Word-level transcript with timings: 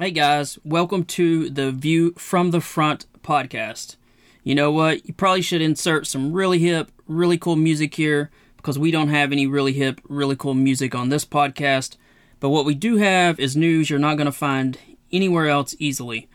Hey 0.00 0.12
guys, 0.12 0.60
welcome 0.62 1.02
to 1.06 1.50
the 1.50 1.72
View 1.72 2.12
from 2.16 2.52
the 2.52 2.60
Front 2.60 3.06
podcast. 3.20 3.96
You 4.44 4.54
know 4.54 4.70
what? 4.70 5.04
You 5.04 5.12
probably 5.12 5.42
should 5.42 5.60
insert 5.60 6.06
some 6.06 6.32
really 6.32 6.60
hip, 6.60 6.92
really 7.08 7.36
cool 7.36 7.56
music 7.56 7.96
here 7.96 8.30
because 8.56 8.78
we 8.78 8.92
don't 8.92 9.08
have 9.08 9.32
any 9.32 9.48
really 9.48 9.72
hip, 9.72 10.00
really 10.08 10.36
cool 10.36 10.54
music 10.54 10.94
on 10.94 11.08
this 11.08 11.24
podcast. 11.24 11.96
But 12.38 12.50
what 12.50 12.64
we 12.64 12.76
do 12.76 12.98
have 12.98 13.40
is 13.40 13.56
news 13.56 13.90
you're 13.90 13.98
not 13.98 14.16
going 14.16 14.26
to 14.26 14.32
find 14.32 14.78
anywhere 15.10 15.48
else 15.48 15.74
easily. 15.80 16.28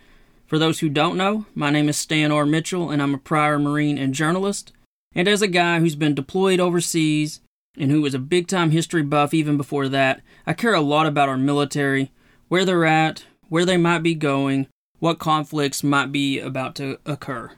For 0.45 0.59
those 0.59 0.82
who 0.82 0.89
don't 0.89 1.16
know, 1.16 1.45
my 1.55 1.70
name 1.70 1.88
is 1.88 1.95
Stan 1.95 2.34
R. 2.34 2.45
Mitchell 2.45 2.91
and 2.91 3.02
I'm 3.02 3.14
a 3.14 3.18
prior 3.18 3.57
Marine 3.57 3.98
and 3.98 4.14
journalist. 4.14 4.73
And 5.16 5.25
as 5.25 5.41
a 5.41 5.48
guy 5.48 5.80
who's 5.80 5.95
been 5.95 6.16
deployed 6.16 6.59
overseas 6.59 7.39
and 7.77 7.91
who 7.91 8.02
was 8.02 8.14
a 8.14 8.20
big 8.20 8.48
time 8.50 8.71
history 8.71 9.04
buff 9.04 9.34
even 9.34 9.55
before 9.55 9.88
that, 9.88 10.20
I 10.45 10.52
care 10.52 10.73
a 10.73 10.82
lot 10.82 11.07
about 11.07 11.30
our 11.30 11.38
military, 11.38 12.11
where 12.50 12.66
they're 12.66 12.84
at, 12.84 13.23
where 13.54 13.66
they 13.66 13.78
might 13.78 14.02
be 14.02 14.16
going, 14.16 14.66
what 14.98 15.20
conflicts 15.20 15.84
might 15.84 16.11
be 16.11 16.39
about 16.39 16.74
to 16.74 16.98
occur. 17.06 17.52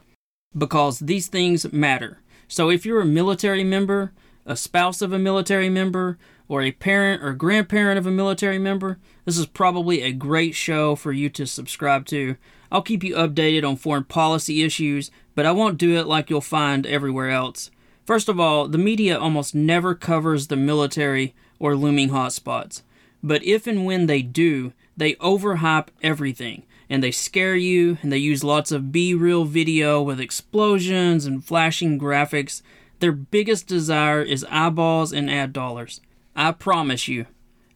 Because 0.53 0.99
these 0.99 1.27
things 1.27 1.71
matter. 1.71 2.19
So 2.49 2.69
if 2.69 2.85
you're 2.85 2.99
a 2.99 3.05
military 3.05 3.63
member, 3.63 4.11
a 4.45 4.57
spouse 4.57 5.01
of 5.01 5.13
a 5.13 5.17
military 5.17 5.69
member, 5.69 6.17
or 6.49 6.61
a 6.61 6.73
parent 6.73 7.23
or 7.23 7.31
grandparent 7.31 7.97
of 7.97 8.05
a 8.05 8.11
military 8.11 8.59
member, 8.59 8.99
this 9.23 9.37
is 9.37 9.45
probably 9.45 10.01
a 10.01 10.11
great 10.11 10.53
show 10.53 10.97
for 10.97 11.13
you 11.13 11.29
to 11.29 11.47
subscribe 11.47 12.05
to. 12.07 12.35
I'll 12.69 12.81
keep 12.81 13.01
you 13.01 13.15
updated 13.15 13.65
on 13.65 13.77
foreign 13.77 14.03
policy 14.03 14.63
issues, 14.63 15.11
but 15.33 15.45
I 15.45 15.53
won't 15.53 15.77
do 15.77 15.95
it 15.95 16.07
like 16.07 16.29
you'll 16.29 16.41
find 16.41 16.85
everywhere 16.85 17.29
else. 17.29 17.71
First 18.05 18.27
of 18.27 18.37
all, 18.37 18.67
the 18.67 18.77
media 18.77 19.17
almost 19.17 19.55
never 19.55 19.95
covers 19.95 20.47
the 20.47 20.57
military 20.57 21.33
or 21.57 21.73
looming 21.73 22.09
hotspots. 22.09 22.81
But 23.23 23.45
if 23.45 23.65
and 23.65 23.85
when 23.85 24.07
they 24.07 24.21
do, 24.21 24.73
they 24.97 25.15
overhype 25.15 25.87
everything 26.01 26.63
and 26.89 27.03
they 27.03 27.11
scare 27.11 27.55
you 27.55 27.97
and 28.01 28.11
they 28.11 28.17
use 28.17 28.43
lots 28.43 28.71
of 28.71 28.91
B-roll 28.91 29.45
video 29.45 30.01
with 30.01 30.19
explosions 30.19 31.25
and 31.25 31.43
flashing 31.43 31.99
graphics. 31.99 32.61
Their 32.99 33.11
biggest 33.11 33.67
desire 33.67 34.21
is 34.21 34.45
eyeballs 34.49 35.11
and 35.11 35.29
ad 35.29 35.53
dollars. 35.53 36.01
I 36.35 36.51
promise 36.51 37.07
you, 37.07 37.25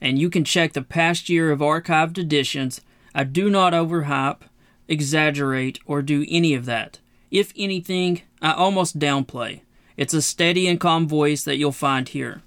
and 0.02 0.20
you 0.20 0.30
can 0.30 0.44
check 0.44 0.74
the 0.74 0.82
past 0.82 1.30
year 1.30 1.52
of 1.52 1.60
archived 1.60 2.18
editions, 2.18 2.82
I 3.14 3.24
do 3.24 3.50
not 3.50 3.74
overhype, 3.74 4.42
exaggerate, 4.88 5.80
or 5.86 6.02
do 6.02 6.26
any 6.30 6.54
of 6.54 6.66
that. 6.66 7.00
If 7.32 7.54
anything, 7.58 8.22
I 8.42 8.54
almost 8.54 9.00
downplay. 9.00 9.62
It's 9.98 10.14
a 10.14 10.22
steady 10.22 10.68
and 10.68 10.80
calm 10.80 11.08
voice 11.08 11.44
that 11.44 11.58
you'll 11.58 11.72
find 11.72 12.08
here. 12.08 12.42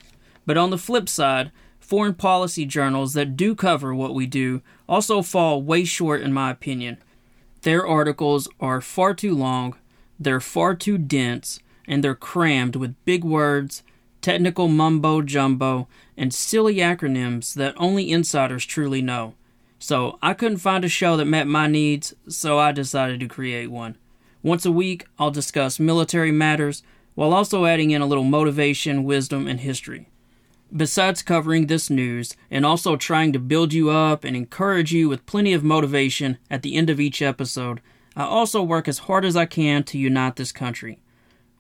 But 0.47 0.57
on 0.57 0.71
the 0.71 0.79
flip 0.79 1.09
side, 1.09 1.53
foreign 1.93 2.15
policy 2.15 2.65
journals 2.65 3.13
that 3.13 3.37
do 3.37 3.55
cover 3.55 3.95
what 3.95 4.15
we 4.15 4.25
do 4.25 4.63
also 4.89 5.21
fall 5.21 5.61
way 5.61 5.85
short, 5.85 6.23
in 6.23 6.33
my 6.33 6.51
opinion. 6.51 6.97
Their 7.65 7.87
articles 7.87 8.49
are 8.59 8.81
far 8.81 9.13
too 9.13 9.35
long, 9.35 9.77
they're 10.19 10.41
far 10.41 10.75
too 10.75 10.97
dense, 10.97 11.61
and 11.87 12.03
they're 12.03 12.15
crammed 12.15 12.77
with 12.77 13.05
big 13.05 13.25
words, 13.25 13.83
technical 14.23 14.69
mumbo 14.69 15.21
jumbo, 15.21 15.87
and 16.17 16.33
silly 16.33 16.77
acronyms 16.77 17.53
that 17.57 17.75
only 17.77 18.11
insiders 18.11 18.65
truly 18.65 19.03
know. 19.03 19.35
So 19.79 20.19
I 20.23 20.33
couldn't 20.33 20.65
find 20.65 20.87
a 20.87 20.89
show 20.89 21.19
that 21.19 21.27
met 21.27 21.47
my 21.47 21.67
needs, 21.67 22.15
so 22.27 22.59
I 22.59 22.73
decided 22.73 23.21
to 23.21 23.29
create 23.29 23.71
one. 23.71 23.99
Once 24.43 24.65
a 24.65 24.73
week, 24.73 25.05
I'll 25.19 25.31
discuss 25.31 25.79
military 25.79 26.33
matters 26.33 26.83
while 27.15 27.35
also 27.35 27.67
adding 27.67 27.91
in 27.91 28.01
a 28.01 28.07
little 28.07 28.25
motivation, 28.25 29.05
wisdom, 29.05 29.47
and 29.47 29.61
history. 29.61 30.09
Besides 30.75 31.23
covering 31.23 31.67
this 31.67 31.91
news 31.91 32.35
and 32.51 32.65
also 32.65 32.97
trying 32.97 33.33
to 33.35 33.39
build 33.39 33.75
you 33.75 33.91
up 33.91 34.25
and 34.25 34.35
encourage 34.35 34.91
you 34.91 35.07
with 35.07 35.27
plenty 35.27 35.53
of 35.53 35.63
motivation 35.63 36.39
at 36.51 36.63
the 36.63 36.77
end 36.77 36.89
of 36.89 36.99
each 36.99 37.21
episode, 37.21 37.83
I 38.17 38.25
also 38.25 38.63
work 38.63 38.89
as 38.89 39.01
hard 39.01 39.27
as 39.27 39.37
I 39.37 39.45
can 39.45 39.85
to 39.85 39.99
unite 39.99 40.37
this 40.37 40.51
country. 40.51 40.99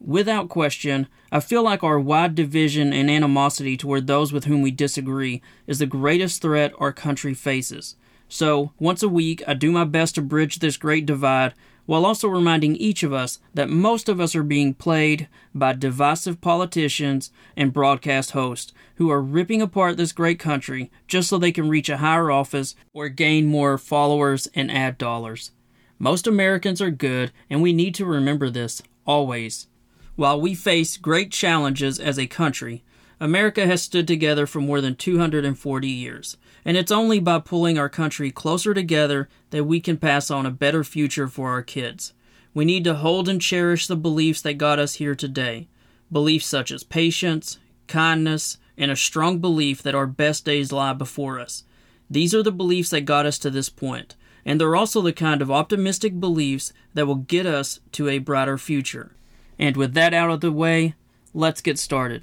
Without 0.00 0.48
question, 0.48 1.08
I 1.30 1.40
feel 1.40 1.62
like 1.62 1.84
our 1.84 2.00
wide 2.00 2.34
division 2.34 2.92
and 2.94 3.10
animosity 3.10 3.76
toward 3.76 4.06
those 4.06 4.32
with 4.32 4.44
whom 4.44 4.62
we 4.62 4.70
disagree 4.70 5.42
is 5.66 5.78
the 5.78 5.86
greatest 5.86 6.40
threat 6.40 6.72
our 6.78 6.92
country 6.92 7.34
faces. 7.34 7.96
So, 8.28 8.72
once 8.78 9.02
a 9.02 9.10
week, 9.10 9.42
I 9.46 9.52
do 9.52 9.70
my 9.70 9.84
best 9.84 10.14
to 10.14 10.22
bridge 10.22 10.58
this 10.58 10.78
great 10.78 11.04
divide 11.04 11.52
while 11.86 12.06
also 12.06 12.28
reminding 12.28 12.76
each 12.76 13.02
of 13.02 13.12
us 13.12 13.40
that 13.54 13.68
most 13.68 14.08
of 14.08 14.20
us 14.20 14.34
are 14.34 14.42
being 14.42 14.74
played 14.74 15.28
by 15.54 15.72
divisive 15.72 16.40
politicians 16.40 17.30
and 17.56 17.72
broadcast 17.72 18.32
hosts 18.32 18.72
who 18.96 19.10
are 19.10 19.20
ripping 19.20 19.60
apart 19.60 19.96
this 19.96 20.12
great 20.12 20.38
country 20.38 20.90
just 21.08 21.28
so 21.28 21.38
they 21.38 21.52
can 21.52 21.68
reach 21.68 21.88
a 21.88 21.98
higher 21.98 22.30
office 22.30 22.74
or 22.92 23.08
gain 23.08 23.46
more 23.46 23.76
followers 23.78 24.48
and 24.54 24.70
ad 24.70 24.96
dollars. 24.98 25.50
Most 25.98 26.26
Americans 26.26 26.80
are 26.80 26.90
good, 26.90 27.30
and 27.48 27.62
we 27.62 27.72
need 27.72 27.94
to 27.96 28.04
remember 28.04 28.50
this 28.50 28.82
always. 29.06 29.68
While 30.16 30.40
we 30.40 30.54
face 30.54 30.96
great 30.96 31.30
challenges 31.30 31.98
as 31.98 32.18
a 32.18 32.26
country, 32.26 32.84
America 33.20 33.66
has 33.66 33.82
stood 33.82 34.08
together 34.08 34.46
for 34.46 34.60
more 34.60 34.80
than 34.80 34.96
240 34.96 35.88
years, 35.88 36.36
and 36.64 36.76
it's 36.76 36.92
only 36.92 37.18
by 37.18 37.38
pulling 37.38 37.78
our 37.78 37.88
country 37.88 38.30
closer 38.30 38.74
together 38.74 39.28
that 39.50 39.64
we 39.64 39.80
can 39.80 39.96
pass 39.96 40.30
on 40.30 40.46
a 40.46 40.50
better 40.50 40.84
future 40.84 41.28
for 41.28 41.50
our 41.50 41.62
kids. 41.62 42.12
We 42.54 42.64
need 42.64 42.84
to 42.84 42.94
hold 42.94 43.28
and 43.28 43.40
cherish 43.40 43.86
the 43.86 43.96
beliefs 43.96 44.42
that 44.42 44.54
got 44.54 44.78
us 44.78 44.94
here 44.94 45.14
today. 45.14 45.68
Beliefs 46.10 46.46
such 46.46 46.70
as 46.70 46.84
patience, 46.84 47.58
kindness, 47.86 48.58
and 48.76 48.90
a 48.90 48.96
strong 48.96 49.38
belief 49.38 49.82
that 49.82 49.94
our 49.94 50.06
best 50.06 50.44
days 50.44 50.72
lie 50.72 50.92
before 50.92 51.40
us. 51.40 51.64
These 52.10 52.34
are 52.34 52.42
the 52.42 52.52
beliefs 52.52 52.90
that 52.90 53.02
got 53.02 53.26
us 53.26 53.38
to 53.38 53.50
this 53.50 53.70
point, 53.70 54.16
and 54.44 54.60
they're 54.60 54.76
also 54.76 55.00
the 55.00 55.12
kind 55.12 55.40
of 55.40 55.50
optimistic 55.50 56.20
beliefs 56.20 56.72
that 56.94 57.06
will 57.06 57.16
get 57.16 57.46
us 57.46 57.80
to 57.92 58.08
a 58.08 58.18
brighter 58.18 58.58
future. 58.58 59.16
And 59.58 59.76
with 59.76 59.94
that 59.94 60.12
out 60.12 60.30
of 60.30 60.40
the 60.40 60.52
way, 60.52 60.94
let's 61.32 61.60
get 61.60 61.78
started. 61.78 62.22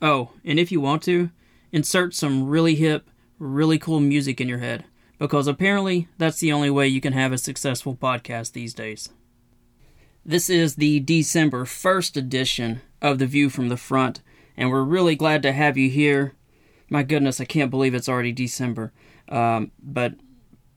Oh, 0.00 0.30
and 0.44 0.58
if 0.58 0.70
you 0.70 0.80
want 0.80 1.02
to, 1.04 1.30
insert 1.72 2.14
some 2.14 2.46
really 2.46 2.76
hip, 2.76 3.10
really 3.38 3.78
cool 3.78 4.00
music 4.00 4.40
in 4.40 4.48
your 4.48 4.58
head, 4.58 4.84
because 5.18 5.46
apparently 5.46 6.08
that's 6.18 6.40
the 6.40 6.52
only 6.52 6.70
way 6.70 6.88
you 6.88 7.00
can 7.00 7.12
have 7.12 7.32
a 7.32 7.38
successful 7.38 7.94
podcast 7.94 8.52
these 8.52 8.74
days. 8.74 9.10
This 10.24 10.50
is 10.50 10.76
the 10.76 11.00
December 11.00 11.64
1st 11.64 12.16
edition 12.16 12.82
of 13.00 13.18
The 13.18 13.26
View 13.26 13.48
from 13.48 13.68
the 13.68 13.76
Front, 13.76 14.20
and 14.56 14.70
we're 14.70 14.82
really 14.82 15.16
glad 15.16 15.42
to 15.42 15.52
have 15.52 15.76
you 15.76 15.88
here. 15.88 16.34
My 16.90 17.02
goodness, 17.02 17.40
I 17.40 17.44
can't 17.44 17.70
believe 17.70 17.94
it's 17.94 18.08
already 18.08 18.32
December. 18.32 18.92
Um, 19.28 19.70
but 19.82 20.14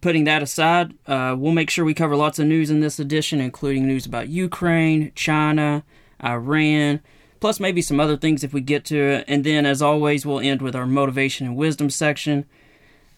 putting 0.01 0.25
that 0.25 0.43
aside, 0.43 0.93
uh, 1.07 1.35
we'll 1.37 1.51
make 1.51 1.69
sure 1.69 1.85
we 1.85 1.93
cover 1.93 2.15
lots 2.15 2.39
of 2.39 2.47
news 2.47 2.69
in 2.69 2.79
this 2.79 2.99
edition, 2.99 3.39
including 3.39 3.87
news 3.87 4.05
about 4.05 4.29
Ukraine, 4.29 5.11
China, 5.15 5.83
Iran, 6.23 7.01
plus 7.41 7.59
maybe 7.59 7.81
some 7.81 7.99
other 7.99 8.15
things 8.15 8.43
if 8.43 8.53
we 8.53 8.61
get 8.61 8.85
to 8.85 8.95
it. 8.95 9.25
And 9.27 9.43
then, 9.43 9.65
as 9.65 9.81
always, 9.81 10.25
we'll 10.25 10.39
end 10.39 10.61
with 10.61 10.75
our 10.75 10.85
motivation 10.85 11.45
and 11.45 11.57
wisdom 11.57 11.89
section. 11.89 12.45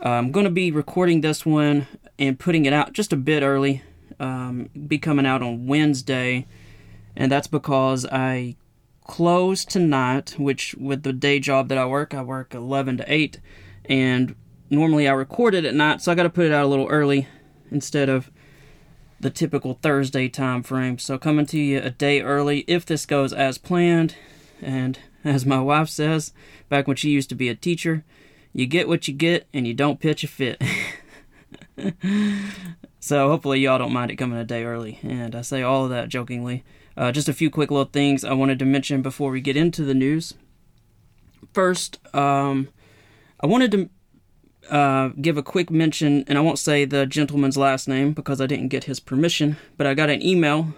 Uh, 0.03 0.09
I'm 0.09 0.31
going 0.31 0.45
to 0.45 0.49
be 0.49 0.71
recording 0.71 1.21
this 1.21 1.45
one 1.45 1.87
and 2.17 2.39
putting 2.39 2.65
it 2.65 2.73
out 2.73 2.93
just 2.93 3.13
a 3.13 3.17
bit 3.17 3.43
early. 3.43 3.83
Um, 4.19 4.69
be 4.87 4.97
coming 4.97 5.25
out 5.25 5.43
on 5.43 5.67
Wednesday, 5.67 6.47
and 7.15 7.31
that's 7.31 7.47
because 7.47 8.05
I 8.05 8.55
close 9.05 9.65
tonight. 9.65 10.35
Which, 10.37 10.73
with 10.75 11.03
the 11.03 11.13
day 11.13 11.39
job 11.39 11.67
that 11.67 11.77
I 11.77 11.85
work, 11.85 12.13
I 12.13 12.21
work 12.21 12.55
11 12.55 12.97
to 12.97 13.13
8, 13.13 13.39
and 13.85 14.35
normally 14.69 15.07
I 15.07 15.11
record 15.11 15.53
it 15.53 15.65
at 15.65 15.75
night, 15.75 16.01
so 16.01 16.11
I 16.11 16.15
got 16.15 16.23
to 16.23 16.29
put 16.29 16.45
it 16.45 16.53
out 16.53 16.63
a 16.63 16.67
little 16.67 16.87
early 16.87 17.27
instead 17.71 18.07
of 18.07 18.31
the 19.23 19.29
typical 19.29 19.79
Thursday 19.81 20.27
time 20.27 20.61
frame. 20.61 20.99
So 20.99 21.17
coming 21.17 21.45
to 21.47 21.59
you 21.59 21.79
a 21.79 21.89
day 21.89 22.21
early 22.21 22.59
if 22.67 22.85
this 22.85 23.05
goes 23.05 23.33
as 23.33 23.57
planned. 23.57 24.15
And 24.61 24.99
as 25.23 25.45
my 25.45 25.59
wife 25.59 25.89
says, 25.89 26.33
back 26.69 26.87
when 26.87 26.97
she 26.97 27.09
used 27.09 27.29
to 27.29 27.35
be 27.35 27.49
a 27.49 27.55
teacher, 27.55 28.03
you 28.51 28.67
get 28.67 28.87
what 28.87 29.07
you 29.07 29.13
get 29.13 29.47
and 29.53 29.65
you 29.65 29.73
don't 29.73 29.99
pitch 29.99 30.23
a 30.23 30.27
fit. 30.27 30.61
so 32.99 33.29
hopefully 33.29 33.61
y'all 33.61 33.79
don't 33.79 33.93
mind 33.93 34.11
it 34.11 34.17
coming 34.17 34.37
a 34.37 34.43
day 34.43 34.63
early. 34.63 34.99
And 35.01 35.35
I 35.35 35.41
say 35.41 35.63
all 35.63 35.85
of 35.85 35.89
that 35.89 36.09
jokingly. 36.09 36.63
Uh, 36.95 37.11
just 37.11 37.29
a 37.29 37.33
few 37.33 37.49
quick 37.49 37.71
little 37.71 37.85
things 37.85 38.23
I 38.23 38.33
wanted 38.33 38.59
to 38.59 38.65
mention 38.65 39.01
before 39.01 39.31
we 39.31 39.41
get 39.41 39.57
into 39.57 39.83
the 39.83 39.95
news. 39.95 40.35
First, 41.53 41.99
um, 42.13 42.67
I 43.39 43.47
wanted 43.47 43.71
to 43.71 43.89
uh, 44.69 45.09
give 45.21 45.37
a 45.37 45.43
quick 45.43 45.69
mention, 45.69 46.23
and 46.27 46.37
I 46.37 46.41
won't 46.41 46.59
say 46.59 46.85
the 46.85 47.05
gentleman's 47.05 47.57
last 47.57 47.87
name 47.87 48.13
because 48.13 48.39
I 48.39 48.45
didn't 48.45 48.69
get 48.69 48.85
his 48.85 48.99
permission, 48.99 49.57
but 49.77 49.87
I 49.87 49.93
got 49.93 50.09
an 50.09 50.21
email 50.21 50.73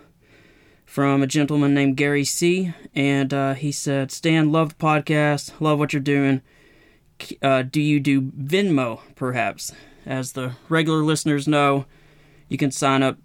from 0.86 1.22
a 1.22 1.28
gentleman 1.28 1.74
named 1.74 1.98
Gary 1.98 2.24
C. 2.24 2.74
And 2.94 3.34
uh, 3.34 3.54
he 3.54 3.72
said, 3.72 4.12
Stan, 4.12 4.52
love 4.52 4.78
podcast, 4.78 5.60
love 5.60 5.80
what 5.80 5.94
you're 5.94 6.02
doing. 6.02 6.42
Uh, 7.42 7.64
do 7.64 7.82
you 7.82 8.00
do 8.00 8.22
Venmo, 8.22 9.02
perhaps? 9.16 9.74
As 10.06 10.34
the 10.34 10.54
regular 10.70 11.04
listeners 11.04 11.48
know, 11.48 11.86
you 12.48 12.58
can 12.58 12.72
sign 12.72 13.02
up 13.02 13.18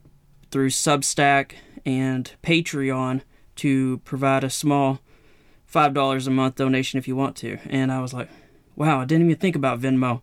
through 0.51 0.71
Substack 0.71 1.53
and 1.85 2.33
Patreon 2.43 3.23
to 3.57 3.99
provide 3.99 4.45
a 4.45 4.51
small 4.51 5.01
$5 5.73 6.27
a 6.27 6.31
month 6.31 6.57
donation 6.57 6.99
if 6.99 7.07
you 7.07 7.15
want 7.15 7.37
to. 7.37 7.59
And 7.69 7.93
I 7.93 8.01
was 8.01 8.12
like, 8.12 8.29
wow, 8.75 9.01
I 9.01 9.05
didn't 9.05 9.27
even 9.27 9.39
think 9.39 9.57
about 9.57 9.81
Venmo. 9.81 10.23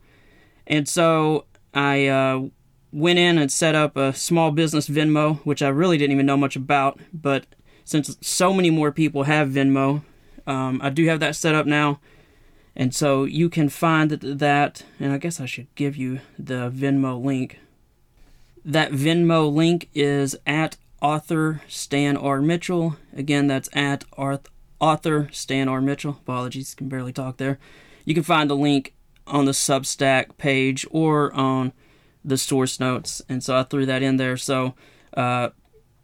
And 0.67 0.87
so 0.87 1.45
I 1.73 2.07
uh, 2.07 2.47
went 2.91 3.19
in 3.19 3.37
and 3.37 3.51
set 3.51 3.73
up 3.73 3.97
a 3.97 4.13
small 4.13 4.51
business 4.51 4.89
Venmo, 4.89 5.39
which 5.39 5.61
I 5.61 5.69
really 5.69 5.97
didn't 5.97 6.13
even 6.13 6.25
know 6.25 6.37
much 6.37 6.55
about. 6.55 6.99
But 7.13 7.45
since 7.83 8.17
so 8.21 8.53
many 8.53 8.69
more 8.69 8.91
people 8.91 9.23
have 9.23 9.49
Venmo, 9.49 10.03
um, 10.45 10.79
I 10.83 10.89
do 10.89 11.05
have 11.07 11.19
that 11.21 11.35
set 11.35 11.55
up 11.55 11.65
now. 11.65 11.99
And 12.75 12.93
so 12.93 13.23
you 13.23 13.49
can 13.49 13.69
find 13.69 14.11
that, 14.11 14.83
and 14.99 15.11
I 15.11 15.17
guess 15.17 15.39
I 15.39 15.45
should 15.45 15.73
give 15.75 15.97
you 15.97 16.19
the 16.37 16.69
Venmo 16.69 17.23
link. 17.23 17.59
That 18.63 18.91
Venmo 18.91 19.51
link 19.51 19.89
is 19.95 20.35
at 20.45 20.77
author 21.01 21.61
Stan 21.67 22.17
R. 22.17 22.41
Mitchell. 22.41 22.97
Again, 23.15 23.47
that's 23.47 23.69
at 23.73 24.03
author 24.79 25.29
Stan 25.31 25.67
R. 25.67 25.81
Mitchell. 25.81 26.19
Apologies, 26.21 26.75
can 26.75 26.89
barely 26.89 27.13
talk 27.13 27.37
there. 27.37 27.57
You 28.05 28.13
can 28.13 28.23
find 28.23 28.49
the 28.49 28.55
link 28.55 28.93
on 29.27 29.45
the 29.45 29.51
Substack 29.51 30.37
page 30.37 30.85
or 30.91 31.33
on 31.33 31.73
the 32.23 32.37
source 32.37 32.79
notes, 32.79 33.21
and 33.29 33.43
so 33.43 33.55
I 33.55 33.63
threw 33.63 33.85
that 33.85 34.01
in 34.01 34.17
there. 34.17 34.37
So, 34.37 34.73
uh, 35.15 35.49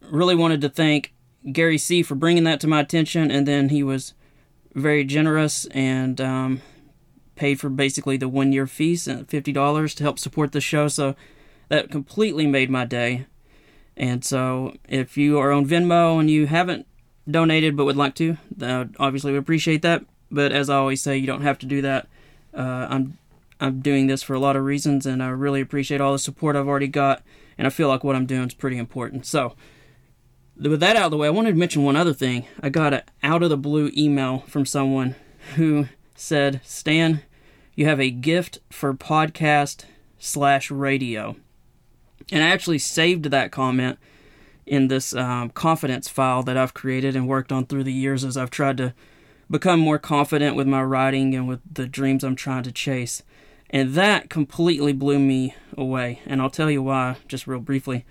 really 0.01 0.35
wanted 0.35 0.61
to 0.61 0.69
thank 0.69 1.13
Gary 1.51 1.77
C 1.77 2.03
for 2.03 2.15
bringing 2.15 2.45
that 2.45 2.59
to 2.61 2.67
my 2.67 2.79
attention, 2.79 3.29
and 3.29 3.47
then 3.47 3.69
he 3.69 3.83
was 3.83 4.13
very 4.73 5.03
generous 5.03 5.65
and 5.67 6.19
um, 6.21 6.61
paid 7.35 7.59
for 7.59 7.69
basically 7.69 8.17
the 8.17 8.29
one 8.29 8.53
year 8.53 8.67
fifty 8.67 9.51
dollars 9.51 9.93
to 9.95 10.03
help 10.03 10.17
support 10.17 10.51
the 10.51 10.61
show. 10.61 10.87
So 10.87 11.15
that 11.69 11.91
completely 11.91 12.47
made 12.47 12.69
my 12.69 12.85
day. 12.85 13.27
And 13.95 14.23
so, 14.23 14.75
if 14.87 15.17
you 15.17 15.37
are 15.39 15.51
on 15.51 15.65
Venmo 15.65 16.19
and 16.19 16.29
you 16.29 16.47
haven't 16.47 16.87
donated 17.29 17.75
but 17.75 17.85
would 17.85 17.95
like 17.95 18.15
to, 18.15 18.37
then 18.55 18.95
obviously 18.99 19.31
we 19.31 19.37
appreciate 19.37 19.81
that. 19.81 20.03
But 20.31 20.51
as 20.51 20.69
I 20.69 20.77
always 20.77 21.01
say, 21.01 21.17
you 21.17 21.27
don't 21.27 21.43
have 21.43 21.59
to 21.59 21.65
do 21.65 21.81
that. 21.81 22.07
Uh, 22.55 22.87
I'm 22.89 23.17
I'm 23.59 23.79
doing 23.79 24.07
this 24.07 24.23
for 24.23 24.33
a 24.33 24.39
lot 24.39 24.55
of 24.55 24.65
reasons, 24.65 25.05
and 25.05 25.23
I 25.23 25.29
really 25.29 25.61
appreciate 25.61 26.01
all 26.01 26.11
the 26.11 26.19
support 26.19 26.55
I've 26.55 26.67
already 26.67 26.87
got, 26.87 27.23
and 27.57 27.65
I 27.65 27.69
feel 27.69 27.87
like 27.87 28.03
what 28.03 28.15
I'm 28.15 28.25
doing 28.25 28.47
is 28.47 28.53
pretty 28.53 28.77
important. 28.77 29.25
So, 29.25 29.55
with 30.57 30.79
that 30.81 30.95
out 30.95 31.05
of 31.05 31.11
the 31.11 31.17
way, 31.17 31.27
I 31.27 31.31
wanted 31.31 31.51
to 31.51 31.57
mention 31.57 31.83
one 31.83 31.95
other 31.95 32.13
thing. 32.13 32.45
I 32.61 32.69
got 32.69 32.93
an 32.93 33.03
out 33.21 33.41
of 33.41 33.49
the 33.49 33.57
blue 33.57 33.89
email 33.95 34.39
from 34.47 34.65
someone 34.65 35.15
who 35.55 35.87
said, 36.15 36.61
"Stan, 36.63 37.21
you 37.75 37.85
have 37.85 38.01
a 38.01 38.11
gift 38.11 38.59
for 38.69 38.93
podcast 38.93 39.85
slash 40.19 40.69
radio," 40.69 41.37
and 42.31 42.43
I 42.43 42.49
actually 42.49 42.79
saved 42.79 43.25
that 43.25 43.51
comment 43.51 43.97
in 44.65 44.87
this 44.87 45.13
um, 45.15 45.49
confidence 45.49 46.07
file 46.07 46.43
that 46.43 46.57
I've 46.57 46.73
created 46.73 47.15
and 47.15 47.27
worked 47.27 47.51
on 47.51 47.65
through 47.65 47.83
the 47.83 47.93
years 47.93 48.23
as 48.23 48.37
I've 48.37 48.49
tried 48.49 48.77
to 48.77 48.93
become 49.49 49.79
more 49.79 49.99
confident 49.99 50.55
with 50.55 50.67
my 50.67 50.83
writing 50.83 51.35
and 51.35 51.47
with 51.47 51.61
the 51.71 51.87
dreams 51.87 52.23
I'm 52.23 52.35
trying 52.35 52.63
to 52.63 52.71
chase. 52.71 53.23
And 53.69 53.93
that 53.95 54.29
completely 54.29 54.93
blew 54.93 55.19
me 55.19 55.55
away. 55.75 56.21
And 56.25 56.41
I'll 56.41 56.49
tell 56.49 56.69
you 56.69 56.83
why, 56.83 57.17
just 57.27 57.47
real 57.47 57.59
briefly. 57.59 58.05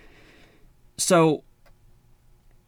So, 0.96 1.44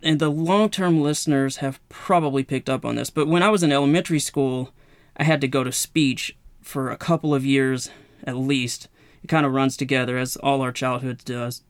and 0.03 0.21
the 0.21 0.31
long 0.31 0.71
term 0.71 1.01
listeners 1.01 1.57
have 1.57 1.81
probably 1.89 2.45
picked 2.45 2.71
up 2.71 2.85
on 2.85 2.97
this, 2.97 3.11
but 3.11 3.29
when 3.29 3.43
I 3.43 3.51
was 3.51 3.63
in 3.63 3.73
elementary 3.73 4.21
school, 4.21 4.71
I 5.17 5.25
had 5.25 5.41
to 5.41 5.49
go 5.49 5.65
to 5.65 5.73
speech 5.73 6.37
for 6.61 6.91
a 6.91 6.97
couple 6.97 7.35
of 7.35 7.45
years 7.45 7.91
at 8.25 8.37
least. 8.37 8.89
It 9.23 9.29
kind 9.29 9.47
of 9.47 9.53
runs 9.53 9.77
together 9.77 10.19
as 10.19 10.37
all 10.37 10.61
our 10.61 10.73
childhoods 10.73 11.25
does. 11.25 11.63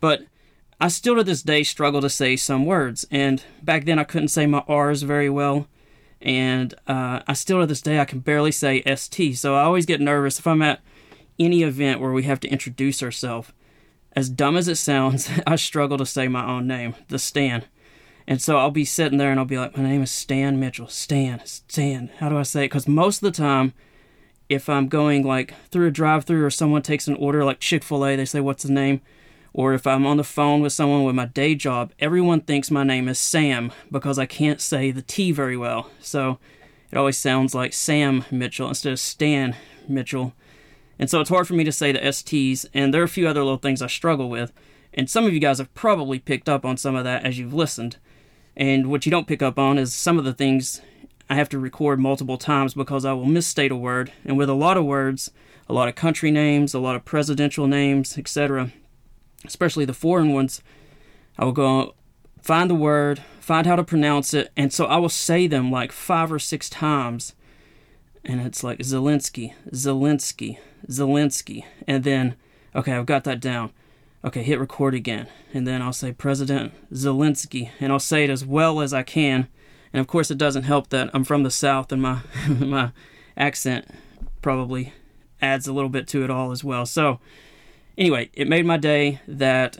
But 0.00 0.22
I 0.80 0.88
still 0.88 1.16
to 1.16 1.24
this 1.24 1.42
day 1.42 1.62
struggle 1.62 2.00
to 2.00 2.10
say 2.10 2.36
some 2.36 2.64
words. 2.66 3.06
And 3.10 3.42
back 3.62 3.84
then 3.84 3.98
I 3.98 4.04
couldn't 4.04 4.28
say 4.28 4.46
my 4.46 4.64
R's 4.66 5.02
very 5.02 5.30
well 5.30 5.68
and 6.22 6.74
uh, 6.86 7.20
I 7.26 7.32
still 7.34 7.60
to 7.60 7.66
this 7.66 7.82
day 7.82 7.98
I 7.98 8.04
can 8.04 8.20
barely 8.20 8.52
say 8.52 8.82
ST. 8.82 9.36
So 9.36 9.54
I 9.54 9.62
always 9.62 9.86
get 9.86 10.00
nervous 10.00 10.38
if 10.38 10.46
I'm 10.46 10.62
at 10.62 10.80
any 11.38 11.62
event 11.62 12.00
where 12.00 12.12
we 12.12 12.22
have 12.24 12.40
to 12.40 12.48
introduce 12.48 13.02
ourselves. 13.02 13.52
As 14.14 14.28
dumb 14.28 14.56
as 14.56 14.68
it 14.68 14.76
sounds, 14.76 15.28
I 15.46 15.56
struggle 15.56 15.98
to 15.98 16.06
say 16.06 16.28
my 16.28 16.46
own 16.46 16.66
name, 16.66 16.94
the 17.08 17.18
Stan. 17.18 17.64
And 18.26 18.40
so 18.40 18.56
I'll 18.56 18.70
be 18.70 18.84
sitting 18.84 19.18
there 19.18 19.30
and 19.30 19.40
I'll 19.40 19.46
be 19.46 19.58
like, 19.58 19.76
my 19.76 19.82
name 19.82 20.02
is 20.02 20.10
Stan 20.10 20.60
Mitchell. 20.60 20.88
Stan, 20.88 21.44
Stan. 21.44 22.10
How 22.18 22.28
do 22.28 22.38
I 22.38 22.44
say 22.44 22.62
it? 22.62 22.66
Because 22.66 22.86
most 22.86 23.22
of 23.22 23.32
the 23.32 23.36
time, 23.36 23.74
if 24.48 24.68
I'm 24.68 24.88
going 24.88 25.24
like 25.24 25.54
through 25.70 25.88
a 25.88 25.90
drive-through 25.90 26.44
or 26.44 26.50
someone 26.50 26.82
takes 26.82 27.08
an 27.08 27.16
order 27.16 27.44
like 27.44 27.58
Chick-fil-A, 27.58 28.16
they 28.16 28.24
say, 28.24 28.40
what's 28.40 28.62
the 28.62 28.72
name? 28.72 29.00
Or 29.54 29.74
if 29.74 29.86
I'm 29.86 30.06
on 30.06 30.16
the 30.16 30.24
phone 30.24 30.60
with 30.60 30.72
someone 30.72 31.04
with 31.04 31.14
my 31.14 31.26
day 31.26 31.54
job, 31.54 31.92
everyone 31.98 32.40
thinks 32.40 32.70
my 32.70 32.84
name 32.84 33.08
is 33.08 33.18
Sam 33.18 33.72
because 33.90 34.18
I 34.18 34.26
can't 34.26 34.60
say 34.60 34.90
the 34.90 35.02
T 35.02 35.32
very 35.32 35.56
well. 35.56 35.90
So 36.00 36.38
it 36.90 36.96
always 36.98 37.18
sounds 37.18 37.54
like 37.54 37.72
Sam 37.72 38.24
Mitchell 38.30 38.68
instead 38.68 38.92
of 38.92 39.00
Stan 39.00 39.56
Mitchell. 39.88 40.34
And 40.98 41.10
so 41.10 41.20
it's 41.20 41.30
hard 41.30 41.48
for 41.48 41.54
me 41.54 41.64
to 41.64 41.72
say 41.72 41.90
the 41.92 41.98
STs, 41.98 42.66
and 42.72 42.92
there 42.92 43.00
are 43.00 43.04
a 43.04 43.08
few 43.08 43.26
other 43.26 43.42
little 43.42 43.58
things 43.58 43.82
I 43.82 43.88
struggle 43.88 44.30
with. 44.30 44.52
And 44.94 45.08
some 45.08 45.24
of 45.24 45.32
you 45.32 45.40
guys 45.40 45.58
have 45.58 45.72
probably 45.74 46.18
picked 46.18 46.48
up 46.48 46.64
on 46.64 46.76
some 46.76 46.94
of 46.94 47.04
that 47.04 47.24
as 47.24 47.38
you've 47.38 47.54
listened. 47.54 47.96
And 48.56 48.90
what 48.90 49.06
you 49.06 49.10
don't 49.10 49.26
pick 49.26 49.42
up 49.42 49.58
on 49.58 49.78
is 49.78 49.94
some 49.94 50.18
of 50.18 50.24
the 50.24 50.34
things 50.34 50.82
I 51.30 51.34
have 51.34 51.48
to 51.50 51.58
record 51.58 51.98
multiple 51.98 52.36
times 52.36 52.74
because 52.74 53.04
I 53.04 53.14
will 53.14 53.24
misstate 53.24 53.72
a 53.72 53.76
word. 53.76 54.12
And 54.24 54.36
with 54.36 54.50
a 54.50 54.54
lot 54.54 54.76
of 54.76 54.84
words, 54.84 55.30
a 55.68 55.72
lot 55.72 55.88
of 55.88 55.94
country 55.94 56.30
names, 56.30 56.74
a 56.74 56.78
lot 56.78 56.94
of 56.94 57.04
presidential 57.06 57.66
names, 57.66 58.18
etc., 58.18 58.70
especially 59.44 59.84
the 59.84 59.94
foreign 59.94 60.32
ones, 60.32 60.62
I 61.38 61.44
will 61.44 61.52
go 61.52 61.94
find 62.40 62.68
the 62.68 62.74
word, 62.74 63.22
find 63.40 63.66
how 63.66 63.76
to 63.76 63.84
pronounce 63.84 64.34
it, 64.34 64.50
and 64.56 64.72
so 64.72 64.86
I 64.86 64.96
will 64.98 65.08
say 65.08 65.46
them 65.46 65.70
like 65.70 65.92
five 65.92 66.32
or 66.32 66.38
six 66.38 66.68
times. 66.68 67.34
And 68.24 68.40
it's 68.40 68.62
like 68.62 68.78
Zelensky, 68.78 69.52
Zelensky, 69.70 70.58
Zelensky. 70.88 71.64
And 71.88 72.04
then, 72.04 72.36
okay, 72.74 72.92
I've 72.92 73.06
got 73.06 73.24
that 73.24 73.40
down. 73.40 73.72
Okay, 74.24 74.44
hit 74.44 74.60
record 74.60 74.94
again. 74.94 75.26
And 75.52 75.66
then 75.66 75.82
I'll 75.82 75.92
say 75.92 76.12
President 76.12 76.72
Zelensky, 76.92 77.70
and 77.80 77.92
I'll 77.92 77.98
say 77.98 78.22
it 78.22 78.30
as 78.30 78.44
well 78.46 78.80
as 78.80 78.94
I 78.94 79.02
can. 79.02 79.48
And 79.92 80.00
of 80.00 80.06
course, 80.06 80.30
it 80.30 80.38
doesn't 80.38 80.62
help 80.62 80.90
that 80.90 81.10
I'm 81.12 81.24
from 81.24 81.42
the 81.42 81.50
South 81.50 81.90
and 81.90 82.00
my, 82.00 82.20
my 82.48 82.92
accent 83.36 83.86
probably 84.40 84.92
adds 85.40 85.66
a 85.66 85.72
little 85.72 85.90
bit 85.90 86.06
to 86.08 86.22
it 86.22 86.30
all 86.30 86.52
as 86.52 86.62
well. 86.62 86.86
So, 86.86 87.18
Anyway, 87.96 88.30
it 88.32 88.48
made 88.48 88.64
my 88.64 88.76
day 88.76 89.20
that 89.28 89.78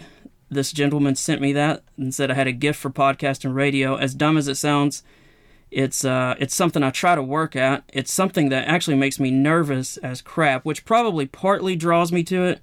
this 0.50 0.73
gentleman 0.73 1.14
sent 1.14 1.41
me 1.41 1.53
that 1.55 1.82
and 1.97 2.14
said 2.14 2.31
I 2.31 2.35
had 2.35 2.47
a 2.47 2.53
gift 2.53 2.79
for 2.79 2.91
podcast 2.91 3.44
and 3.44 3.55
radio. 3.55 3.97
As 3.97 4.14
dumb 4.14 4.37
as 4.37 4.49
it 4.49 4.56
sounds, 4.56 5.03
it's 5.70 6.05
uh, 6.05 6.35
it's 6.38 6.55
something 6.55 6.82
I 6.82 6.91
try 6.91 7.14
to 7.14 7.23
work 7.23 7.56
at. 7.56 7.85
It's 7.93 8.12
something 8.12 8.50
that 8.50 8.69
actually 8.69 8.97
makes 8.97 9.19
me 9.19 9.31
nervous 9.31 9.97
as 9.99 10.20
crap, 10.20 10.64
which 10.64 10.85
probably 10.85 11.26
partly 11.26 11.75
draws 11.75 12.12
me 12.12 12.23
to 12.25 12.44
it 12.44 12.61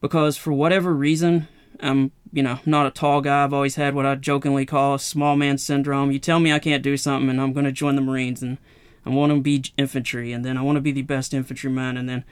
because 0.00 0.38
for 0.38 0.52
whatever 0.52 0.94
reason, 0.94 1.48
I'm 1.80 2.12
you 2.32 2.42
know 2.42 2.60
not 2.64 2.86
a 2.86 2.90
tall 2.90 3.20
guy. 3.20 3.44
I've 3.44 3.52
always 3.52 3.76
had 3.76 3.94
what 3.94 4.06
I 4.06 4.14
jokingly 4.14 4.64
call 4.64 4.94
a 4.94 4.98
small 4.98 5.36
man 5.36 5.58
syndrome. 5.58 6.10
You 6.10 6.18
tell 6.18 6.40
me 6.40 6.52
I 6.52 6.58
can't 6.58 6.82
do 6.82 6.96
something, 6.96 7.28
and 7.28 7.40
I'm 7.40 7.52
going 7.52 7.66
to 7.66 7.72
join 7.72 7.96
the 7.96 8.02
Marines, 8.02 8.42
and 8.42 8.56
I 9.04 9.10
want 9.10 9.32
to 9.32 9.40
be 9.40 9.64
infantry, 9.76 10.32
and 10.32 10.44
then 10.44 10.56
I 10.56 10.62
want 10.62 10.76
to 10.76 10.82
be 10.82 10.92
the 10.92 11.02
best 11.02 11.34
infantryman, 11.34 11.98
and 11.98 12.08
then 12.08 12.24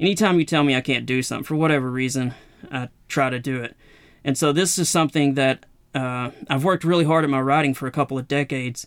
anytime 0.00 0.40
you 0.40 0.44
tell 0.44 0.64
me 0.64 0.74
I 0.74 0.80
can't 0.80 1.06
do 1.06 1.22
something 1.22 1.44
for 1.44 1.54
whatever 1.54 1.90
reason, 1.90 2.34
I 2.72 2.88
try 3.08 3.30
to 3.30 3.38
do 3.38 3.62
it. 3.62 3.76
And 4.24 4.36
so 4.36 4.52
this 4.52 4.78
is 4.78 4.88
something 4.88 5.34
that 5.34 5.66
uh, 5.94 6.30
I've 6.48 6.64
worked 6.64 6.84
really 6.84 7.04
hard 7.04 7.24
at 7.24 7.30
my 7.30 7.40
writing 7.40 7.74
for 7.74 7.86
a 7.86 7.92
couple 7.92 8.18
of 8.18 8.26
decades, 8.26 8.86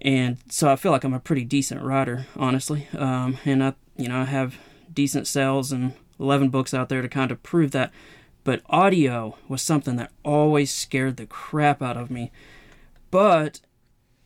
and 0.00 0.38
so 0.48 0.70
I 0.70 0.76
feel 0.76 0.92
like 0.92 1.04
I'm 1.04 1.14
a 1.14 1.20
pretty 1.20 1.44
decent 1.44 1.82
writer, 1.82 2.26
honestly. 2.36 2.86
Um, 2.96 3.38
and 3.44 3.62
I, 3.62 3.74
you 3.96 4.08
know, 4.08 4.20
I 4.20 4.24
have 4.24 4.58
decent 4.92 5.26
sales 5.26 5.72
and 5.72 5.94
11 6.20 6.50
books 6.50 6.72
out 6.72 6.88
there 6.88 7.02
to 7.02 7.08
kind 7.08 7.30
of 7.30 7.42
prove 7.42 7.72
that. 7.72 7.92
But 8.44 8.62
audio 8.70 9.36
was 9.48 9.60
something 9.60 9.96
that 9.96 10.12
always 10.24 10.72
scared 10.72 11.16
the 11.16 11.26
crap 11.26 11.82
out 11.82 11.96
of 11.96 12.10
me. 12.10 12.30
But 13.10 13.60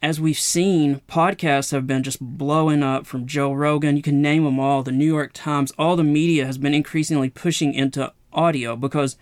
as 0.02 0.20
we've 0.20 0.38
seen, 0.38 1.00
podcasts 1.08 1.70
have 1.70 1.86
been 1.86 2.02
just 2.02 2.20
blowing 2.20 2.82
up 2.82 3.06
from 3.06 3.26
Joe 3.26 3.52
Rogan. 3.52 3.96
You 3.96 4.02
can 4.02 4.20
name 4.20 4.44
them 4.44 4.58
all. 4.58 4.82
The 4.82 4.90
New 4.90 5.06
York 5.06 5.30
Times, 5.32 5.72
all 5.78 5.94
the 5.94 6.02
media 6.02 6.44
has 6.44 6.58
been 6.58 6.74
increasingly 6.74 7.30
pushing 7.30 7.72
into 7.72 8.12
audio 8.32 8.74
because 8.74 9.16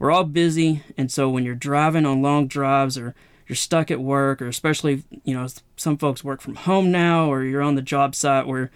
we're 0.00 0.10
all 0.10 0.24
busy. 0.24 0.82
And 0.98 1.12
so 1.12 1.28
when 1.30 1.44
you're 1.44 1.54
driving 1.54 2.04
on 2.04 2.22
long 2.22 2.48
drives 2.48 2.98
or 2.98 3.14
you're 3.46 3.54
stuck 3.54 3.92
at 3.92 4.00
work, 4.00 4.42
or 4.42 4.48
especially, 4.48 5.04
you 5.22 5.32
know, 5.32 5.46
some 5.76 5.96
folks 5.96 6.24
work 6.24 6.40
from 6.40 6.56
home 6.56 6.90
now, 6.90 7.30
or 7.30 7.44
you're 7.44 7.62
on 7.62 7.76
the 7.76 7.82
job 7.82 8.16
site 8.16 8.48
where 8.48 8.72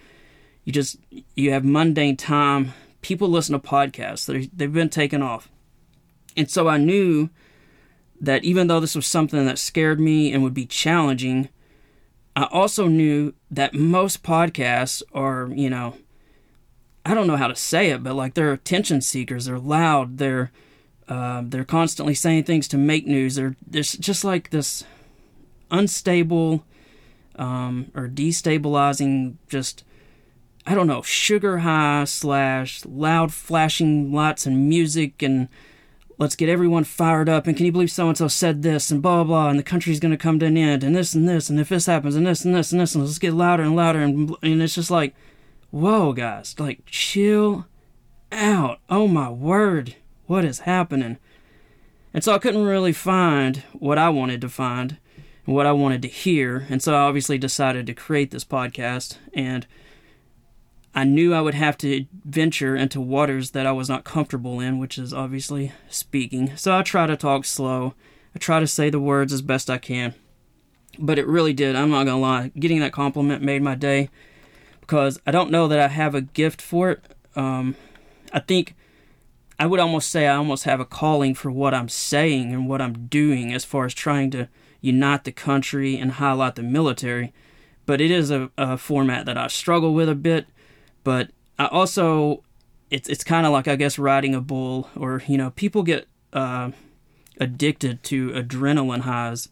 you 0.63 0.71
just 0.71 0.97
you 1.35 1.51
have 1.51 1.65
mundane 1.65 2.15
time. 2.15 2.73
People 3.01 3.27
listen 3.27 3.59
to 3.59 3.67
podcasts. 3.67 4.25
they 4.25 4.49
they've 4.53 4.71
been 4.71 4.89
taken 4.89 5.21
off. 5.21 5.49
And 6.37 6.49
so 6.49 6.69
I 6.69 6.77
knew 6.77 7.29
that 8.21 8.43
even 8.43 8.67
though 8.67 8.79
this 8.79 8.95
was 8.95 9.07
something 9.07 9.45
that 9.47 9.57
scared 9.57 9.99
me 9.99 10.31
and 10.31 10.43
would 10.43 10.53
be 10.53 10.67
challenging, 10.67 11.49
I 12.35 12.47
also 12.51 12.87
knew 12.87 13.33
that 13.49 13.73
most 13.73 14.23
podcasts 14.23 15.01
are, 15.11 15.49
you 15.53 15.69
know, 15.69 15.97
I 17.03 17.15
don't 17.15 17.27
know 17.27 17.35
how 17.35 17.47
to 17.47 17.55
say 17.55 17.89
it, 17.89 18.03
but 18.03 18.13
like 18.13 18.35
they're 18.35 18.53
attention 18.53 19.01
seekers. 19.01 19.45
They're 19.45 19.59
loud. 19.59 20.19
They're 20.19 20.51
uh, 21.07 21.41
they're 21.45 21.65
constantly 21.65 22.13
saying 22.13 22.43
things 22.43 22.67
to 22.69 22.77
make 22.77 23.07
news. 23.07 23.35
They're 23.35 23.55
there's 23.65 23.93
just 23.93 24.23
like 24.23 24.51
this 24.51 24.85
unstable 25.71 26.63
um, 27.37 27.91
or 27.95 28.07
destabilizing 28.07 29.37
just 29.49 29.83
I 30.65 30.75
don't 30.75 30.87
know, 30.87 31.01
sugar 31.01 31.59
high 31.59 32.03
slash 32.03 32.85
loud 32.85 33.33
flashing 33.33 34.13
lights 34.13 34.45
and 34.45 34.69
music 34.69 35.23
and 35.23 35.49
let's 36.21 36.35
get 36.35 36.49
everyone 36.49 36.83
fired 36.83 37.27
up 37.27 37.47
and 37.47 37.57
can 37.57 37.65
you 37.65 37.71
believe 37.71 37.89
so 37.89 38.07
and 38.07 38.15
so 38.15 38.27
said 38.27 38.61
this 38.61 38.91
and 38.91 39.01
blah 39.01 39.23
blah 39.23 39.49
and 39.49 39.57
the 39.57 39.63
country's 39.63 39.99
going 39.99 40.11
to 40.11 40.17
come 40.17 40.37
to 40.37 40.45
an 40.45 40.55
end 40.55 40.83
and 40.83 40.95
this 40.95 41.15
and 41.15 41.27
this 41.27 41.49
and 41.49 41.59
if 41.59 41.69
this 41.69 41.87
happens 41.87 42.15
and 42.15 42.27
this 42.27 42.45
and 42.45 42.53
this 42.53 42.71
and 42.71 42.79
this 42.79 42.93
and 42.93 43.03
let's 43.03 43.17
get 43.17 43.33
louder 43.33 43.63
and 43.63 43.75
louder 43.75 43.99
and 43.99 44.35
and 44.43 44.61
it's 44.61 44.75
just 44.75 44.91
like 44.91 45.15
whoa 45.71 46.13
guys 46.13 46.53
like 46.59 46.85
chill 46.85 47.65
out. 48.31 48.79
Oh 48.87 49.07
my 49.07 49.31
word 49.31 49.95
what 50.27 50.45
is 50.45 50.59
happening? 50.59 51.17
And 52.13 52.23
so 52.23 52.33
I 52.33 52.39
couldn't 52.39 52.65
really 52.65 52.93
find 52.93 53.63
what 53.73 53.97
I 53.97 54.09
wanted 54.09 54.41
to 54.41 54.49
find 54.49 54.97
and 55.47 55.55
what 55.55 55.65
I 55.65 55.71
wanted 55.71 56.03
to 56.03 56.07
hear 56.07 56.67
and 56.69 56.83
so 56.83 56.93
I 56.93 56.99
obviously 56.99 57.39
decided 57.39 57.87
to 57.87 57.95
create 57.95 58.29
this 58.29 58.45
podcast 58.45 59.17
and 59.33 59.65
I 60.93 61.05
knew 61.05 61.33
I 61.33 61.41
would 61.41 61.53
have 61.53 61.77
to 61.79 62.05
venture 62.25 62.75
into 62.75 62.99
waters 62.99 63.51
that 63.51 63.65
I 63.65 63.71
was 63.71 63.87
not 63.87 64.03
comfortable 64.03 64.59
in, 64.59 64.77
which 64.77 64.97
is 64.97 65.13
obviously 65.13 65.71
speaking. 65.89 66.55
So 66.57 66.77
I 66.77 66.81
try 66.83 67.07
to 67.07 67.15
talk 67.15 67.45
slow. 67.45 67.93
I 68.35 68.39
try 68.39 68.59
to 68.59 68.67
say 68.67 68.89
the 68.89 68.99
words 68.99 69.31
as 69.31 69.41
best 69.41 69.69
I 69.69 69.77
can. 69.77 70.13
But 70.99 71.17
it 71.17 71.27
really 71.27 71.53
did, 71.53 71.75
I'm 71.75 71.89
not 71.89 72.05
gonna 72.05 72.19
lie. 72.19 72.51
Getting 72.59 72.81
that 72.81 72.91
compliment 72.91 73.41
made 73.41 73.61
my 73.61 73.75
day 73.75 74.09
because 74.81 75.19
I 75.25 75.31
don't 75.31 75.51
know 75.51 75.69
that 75.69 75.79
I 75.79 75.87
have 75.87 76.13
a 76.13 76.21
gift 76.21 76.61
for 76.61 76.91
it. 76.91 77.01
Um, 77.35 77.75
I 78.33 78.39
think 78.39 78.75
I 79.57 79.65
would 79.65 79.79
almost 79.79 80.09
say 80.09 80.27
I 80.27 80.35
almost 80.35 80.65
have 80.65 80.81
a 80.81 80.85
calling 80.85 81.33
for 81.33 81.49
what 81.49 81.73
I'm 81.73 81.87
saying 81.87 82.53
and 82.53 82.67
what 82.67 82.81
I'm 82.81 83.07
doing 83.07 83.53
as 83.53 83.63
far 83.63 83.85
as 83.85 83.93
trying 83.93 84.31
to 84.31 84.49
unite 84.81 85.23
the 85.23 85.31
country 85.31 85.97
and 85.97 86.13
highlight 86.13 86.55
the 86.55 86.63
military. 86.63 87.31
But 87.85 88.01
it 88.01 88.11
is 88.11 88.31
a, 88.31 88.51
a 88.57 88.77
format 88.77 89.25
that 89.27 89.37
I 89.37 89.47
struggle 89.47 89.93
with 89.93 90.09
a 90.09 90.15
bit 90.15 90.47
but 91.03 91.31
I 91.57 91.67
also, 91.67 92.43
it's 92.89 93.09
it's 93.09 93.23
kind 93.23 93.45
of 93.45 93.51
like 93.51 93.67
I 93.67 93.75
guess 93.75 93.99
riding 93.99 94.35
a 94.35 94.41
bull, 94.41 94.89
or 94.95 95.23
you 95.27 95.37
know, 95.37 95.51
people 95.51 95.83
get 95.83 96.07
uh, 96.33 96.71
addicted 97.39 98.03
to 98.03 98.29
adrenaline 98.31 99.01
highs. 99.01 99.49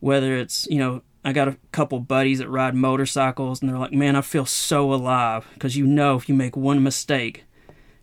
Whether 0.00 0.36
it's 0.36 0.66
you 0.70 0.78
know, 0.78 1.02
I 1.24 1.32
got 1.32 1.48
a 1.48 1.56
couple 1.72 1.98
buddies 2.00 2.38
that 2.38 2.48
ride 2.48 2.74
motorcycles, 2.74 3.60
and 3.60 3.70
they're 3.70 3.78
like, 3.78 3.92
"Man, 3.92 4.16
I 4.16 4.20
feel 4.20 4.46
so 4.46 4.92
alive," 4.92 5.46
because 5.54 5.76
you 5.76 5.86
know, 5.86 6.16
if 6.16 6.28
you 6.28 6.34
make 6.34 6.56
one 6.56 6.82
mistake, 6.82 7.44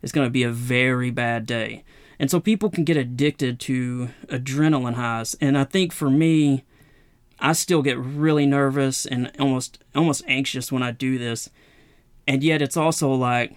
it's 0.02 0.12
going 0.12 0.28
to 0.28 0.32
be 0.32 0.44
a 0.44 0.52
very 0.52 1.12
bad 1.12 1.46
day. 1.46 1.84
And 2.20 2.30
so 2.30 2.40
people 2.40 2.70
can 2.70 2.84
get 2.84 2.96
addicted 2.96 3.60
to 3.62 4.10
adrenaline 4.28 4.94
highs. 4.94 5.36
And 5.42 5.58
I 5.58 5.63
think 5.63 5.92
for 5.92 6.10
me, 6.10 6.63
I 7.40 7.54
still 7.54 7.82
get 7.82 7.98
really 7.98 8.46
nervous 8.46 9.06
and 9.06 9.32
almost 9.40 9.84
almost 9.94 10.24
anxious 10.28 10.72
when 10.72 10.84
I 10.84 10.92
do 10.92 11.18
this 11.18 11.50
and 12.27 12.44
yet 12.44 12.62
it's 12.62 12.77
also 12.77 13.13
like 13.13 13.56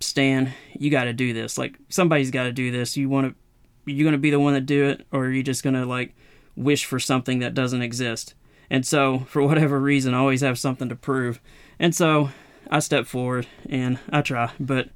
stan 0.00 0.52
you 0.74 0.90
got 0.90 1.04
to 1.04 1.12
do 1.12 1.32
this. 1.32 1.56
Like 1.58 1.78
somebody's 1.88 2.30
got 2.30 2.44
to 2.44 2.52
do 2.52 2.70
this. 2.70 2.96
You 2.96 3.08
want 3.08 3.28
to 3.28 3.92
you're 3.92 4.04
going 4.04 4.12
to 4.12 4.18
be 4.18 4.30
the 4.30 4.40
one 4.40 4.54
that 4.54 4.66
do 4.66 4.84
it 4.86 5.06
or 5.12 5.26
are 5.26 5.30
you 5.30 5.42
just 5.42 5.62
going 5.62 5.74
to 5.74 5.84
like 5.84 6.14
wish 6.56 6.84
for 6.84 6.98
something 6.98 7.40
that 7.40 7.54
doesn't 7.54 7.82
exist? 7.82 8.34
And 8.70 8.86
so 8.86 9.20
for 9.28 9.42
whatever 9.42 9.80
reason 9.80 10.14
i 10.14 10.18
always 10.18 10.40
have 10.40 10.58
something 10.58 10.88
to 10.88 10.96
prove. 10.96 11.40
And 11.78 11.94
so 11.94 12.30
i 12.70 12.78
step 12.78 13.06
forward 13.06 13.46
and 13.68 13.98
i 14.10 14.22
try 14.22 14.50
but 14.58 14.88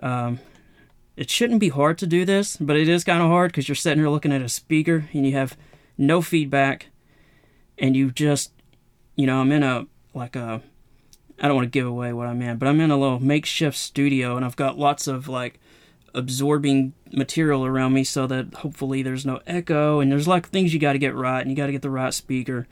um, 0.00 0.40
it 1.16 1.30
shouldn't 1.30 1.60
be 1.60 1.68
hard 1.68 1.98
to 1.98 2.06
do 2.06 2.24
this 2.24 2.56
but 2.56 2.76
it 2.76 2.88
is 2.88 3.04
kind 3.04 3.22
of 3.22 3.28
hard 3.28 3.52
because 3.52 3.68
you're 3.68 3.76
sitting 3.76 3.98
here 3.98 4.08
looking 4.08 4.32
at 4.32 4.42
a 4.42 4.48
speaker 4.48 5.08
and 5.12 5.26
you 5.26 5.32
have 5.32 5.56
no 5.98 6.22
feedback 6.22 6.86
and 7.78 7.94
you 7.94 8.10
just 8.10 8.52
you 9.14 9.26
know 9.26 9.40
i'm 9.40 9.52
in 9.52 9.62
a 9.62 9.86
like 10.14 10.34
a 10.34 10.62
I 11.42 11.48
don't 11.48 11.56
want 11.56 11.66
to 11.66 11.78
give 11.78 11.86
away 11.86 12.12
what 12.12 12.28
I'm 12.28 12.40
in, 12.40 12.56
but 12.56 12.68
I'm 12.68 12.80
in 12.80 12.92
a 12.92 12.96
little 12.96 13.18
makeshift 13.18 13.76
studio 13.76 14.36
and 14.36 14.44
I've 14.44 14.54
got 14.54 14.78
lots 14.78 15.08
of 15.08 15.28
like 15.28 15.58
absorbing 16.14 16.92
material 17.10 17.66
around 17.66 17.92
me 17.94 18.04
so 18.04 18.28
that 18.28 18.54
hopefully 18.54 19.02
there's 19.02 19.26
no 19.26 19.40
echo 19.46 19.98
and 19.98 20.12
there's 20.12 20.28
like 20.28 20.48
things 20.48 20.72
you 20.72 20.78
got 20.78 20.92
to 20.92 20.98
get 20.98 21.16
right 21.16 21.40
and 21.40 21.50
you 21.50 21.56
got 21.56 21.66
to 21.66 21.72
get 21.72 21.82
the 21.82 21.90
right 21.90 22.14
speaker. 22.14 22.68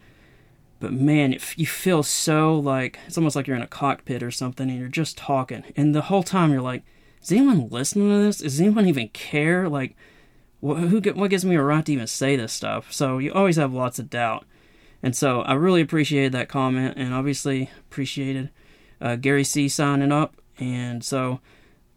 But 0.78 0.92
man, 0.92 1.32
if 1.32 1.58
you 1.58 1.66
feel 1.66 2.04
so 2.04 2.56
like 2.56 3.00
it's 3.06 3.18
almost 3.18 3.34
like 3.34 3.48
you're 3.48 3.56
in 3.56 3.62
a 3.62 3.66
cockpit 3.66 4.22
or 4.22 4.30
something 4.30 4.70
and 4.70 4.78
you're 4.78 4.88
just 4.88 5.18
talking 5.18 5.64
and 5.76 5.92
the 5.94 6.02
whole 6.02 6.22
time 6.22 6.52
you're 6.52 6.62
like, 6.62 6.84
is 7.20 7.32
anyone 7.32 7.68
listening 7.70 8.08
to 8.08 8.22
this? 8.22 8.38
Does 8.38 8.60
anyone 8.60 8.86
even 8.86 9.08
care? 9.08 9.68
Like, 9.68 9.96
wh- 10.62 10.78
who 10.88 11.00
what 11.14 11.30
gives 11.30 11.44
me 11.44 11.56
a 11.56 11.62
right 11.62 11.84
to 11.84 11.92
even 11.92 12.06
say 12.06 12.36
this 12.36 12.52
stuff? 12.52 12.92
So 12.92 13.18
you 13.18 13.32
always 13.32 13.56
have 13.56 13.72
lots 13.72 13.98
of 13.98 14.08
doubt. 14.08 14.46
And 15.02 15.16
so 15.16 15.42
I 15.42 15.54
really 15.54 15.80
appreciated 15.80 16.32
that 16.32 16.48
comment 16.48 16.94
and 16.96 17.14
obviously 17.14 17.70
appreciated 17.88 18.50
uh, 19.00 19.16
Gary 19.16 19.44
C 19.44 19.68
signing 19.68 20.12
up. 20.12 20.36
And 20.58 21.02
so 21.02 21.40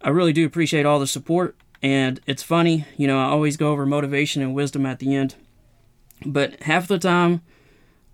I 0.01 0.09
really 0.09 0.33
do 0.33 0.45
appreciate 0.45 0.85
all 0.85 0.99
the 0.99 1.07
support. 1.07 1.55
And 1.81 2.21
it's 2.25 2.43
funny, 2.43 2.85
you 2.95 3.07
know, 3.07 3.19
I 3.19 3.25
always 3.25 3.57
go 3.57 3.71
over 3.71 3.85
motivation 3.85 4.41
and 4.41 4.53
wisdom 4.53 4.85
at 4.85 4.99
the 4.99 5.13
end. 5.15 5.35
But 6.25 6.63
half 6.63 6.87
the 6.87 6.97
time, 6.97 7.41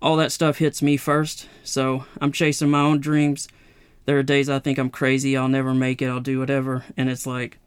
all 0.02 0.16
that 0.16 0.32
stuff 0.32 0.58
hits 0.58 0.82
me 0.82 0.96
first. 0.96 1.48
So 1.62 2.04
I'm 2.20 2.32
chasing 2.32 2.70
my 2.70 2.80
own 2.80 2.98
dreams. 3.00 3.48
There 4.06 4.18
are 4.18 4.24
days 4.24 4.48
I 4.48 4.58
think 4.58 4.78
I'm 4.78 4.90
crazy, 4.90 5.36
I'll 5.36 5.48
never 5.48 5.72
make 5.72 6.02
it, 6.02 6.08
I'll 6.08 6.20
do 6.20 6.40
whatever. 6.40 6.84
And 6.96 7.08
it's 7.08 7.26
like, 7.26 7.58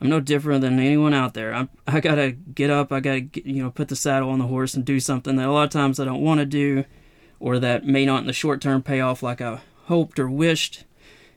I'm 0.00 0.08
no 0.08 0.20
different 0.20 0.62
than 0.62 0.78
anyone 0.78 1.12
out 1.12 1.34
there. 1.34 1.54
I 1.54 1.68
I 1.86 2.00
gotta 2.00 2.32
get 2.32 2.70
up. 2.70 2.92
I 2.92 3.00
gotta 3.00 3.20
get, 3.20 3.46
you 3.46 3.62
know 3.62 3.70
put 3.70 3.88
the 3.88 3.96
saddle 3.96 4.30
on 4.30 4.38
the 4.38 4.46
horse 4.46 4.74
and 4.74 4.84
do 4.84 5.00
something 5.00 5.36
that 5.36 5.48
a 5.48 5.52
lot 5.52 5.64
of 5.64 5.70
times 5.70 6.00
I 6.00 6.04
don't 6.04 6.22
want 6.22 6.40
to 6.40 6.46
do, 6.46 6.84
or 7.38 7.58
that 7.58 7.84
may 7.84 8.06
not 8.06 8.20
in 8.20 8.26
the 8.26 8.32
short 8.32 8.60
term 8.60 8.82
pay 8.82 9.00
off 9.00 9.22
like 9.22 9.40
I 9.40 9.60
hoped 9.86 10.18
or 10.18 10.30
wished. 10.30 10.84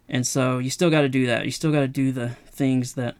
And 0.07 0.27
so 0.27 0.59
you 0.59 0.69
still 0.69 0.89
got 0.89 1.01
to 1.01 1.09
do 1.09 1.25
that. 1.27 1.45
You 1.45 1.51
still 1.51 1.71
got 1.71 1.79
to 1.79 1.87
do 1.87 2.11
the 2.11 2.29
things 2.45 2.93
that 2.93 3.15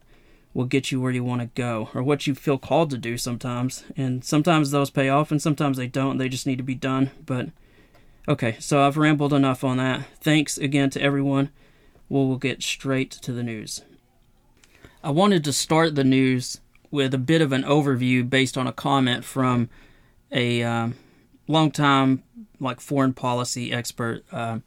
will 0.54 0.66
get 0.66 0.92
you 0.92 1.02
where 1.02 1.12
you 1.12 1.24
want 1.24 1.42
to 1.42 1.48
go 1.60 1.90
or 1.94 2.04
what 2.04 2.28
you 2.28 2.36
feel 2.36 2.58
called 2.58 2.90
to 2.92 2.98
do 2.98 3.18
sometimes. 3.18 3.84
And 3.98 4.24
sometimes 4.24 4.72
those 4.72 4.90
pay 4.90 5.10
off 5.10 5.32
and 5.32 5.42
sometimes 5.42 5.78
they 5.78 5.88
don't. 5.88 6.18
They 6.18 6.30
just 6.30 6.46
need 6.46 6.58
to 6.58 6.64
be 6.64 6.76
done. 6.76 7.10
But 7.26 7.50
okay, 8.28 8.58
so 8.60 8.86
I've 8.86 8.98
rambled 8.98 9.34
enough 9.34 9.64
on 9.64 9.78
that. 9.78 10.06
Thanks 10.22 10.58
again 10.58 10.90
to 10.92 11.02
everyone. 11.02 11.50
We'll, 12.10 12.28
we'll 12.28 12.38
get 12.38 12.62
straight 12.62 13.12
to 13.12 13.32
the 13.32 13.44
news. 13.44 13.82
I 15.04 15.12
wanted 15.12 15.44
to 15.44 15.52
start 15.52 15.96
the 15.96 16.06
news 16.06 16.62
with 16.90 17.14
a 17.14 17.18
bit 17.18 17.42
of 17.42 17.52
an 17.52 17.64
overview 17.64 18.30
based 18.30 18.58
on 18.58 18.68
a 18.68 18.72
comment 18.72 19.26
from 19.26 19.70
a 20.32 20.64
um, 20.64 20.96
longtime 21.46 22.24
like 22.62 22.80
foreign 22.80 23.14
policy 23.14 23.74
expert. 23.74 24.24
Uh, 24.32 24.60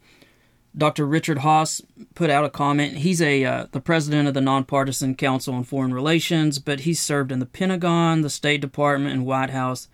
Dr. 0.77 1.07
Richard 1.07 1.39
Haass 1.39 1.81
put 2.13 2.29
out 2.29 2.45
a 2.45 2.51
comment. 2.51 2.97
He's 2.97 3.19
a 3.19 3.45
uh, 3.45 3.65
the 3.71 3.79
president 3.79 4.27
of 4.27 4.35
the 4.35 4.41
Nonpartisan 4.41 5.15
Council 5.15 5.55
on 5.55 5.63
Foreign 5.63 5.91
Relations, 5.91 6.59
but 6.59 6.81
he's 6.81 6.99
served 6.99 7.31
in 7.31 7.39
the 7.39 7.47
Pentagon, 7.47 8.21
the 8.21 8.29
State 8.29 8.61
Department, 8.61 9.13
and 9.13 9.25
White 9.25 9.49
House 9.49 9.87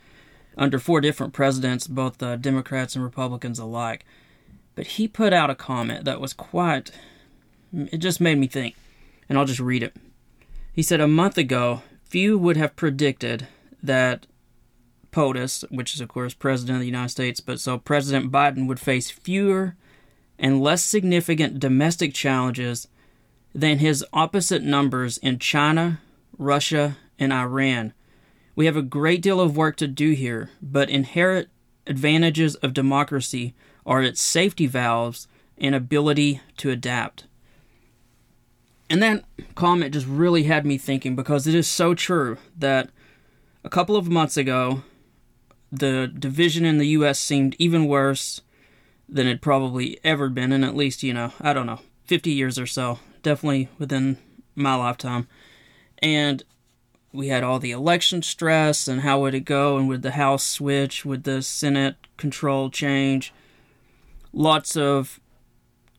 under 0.58 0.78
four 0.78 1.00
different 1.00 1.32
presidents, 1.32 1.88
both 1.88 2.22
uh, 2.22 2.36
Democrats 2.36 2.98
and 2.98 3.04
Republicans 3.06 3.60
alike. 3.60 4.04
But 4.76 4.88
he 4.88 5.08
put 5.08 5.32
out 5.32 5.50
a 5.50 5.56
comment 5.56 6.04
that 6.04 6.20
was 6.20 6.34
quite. 6.34 6.92
It 7.74 8.00
just 8.00 8.20
made 8.20 8.38
me 8.38 8.48
think, 8.48 8.76
and 9.30 9.38
I'll 9.38 9.46
just 9.46 9.62
read 9.62 9.84
it. 9.84 9.96
He 10.74 10.82
said, 10.82 11.00
A 11.00 11.08
month 11.08 11.38
ago, 11.38 11.84
few 12.04 12.38
would 12.38 12.58
have 12.58 12.76
predicted 12.76 13.48
that 13.82 14.26
POTUS, 15.12 15.64
which 15.70 15.94
is, 15.94 16.02
of 16.02 16.10
course, 16.10 16.34
President 16.34 16.78
of 16.78 16.80
the 16.80 16.88
United 16.88 17.10
States, 17.10 17.40
but 17.40 17.60
so 17.60 17.78
President 17.78 18.32
Biden 18.32 18.68
would 18.68 18.80
face 18.80 19.12
fewer 19.12 19.76
and 20.40 20.62
less 20.62 20.84
significant 20.84 21.60
domestic 21.60 22.16
challenges 22.16 22.88
than 23.54 23.78
his 23.78 24.04
opposite 24.12 24.64
numbers 24.64 25.20
in 25.20 25.38
China, 25.38 26.02
Russia, 26.40 26.98
and 27.20 27.32
Iran. 27.32 27.94
We 28.56 28.66
have 28.66 28.76
a 28.76 28.82
great 28.82 29.22
deal 29.22 29.40
of 29.40 29.56
work 29.56 29.76
to 29.78 29.88
do 29.88 30.12
here, 30.12 30.50
but 30.60 30.90
inherent 30.90 31.50
advantages 31.86 32.56
of 32.56 32.74
democracy 32.74 33.54
are 33.86 34.02
its 34.02 34.22
safety 34.22 34.66
valves 34.66 35.28
and 35.56 35.76
ability 35.76 36.42
to 36.58 36.72
adapt. 36.72 37.26
And 38.90 39.02
that 39.02 39.24
comment 39.56 39.94
just 39.94 40.08
really 40.08 40.44
had 40.44 40.66
me 40.66 40.78
thinking 40.78 41.16
because 41.16 41.48
it 41.48 41.56
is 41.56 41.68
so 41.68 41.94
true 41.94 42.38
that 42.58 42.90
a 43.64 43.70
couple 43.70 43.96
of 43.96 44.10
months 44.10 44.38
ago, 44.38 44.84
the 45.72 46.08
division 46.08 46.66
in 46.66 46.78
the 46.78 46.88
U.S. 46.90 47.18
seemed 47.18 47.56
even 47.58 47.88
worse 47.88 48.42
than 49.10 49.28
it 49.28 49.42
probably 49.42 50.00
ever 50.04 50.30
been 50.30 50.52
in 50.52 50.64
at 50.64 50.76
least, 50.76 51.04
you 51.04 51.14
know, 51.14 51.34
I 51.42 51.54
don't 51.54 51.66
know, 51.66 51.80
50 52.06 52.32
years 52.32 52.60
or 52.60 52.66
so. 52.68 53.00
Definitely 53.22 53.70
within 53.80 54.18
my 54.56 54.76
lifetime. 54.76 55.28
And 56.00 56.44
we 57.14 57.30
had 57.30 57.44
all 57.44 57.60
the 57.60 57.72
election 57.72 58.22
stress 58.22 58.88
and 58.88 59.02
how 59.02 59.22
would 59.22 59.34
it 59.34 59.46
go 59.46 59.78
and 59.78 59.88
would 59.88 60.02
the 60.02 60.12
House 60.12 60.44
switch, 60.44 61.06
would 61.06 61.24
the 61.24 61.42
Senate 61.42 61.96
control 62.18 62.70
change? 62.70 63.34
Lots 64.34 64.76
of 64.76 65.20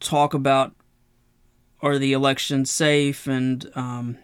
talk 0.01 0.35
about 0.35 0.75
are 1.85 1.99
the 1.99 2.15
elections 2.15 2.71
safe? 2.71 3.29
And, 3.29 3.71
um, 3.77 4.17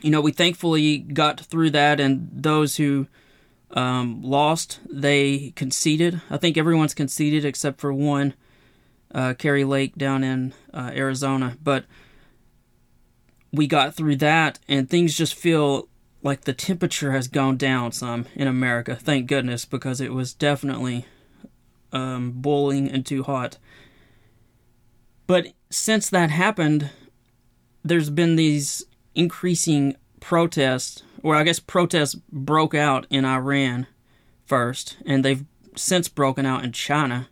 you 0.00 0.10
know, 0.10 0.22
we 0.22 0.32
thankfully 0.32 0.98
got 0.98 1.40
through 1.40 1.70
that, 1.70 2.00
and 2.00 2.30
those 2.32 2.76
who 2.76 3.08
um, 3.72 4.22
lost, 4.22 4.78
they 4.88 5.52
conceded. 5.56 6.20
I 6.30 6.36
think 6.38 6.56
everyone's 6.56 6.94
conceded 6.94 7.44
except 7.44 7.80
for 7.80 7.92
one 7.92 8.34
uh, 9.12 9.34
Kari 9.34 9.64
Lake 9.64 9.96
down 9.96 10.22
in 10.22 10.54
uh, 10.72 10.92
Arizona. 10.94 11.56
But 11.62 11.84
we 13.52 13.66
got 13.66 13.94
through 13.94 14.16
that, 14.16 14.60
and 14.68 14.88
things 14.88 15.18
just 15.18 15.34
feel 15.34 15.88
like 16.22 16.42
the 16.42 16.52
temperature 16.52 17.12
has 17.12 17.28
gone 17.28 17.56
down 17.56 17.92
some 17.92 18.26
in 18.34 18.46
America. 18.48 18.96
Thank 18.96 19.26
goodness, 19.26 19.64
because 19.64 20.00
it 20.00 20.12
was 20.12 20.32
definitely 20.32 21.04
um, 21.92 22.32
boiling 22.32 22.88
and 22.90 23.04
too 23.04 23.22
hot. 23.22 23.58
But 25.26 25.48
since 25.70 26.08
that 26.10 26.30
happened, 26.30 26.90
there's 27.84 28.10
been 28.10 28.36
these 28.36 28.84
increasing 29.14 29.96
protests, 30.20 31.02
or 31.22 31.34
I 31.34 31.44
guess 31.44 31.58
protests 31.58 32.14
broke 32.32 32.74
out 32.74 33.06
in 33.10 33.24
Iran 33.24 33.86
first, 34.44 34.96
and 35.04 35.24
they've 35.24 35.44
since 35.74 36.08
broken 36.08 36.46
out 36.46 36.64
in 36.64 36.72
China. 36.72 37.28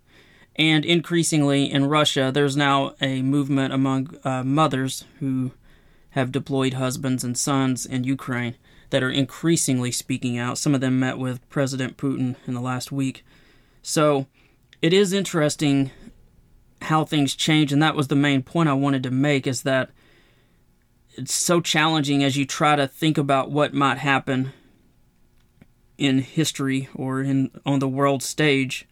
And 0.57 0.85
increasingly 0.85 1.71
in 1.71 1.87
Russia, 1.87 2.31
there's 2.33 2.57
now 2.57 2.95
a 3.01 3.23
movement 3.23 3.73
among 3.73 4.17
uh, 4.23 4.45
mothers 4.45 5.05
who 5.19 5.53
have 6.11 6.31
deployed 6.31 6.75
husbands 6.75 7.25
and 7.25 7.37
sons 7.37 7.85
in 7.85 8.05
Ukraine 8.05 8.55
that 8.91 9.03
are 9.03 9.11
increasingly 9.11 9.91
speaking 9.91 10.39
out. 10.39 10.59
Some 10.59 10.75
of 10.75 10.81
them 10.81 11.01
met 11.01 11.19
with 11.19 11.49
President 11.49 11.97
Putin 11.97 12.37
in 12.47 12.55
the 12.55 12.61
last 12.61 12.93
week. 12.93 13.25
So 13.83 14.27
it 14.81 14.93
is 14.93 15.13
interesting 15.13 15.91
how 16.85 17.05
things 17.05 17.35
change, 17.35 17.73
and 17.73 17.83
that 17.83 17.97
was 17.97 18.09
the 18.09 18.17
main 18.17 18.43
point 18.43 18.69
I 18.69 18.75
wanted 18.75 19.03
to 19.05 19.11
make 19.11 19.47
is 19.47 19.63
that 19.63 19.91
it's 21.17 21.35
so 21.35 21.61
challenging 21.61 22.25
as 22.25 22.37
you 22.37 22.45
try 22.45 22.77
to 22.77 22.89
think 22.89 23.19
about 23.19 23.51
what 23.51 23.75
might 23.75 23.99
happen 23.99 24.53
in 25.97 26.19
history 26.19 26.89
or 26.95 27.21
in 27.21 27.51
on 27.65 27.79
the 27.79 27.89
world 27.89 28.23
stage. 28.23 28.87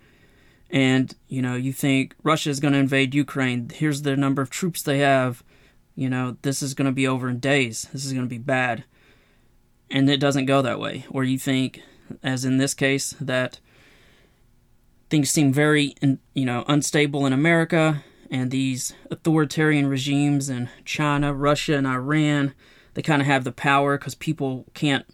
And 0.71 1.15
you 1.29 1.43
know 1.43 1.55
you 1.55 1.73
think 1.73 2.15
Russia 2.23 2.51
is 2.51 2.61
going 2.61 2.73
to 2.73 2.79
invade 2.81 3.15
Ukraine 3.15 3.71
here's 3.75 4.03
the 4.03 4.17
number 4.17 4.41
of 4.41 4.49
troops 4.49 4.83
they 4.83 4.99
have 4.99 5.45
you 5.95 6.09
know 6.09 6.39
this 6.41 6.63
is 6.63 6.73
going 6.73 6.87
to 6.87 6.93
be 6.93 7.07
over 7.07 7.29
in 7.29 7.41
days 7.41 7.89
this 7.93 8.07
is 8.07 8.13
going 8.13 8.25
to 8.25 8.31
be 8.31 8.39
bad. 8.39 8.85
And 9.91 10.09
it 10.09 10.21
doesn't 10.21 10.47
go 10.47 10.63
that 10.63 10.81
way 10.81 11.05
or 11.11 11.25
you 11.25 11.39
think 11.39 11.83
as 12.23 12.47
in 12.47 12.57
this 12.57 12.73
case 12.73 13.15
that 13.21 13.61
things 15.13 15.29
seem 15.29 15.53
very 15.53 15.95
you 16.33 16.47
know 16.47 16.65
unstable 16.69 17.27
in 17.27 17.35
America 17.35 18.03
and 18.31 18.51
these 18.51 18.95
authoritarian 19.11 19.87
regimes 19.87 20.49
in 20.49 20.71
China, 20.87 21.35
Russia 21.35 21.75
and 21.75 21.87
Iran 21.87 22.55
they 22.95 23.03
kind 23.03 23.21
of 23.21 23.27
have 23.27 23.45
the 23.45 23.53
power 23.53 23.99
cuz 23.99 24.15
people 24.15 24.65
can't 24.73 25.05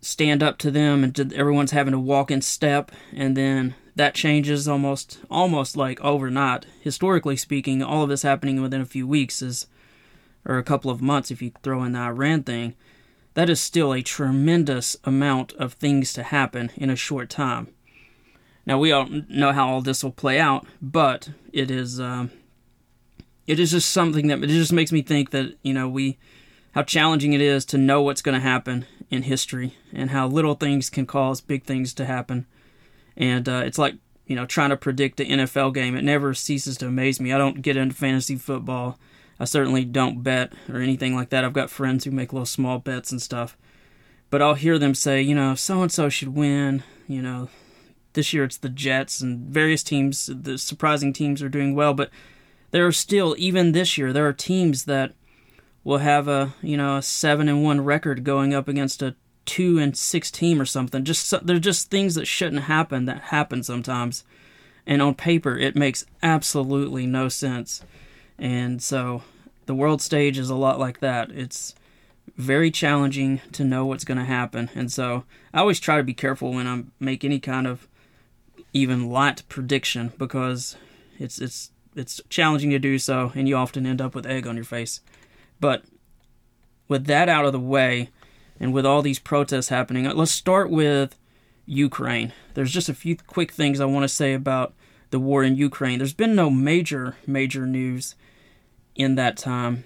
stand 0.00 0.44
up 0.44 0.58
to 0.58 0.70
them 0.70 1.02
and 1.02 1.32
everyone's 1.34 1.72
having 1.72 1.90
to 1.90 1.98
walk 1.98 2.30
in 2.30 2.40
step 2.40 2.92
and 3.12 3.36
then 3.36 3.74
that 3.96 4.14
changes 4.14 4.68
almost 4.68 5.18
almost 5.28 5.76
like 5.76 6.00
overnight. 6.00 6.64
Historically 6.82 7.36
speaking 7.36 7.82
all 7.82 8.04
of 8.04 8.10
this 8.10 8.22
happening 8.22 8.62
within 8.62 8.80
a 8.80 8.86
few 8.86 9.08
weeks 9.08 9.42
is 9.42 9.66
or 10.44 10.58
a 10.58 10.62
couple 10.62 10.88
of 10.88 11.02
months 11.02 11.32
if 11.32 11.42
you 11.42 11.50
throw 11.64 11.82
in 11.82 11.90
the 11.90 11.98
Iran 11.98 12.44
thing 12.44 12.76
that 13.34 13.50
is 13.50 13.60
still 13.60 13.92
a 13.92 14.02
tremendous 14.02 14.96
amount 15.02 15.52
of 15.54 15.72
things 15.72 16.12
to 16.12 16.22
happen 16.22 16.70
in 16.76 16.90
a 16.90 16.94
short 16.94 17.28
time 17.28 17.66
now 18.66 18.78
we 18.78 18.92
all 18.92 19.06
know 19.28 19.52
how 19.52 19.68
all 19.68 19.80
this 19.80 20.02
will 20.02 20.12
play 20.12 20.38
out 20.38 20.66
but 20.80 21.30
it 21.52 21.70
is 21.70 22.00
um, 22.00 22.30
it 23.46 23.58
is 23.58 23.70
just 23.72 23.90
something 23.90 24.28
that 24.28 24.42
it 24.42 24.48
just 24.48 24.72
makes 24.72 24.92
me 24.92 25.02
think 25.02 25.30
that 25.30 25.56
you 25.62 25.72
know 25.72 25.88
we 25.88 26.18
how 26.72 26.82
challenging 26.82 27.32
it 27.32 27.40
is 27.40 27.64
to 27.66 27.78
know 27.78 28.02
what's 28.02 28.22
going 28.22 28.34
to 28.34 28.40
happen 28.40 28.86
in 29.10 29.22
history 29.22 29.76
and 29.92 30.10
how 30.10 30.26
little 30.26 30.54
things 30.54 30.88
can 30.88 31.06
cause 31.06 31.40
big 31.40 31.64
things 31.64 31.92
to 31.94 32.06
happen. 32.06 32.46
And 33.16 33.48
uh, 33.48 33.62
it's 33.64 33.78
like, 33.78 33.96
you 34.26 34.34
know, 34.34 34.46
trying 34.46 34.70
to 34.70 34.76
predict 34.76 35.18
the 35.18 35.28
NFL 35.28 35.74
game. 35.74 35.94
It 35.94 36.02
never 36.02 36.32
ceases 36.32 36.78
to 36.78 36.86
amaze 36.86 37.20
me. 37.20 37.32
I 37.32 37.38
don't 37.38 37.60
get 37.60 37.76
into 37.76 37.94
fantasy 37.94 38.36
football. 38.36 38.98
I 39.38 39.44
certainly 39.44 39.84
don't 39.84 40.22
bet 40.22 40.54
or 40.68 40.80
anything 40.80 41.14
like 41.14 41.28
that. 41.28 41.44
I've 41.44 41.52
got 41.52 41.68
friends 41.68 42.04
who 42.04 42.10
make 42.10 42.32
little 42.32 42.46
small 42.46 42.78
bets 42.78 43.12
and 43.12 43.20
stuff. 43.20 43.56
But 44.30 44.40
I'll 44.40 44.54
hear 44.54 44.78
them 44.78 44.94
say, 44.94 45.20
you 45.20 45.34
know, 45.34 45.54
so 45.54 45.82
and 45.82 45.92
so 45.92 46.08
should 46.08 46.34
win. 46.34 46.82
You 47.06 47.20
know, 47.20 47.50
this 48.14 48.32
year 48.32 48.44
it's 48.44 48.58
the 48.58 48.68
Jets 48.68 49.20
and 49.20 49.48
various 49.48 49.82
teams, 49.82 50.30
the 50.32 50.58
surprising 50.58 51.12
teams 51.12 51.42
are 51.42 51.48
doing 51.48 51.74
well. 51.74 51.94
But 51.94 52.10
there 52.70 52.86
are 52.86 52.92
still, 52.92 53.34
even 53.38 53.72
this 53.72 53.96
year, 53.96 54.12
there 54.12 54.26
are 54.26 54.32
teams 54.32 54.84
that 54.84 55.12
will 55.84 55.98
have 55.98 56.28
a 56.28 56.54
you 56.62 56.76
know 56.76 56.98
a 56.98 57.02
seven 57.02 57.48
and 57.48 57.62
one 57.62 57.82
record 57.82 58.24
going 58.24 58.54
up 58.54 58.68
against 58.68 59.02
a 59.02 59.14
two 59.44 59.78
and 59.78 59.96
six 59.96 60.30
team 60.30 60.60
or 60.60 60.64
something. 60.64 61.04
Just 61.04 61.32
they're 61.46 61.58
just 61.58 61.90
things 61.90 62.14
that 62.14 62.26
shouldn't 62.26 62.64
happen 62.64 63.04
that 63.06 63.22
happen 63.22 63.62
sometimes, 63.62 64.24
and 64.86 65.02
on 65.02 65.14
paper 65.14 65.56
it 65.56 65.76
makes 65.76 66.04
absolutely 66.22 67.06
no 67.06 67.28
sense. 67.28 67.82
And 68.38 68.82
so 68.82 69.22
the 69.66 69.74
world 69.74 70.02
stage 70.02 70.38
is 70.38 70.50
a 70.50 70.54
lot 70.54 70.78
like 70.78 71.00
that. 71.00 71.30
It's 71.30 71.74
very 72.36 72.70
challenging 72.70 73.40
to 73.52 73.64
know 73.64 73.84
what's 73.84 74.04
going 74.04 74.18
to 74.18 74.24
happen, 74.24 74.70
and 74.74 74.90
so 74.90 75.24
I 75.52 75.60
always 75.60 75.80
try 75.80 75.96
to 75.96 76.02
be 76.02 76.14
careful 76.14 76.52
when 76.52 76.66
I 76.66 76.84
make 77.00 77.24
any 77.24 77.40
kind 77.40 77.66
of 77.66 77.88
even 78.72 79.10
light 79.10 79.42
prediction 79.48 80.12
because 80.18 80.76
it's 81.18 81.38
it's 81.38 81.70
it's 81.94 82.20
challenging 82.28 82.70
to 82.70 82.78
do 82.78 82.98
so, 82.98 83.32
and 83.34 83.48
you 83.48 83.56
often 83.56 83.86
end 83.86 84.00
up 84.00 84.14
with 84.14 84.26
egg 84.26 84.46
on 84.46 84.56
your 84.56 84.64
face. 84.64 85.00
But 85.60 85.84
with 86.88 87.06
that 87.06 87.28
out 87.28 87.44
of 87.44 87.52
the 87.52 87.60
way, 87.60 88.08
and 88.58 88.72
with 88.72 88.86
all 88.86 89.02
these 89.02 89.18
protests 89.18 89.68
happening, 89.68 90.04
let's 90.04 90.30
start 90.30 90.70
with 90.70 91.16
Ukraine. 91.66 92.32
There's 92.54 92.72
just 92.72 92.88
a 92.88 92.94
few 92.94 93.16
quick 93.16 93.52
things 93.52 93.80
I 93.80 93.84
want 93.84 94.04
to 94.04 94.08
say 94.08 94.32
about 94.32 94.74
the 95.10 95.20
war 95.20 95.42
in 95.42 95.56
Ukraine. 95.56 95.98
There's 95.98 96.14
been 96.14 96.34
no 96.34 96.48
major, 96.48 97.16
major 97.26 97.66
news 97.66 98.14
in 98.94 99.14
that 99.16 99.36
time. 99.36 99.84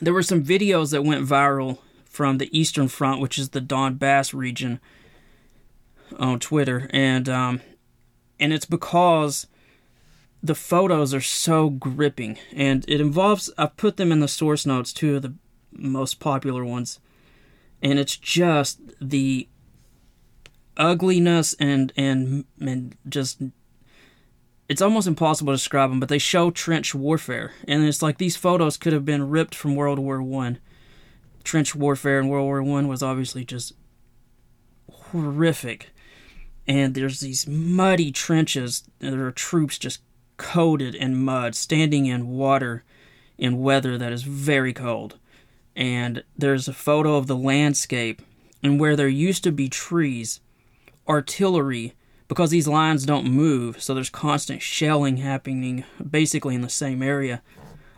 There 0.00 0.14
were 0.14 0.22
some 0.22 0.44
videos 0.44 0.92
that 0.92 1.04
went 1.04 1.26
viral 1.26 1.78
from 2.04 2.38
the 2.38 2.56
Eastern 2.56 2.88
Front, 2.88 3.20
which 3.20 3.38
is 3.38 3.50
the 3.50 3.60
Donbass 3.60 4.32
region, 4.32 4.80
on 6.18 6.38
Twitter, 6.38 6.88
and 6.92 7.28
um, 7.28 7.60
and 8.38 8.52
it's 8.52 8.66
because 8.66 9.46
the 10.42 10.54
photos 10.54 11.14
are 11.14 11.20
so 11.20 11.70
gripping 11.70 12.38
and 12.54 12.84
it 12.88 13.00
involves 13.00 13.50
i've 13.58 13.76
put 13.76 13.96
them 13.96 14.12
in 14.12 14.20
the 14.20 14.28
source 14.28 14.66
notes 14.66 14.92
two 14.92 15.16
of 15.16 15.22
the 15.22 15.34
most 15.72 16.20
popular 16.20 16.64
ones 16.64 17.00
and 17.82 17.98
it's 17.98 18.16
just 18.16 18.80
the 19.00 19.48
ugliness 20.76 21.54
and 21.58 21.92
and 21.96 22.44
and 22.60 22.96
just 23.08 23.40
it's 24.68 24.82
almost 24.82 25.06
impossible 25.06 25.52
to 25.52 25.56
describe 25.56 25.90
them 25.90 26.00
but 26.00 26.08
they 26.08 26.18
show 26.18 26.50
trench 26.50 26.94
warfare 26.94 27.52
and 27.66 27.84
it's 27.84 28.02
like 28.02 28.18
these 28.18 28.36
photos 28.36 28.76
could 28.76 28.92
have 28.92 29.04
been 29.04 29.30
ripped 29.30 29.54
from 29.54 29.74
world 29.74 29.98
war 29.98 30.22
one. 30.22 30.58
Trench 31.44 31.74
warfare 31.74 32.18
in 32.18 32.28
world 32.28 32.46
war 32.46 32.62
one 32.62 32.88
was 32.88 33.02
obviously 33.02 33.44
just 33.44 33.72
horrific 34.90 35.90
and 36.68 36.94
there's 36.94 37.20
these 37.20 37.46
muddy 37.46 38.10
trenches 38.10 38.84
there 38.98 39.26
are 39.26 39.32
troops 39.32 39.78
just 39.78 40.00
coated 40.36 40.94
in 40.94 41.22
mud, 41.22 41.54
standing 41.54 42.06
in 42.06 42.28
water 42.28 42.84
in 43.38 43.60
weather 43.60 43.96
that 43.98 44.12
is 44.12 44.22
very 44.22 44.72
cold. 44.72 45.18
And 45.74 46.24
there's 46.36 46.68
a 46.68 46.72
photo 46.72 47.16
of 47.16 47.26
the 47.26 47.36
landscape, 47.36 48.22
and 48.62 48.80
where 48.80 48.96
there 48.96 49.08
used 49.08 49.44
to 49.44 49.52
be 49.52 49.68
trees, 49.68 50.40
artillery, 51.08 51.94
because 52.28 52.50
these 52.50 52.66
lines 52.66 53.06
don't 53.06 53.30
move, 53.30 53.80
so 53.82 53.94
there's 53.94 54.10
constant 54.10 54.62
shelling 54.62 55.18
happening 55.18 55.84
basically 56.08 56.54
in 56.54 56.62
the 56.62 56.68
same 56.68 57.02
area. 57.02 57.42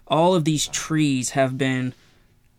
All 0.07 0.35
of 0.35 0.44
these 0.44 0.66
trees 0.66 1.31
have 1.31 1.57
been 1.57 1.94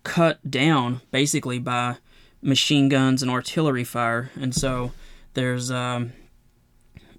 cut 0.04 0.50
down 0.50 1.02
basically 1.12 1.60
by 1.60 1.98
machine 2.42 2.90
guns 2.90 3.22
and 3.22 3.30
artillery 3.30 3.84
fire, 3.84 4.32
and 4.40 4.56
so 4.56 4.94
there's 5.34 5.72
um, 5.72 6.14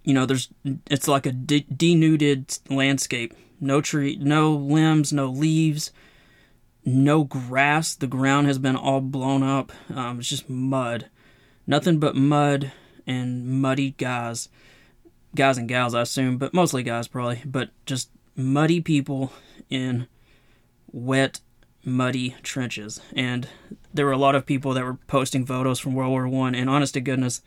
you 0.02 0.14
know, 0.14 0.26
there's 0.26 0.48
it's 0.90 1.08
like 1.08 1.26
a 1.26 1.32
de- 1.32 1.66
denuded 1.74 2.58
landscape. 2.68 3.34
No 3.60 3.80
tree, 3.80 4.16
no 4.20 4.52
limbs, 4.52 5.12
no 5.12 5.26
leaves, 5.26 5.92
no 6.84 7.24
grass. 7.24 7.94
The 7.94 8.06
ground 8.06 8.46
has 8.46 8.58
been 8.58 8.76
all 8.76 9.00
blown 9.00 9.42
up. 9.42 9.72
Um, 9.94 10.18
it's 10.18 10.28
just 10.28 10.48
mud, 10.48 11.10
nothing 11.66 11.98
but 11.98 12.16
mud 12.16 12.72
and 13.06 13.46
muddy 13.46 13.90
guys, 13.92 14.48
guys 15.34 15.58
and 15.58 15.68
gals, 15.68 15.94
I 15.94 16.02
assume, 16.02 16.38
but 16.38 16.54
mostly 16.54 16.82
guys 16.82 17.08
probably. 17.08 17.42
But 17.44 17.70
just 17.84 18.10
muddy 18.34 18.80
people 18.80 19.32
in 19.68 20.06
wet, 20.90 21.40
muddy 21.84 22.36
trenches. 22.42 23.00
And 23.14 23.48
there 23.92 24.06
were 24.06 24.12
a 24.12 24.18
lot 24.18 24.34
of 24.34 24.46
people 24.46 24.72
that 24.74 24.84
were 24.84 24.94
posting 25.06 25.44
photos 25.44 25.78
from 25.78 25.94
World 25.94 26.10
War 26.10 26.28
One. 26.28 26.54
And 26.54 26.70
honest 26.70 26.94
to 26.94 27.00
goodness, 27.00 27.42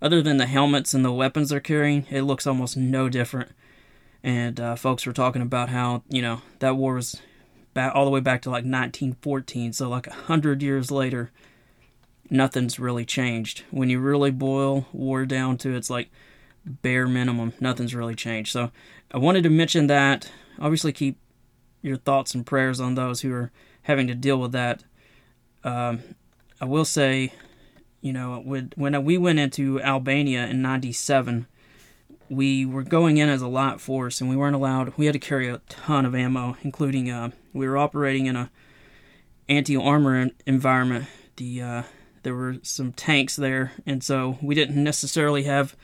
other 0.00 0.22
than 0.22 0.36
the 0.36 0.46
helmets 0.46 0.94
and 0.94 1.04
the 1.04 1.12
weapons 1.12 1.48
they're 1.50 1.60
carrying, 1.60 2.06
it 2.10 2.22
looks 2.22 2.46
almost 2.46 2.76
no 2.76 3.08
different. 3.08 3.52
And 4.22 4.60
uh, 4.60 4.76
folks 4.76 5.06
were 5.06 5.12
talking 5.12 5.42
about 5.42 5.68
how 5.68 6.02
you 6.08 6.22
know 6.22 6.42
that 6.58 6.76
war 6.76 6.94
was 6.94 7.20
back 7.74 7.94
all 7.94 8.04
the 8.04 8.10
way 8.10 8.20
back 8.20 8.42
to 8.42 8.50
like 8.50 8.64
1914, 8.64 9.72
so 9.72 9.88
like 9.88 10.06
a 10.06 10.12
hundred 10.12 10.62
years 10.62 10.90
later, 10.90 11.30
nothing's 12.28 12.78
really 12.78 13.04
changed. 13.04 13.62
When 13.70 13.88
you 13.88 14.00
really 14.00 14.30
boil 14.30 14.86
war 14.92 15.26
down 15.26 15.58
to 15.58 15.74
its 15.74 15.90
like 15.90 16.10
bare 16.66 17.06
minimum. 17.06 17.52
Nothing's 17.60 17.94
really 17.94 18.14
changed. 18.14 18.52
So 18.52 18.70
I 19.12 19.18
wanted 19.18 19.44
to 19.44 19.50
mention 19.50 19.86
that. 19.86 20.30
Obviously, 20.58 20.92
keep 20.92 21.18
your 21.82 21.96
thoughts 21.96 22.34
and 22.34 22.44
prayers 22.44 22.80
on 22.80 22.94
those 22.94 23.20
who 23.20 23.32
are 23.32 23.52
having 23.82 24.06
to 24.08 24.14
deal 24.14 24.38
with 24.38 24.52
that. 24.52 24.82
Um, 25.62 26.02
I 26.60 26.64
will 26.64 26.84
say, 26.84 27.32
you 28.06 28.12
know, 28.12 28.40
when 28.44 28.72
when 28.76 29.04
we 29.04 29.18
went 29.18 29.40
into 29.40 29.80
Albania 29.80 30.46
in 30.46 30.62
'97, 30.62 31.46
we 32.30 32.64
were 32.64 32.84
going 32.84 33.16
in 33.16 33.28
as 33.28 33.42
a 33.42 33.48
light 33.48 33.80
force, 33.80 34.20
and 34.20 34.30
we 34.30 34.36
weren't 34.36 34.54
allowed. 34.54 34.96
We 34.96 35.06
had 35.06 35.14
to 35.14 35.18
carry 35.18 35.48
a 35.48 35.58
ton 35.68 36.06
of 36.06 36.14
ammo, 36.14 36.56
including 36.62 37.10
uh, 37.10 37.30
we 37.52 37.66
were 37.66 37.76
operating 37.76 38.26
in 38.26 38.36
a 38.36 38.50
anti-armor 39.48 40.30
environment. 40.46 41.06
The 41.34 41.60
uh, 41.60 41.82
there 42.22 42.36
were 42.36 42.58
some 42.62 42.92
tanks 42.92 43.34
there, 43.34 43.72
and 43.84 44.04
so 44.04 44.38
we 44.40 44.54
didn't 44.54 44.82
necessarily 44.82 45.42
have 45.42 45.74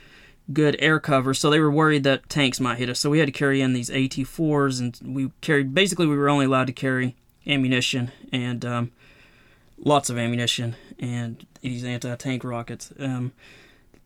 good 0.52 0.76
air 0.78 1.00
cover. 1.00 1.34
So 1.34 1.50
they 1.50 1.58
were 1.58 1.72
worried 1.72 2.04
that 2.04 2.28
tanks 2.28 2.60
might 2.60 2.78
hit 2.78 2.88
us. 2.88 3.00
So 3.00 3.10
we 3.10 3.18
had 3.18 3.26
to 3.26 3.32
carry 3.32 3.60
in 3.60 3.72
these 3.72 3.90
AT4s, 3.90 4.78
and 4.78 5.16
we 5.16 5.32
carried 5.40 5.74
basically 5.74 6.06
we 6.06 6.16
were 6.16 6.30
only 6.30 6.44
allowed 6.44 6.68
to 6.68 6.72
carry 6.72 7.16
ammunition 7.48 8.12
and 8.32 8.64
um, 8.64 8.92
lots 9.76 10.08
of 10.08 10.16
ammunition 10.16 10.76
and 11.02 11.44
these 11.60 11.84
anti-tank 11.84 12.44
rockets. 12.44 12.92
Um, 12.98 13.32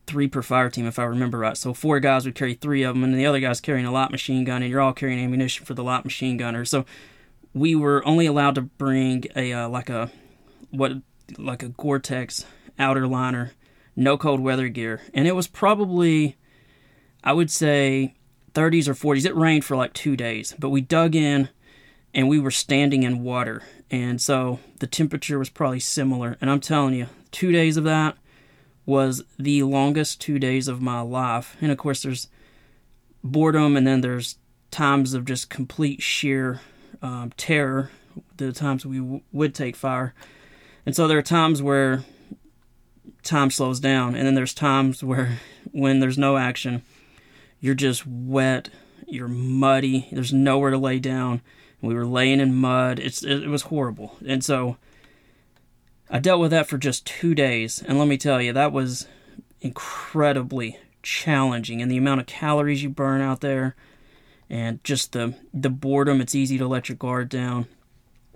three 0.07 0.27
per 0.27 0.41
fire 0.41 0.69
team, 0.69 0.87
if 0.87 0.97
I 0.97 1.03
remember 1.03 1.37
right. 1.37 1.55
So 1.55 1.73
four 1.73 1.99
guys 1.99 2.25
would 2.25 2.35
carry 2.35 2.55
three 2.55 2.83
of 2.83 2.95
them, 2.95 3.03
and 3.03 3.13
the 3.13 3.25
other 3.25 3.39
guy's 3.39 3.61
carrying 3.61 3.85
a 3.85 3.91
light 3.91 4.09
machine 4.09 4.43
gun, 4.43 4.63
and 4.63 4.71
you're 4.71 4.81
all 4.81 4.93
carrying 4.93 5.23
ammunition 5.23 5.65
for 5.65 5.75
the 5.75 5.83
light 5.83 6.03
machine 6.03 6.37
gunner. 6.37 6.65
So 6.65 6.85
we 7.53 7.75
were 7.75 8.05
only 8.05 8.25
allowed 8.25 8.55
to 8.55 8.61
bring 8.61 9.25
a 9.35 9.53
uh, 9.53 9.69
like 9.69 9.89
a 9.89 10.09
what 10.71 10.93
like 11.37 11.61
a 11.61 11.69
Gore-Tex 11.69 12.45
outer 12.79 13.05
liner, 13.05 13.51
no 13.95 14.17
cold 14.17 14.39
weather 14.39 14.69
gear, 14.69 15.01
and 15.13 15.27
it 15.27 15.35
was 15.35 15.47
probably 15.47 16.35
I 17.23 17.33
would 17.33 17.51
say 17.51 18.15
30s 18.53 18.87
or 18.87 18.93
40s. 18.93 19.25
It 19.25 19.35
rained 19.35 19.65
for 19.65 19.75
like 19.75 19.93
two 19.93 20.15
days, 20.15 20.55
but 20.57 20.69
we 20.69 20.81
dug 20.81 21.15
in 21.15 21.49
and 22.13 22.27
we 22.27 22.39
were 22.39 22.51
standing 22.51 23.03
in 23.03 23.23
water. 23.23 23.63
And 23.89 24.21
so 24.21 24.59
the 24.79 24.87
temperature 24.87 25.39
was 25.39 25.49
probably 25.49 25.79
similar. 25.79 26.37
And 26.41 26.49
I'm 26.49 26.59
telling 26.59 26.95
you, 26.95 27.07
two 27.31 27.51
days 27.51 27.77
of 27.77 27.83
that 27.85 28.17
was 28.85 29.23
the 29.37 29.63
longest 29.63 30.21
two 30.21 30.39
days 30.39 30.67
of 30.67 30.81
my 30.81 31.01
life. 31.01 31.55
And 31.61 31.71
of 31.71 31.77
course, 31.77 32.03
there's 32.03 32.27
boredom, 33.23 33.75
and 33.75 33.85
then 33.85 34.01
there's 34.01 34.37
times 34.71 35.13
of 35.13 35.25
just 35.25 35.49
complete 35.49 36.01
sheer 36.01 36.61
um, 37.01 37.31
terror, 37.37 37.91
the 38.37 38.51
times 38.51 38.85
we 38.85 38.97
w- 38.97 39.21
would 39.31 39.53
take 39.53 39.75
fire. 39.75 40.13
And 40.85 40.95
so 40.95 41.07
there 41.07 41.17
are 41.17 41.23
times 41.23 41.61
where 41.61 42.03
time 43.23 43.51
slows 43.51 43.79
down, 43.79 44.15
and 44.15 44.25
then 44.25 44.35
there's 44.35 44.53
times 44.53 45.03
where 45.03 45.39
when 45.71 45.99
there's 45.99 46.17
no 46.17 46.37
action, 46.37 46.81
you're 47.59 47.75
just 47.75 48.07
wet, 48.07 48.69
you're 49.05 49.27
muddy, 49.27 50.07
there's 50.11 50.33
nowhere 50.33 50.71
to 50.71 50.77
lay 50.77 50.99
down 50.99 51.41
we 51.81 51.93
were 51.93 52.05
laying 52.05 52.39
in 52.39 52.55
mud. 52.55 52.99
It's 52.99 53.23
it 53.23 53.47
was 53.47 53.63
horrible. 53.63 54.17
And 54.25 54.43
so 54.43 54.77
I 56.09 56.19
dealt 56.19 56.41
with 56.41 56.51
that 56.51 56.67
for 56.67 56.77
just 56.77 57.05
2 57.05 57.35
days. 57.35 57.83
And 57.85 57.99
let 57.99 58.07
me 58.07 58.17
tell 58.17 58.41
you, 58.41 58.53
that 58.53 58.71
was 58.71 59.07
incredibly 59.61 60.77
challenging 61.03 61.81
and 61.81 61.89
the 61.89 61.97
amount 61.97 62.19
of 62.19 62.27
calories 62.27 62.83
you 62.83 62.89
burn 62.89 63.21
out 63.21 63.41
there 63.41 63.75
and 64.49 64.83
just 64.83 65.13
the 65.13 65.35
the 65.53 65.69
boredom, 65.69 66.21
it's 66.21 66.35
easy 66.35 66.57
to 66.57 66.67
let 66.67 66.89
your 66.89 66.95
guard 66.95 67.29
down. 67.29 67.67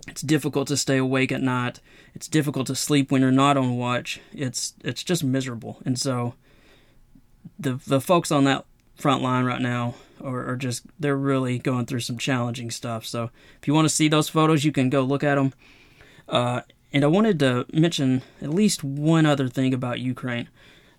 It's 0.06 0.22
difficult 0.22 0.68
to 0.68 0.76
stay 0.76 0.98
awake 0.98 1.32
at 1.32 1.42
night. 1.42 1.80
It's 2.14 2.28
difficult 2.28 2.66
to 2.66 2.74
sleep 2.74 3.10
when 3.10 3.22
you're 3.22 3.30
not 3.30 3.56
on 3.56 3.76
watch. 3.76 4.20
It's 4.32 4.74
it's 4.84 5.02
just 5.02 5.24
miserable. 5.24 5.80
And 5.84 5.98
so 5.98 6.34
the 7.58 7.80
the 7.86 8.00
folks 8.00 8.30
on 8.30 8.44
that 8.44 8.64
front 8.94 9.22
line 9.22 9.44
right 9.44 9.60
now 9.60 9.94
or, 10.20 10.48
or 10.48 10.56
just 10.56 10.84
they're 10.98 11.16
really 11.16 11.58
going 11.58 11.86
through 11.86 12.00
some 12.00 12.18
challenging 12.18 12.70
stuff. 12.70 13.04
So 13.04 13.30
if 13.60 13.66
you 13.66 13.74
want 13.74 13.86
to 13.86 13.94
see 13.94 14.08
those 14.08 14.28
photos, 14.28 14.64
you 14.64 14.72
can 14.72 14.90
go 14.90 15.02
look 15.02 15.24
at 15.24 15.36
them. 15.36 15.52
Uh, 16.28 16.62
and 16.92 17.04
I 17.04 17.08
wanted 17.08 17.38
to 17.40 17.66
mention 17.72 18.22
at 18.40 18.50
least 18.50 18.84
one 18.84 19.26
other 19.26 19.48
thing 19.48 19.74
about 19.74 20.00
Ukraine. 20.00 20.48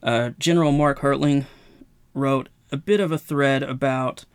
Uh, 0.01 0.31
General 0.37 0.71
Mark 0.71 0.99
Hertling 0.99 1.45
wrote 2.13 2.49
a 2.71 2.77
bit 2.77 2.99
of 2.99 3.11
a 3.11 3.17
thread 3.17 3.63
about 3.63 4.25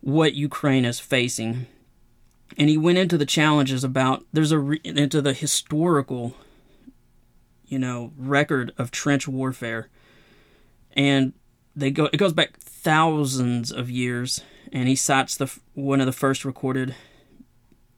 what 0.00 0.34
Ukraine 0.34 0.84
is 0.84 1.00
facing, 1.00 1.66
and 2.56 2.68
he 2.68 2.78
went 2.78 2.98
into 2.98 3.18
the 3.18 3.26
challenges 3.26 3.82
about 3.82 4.24
there's 4.32 4.52
a 4.52 4.58
re- 4.58 4.80
into 4.84 5.20
the 5.20 5.32
historical, 5.32 6.36
you 7.66 7.78
know, 7.78 8.12
record 8.16 8.72
of 8.78 8.90
trench 8.90 9.26
warfare, 9.26 9.88
and 10.92 11.32
they 11.76 11.90
go 11.90 12.08
it 12.12 12.16
goes 12.16 12.32
back 12.32 12.58
thousands 12.58 13.70
of 13.70 13.90
years, 13.90 14.40
and 14.72 14.88
he 14.88 14.96
cites 14.96 15.36
the 15.36 15.54
one 15.74 16.00
of 16.00 16.06
the 16.06 16.12
first 16.12 16.44
recorded 16.44 16.94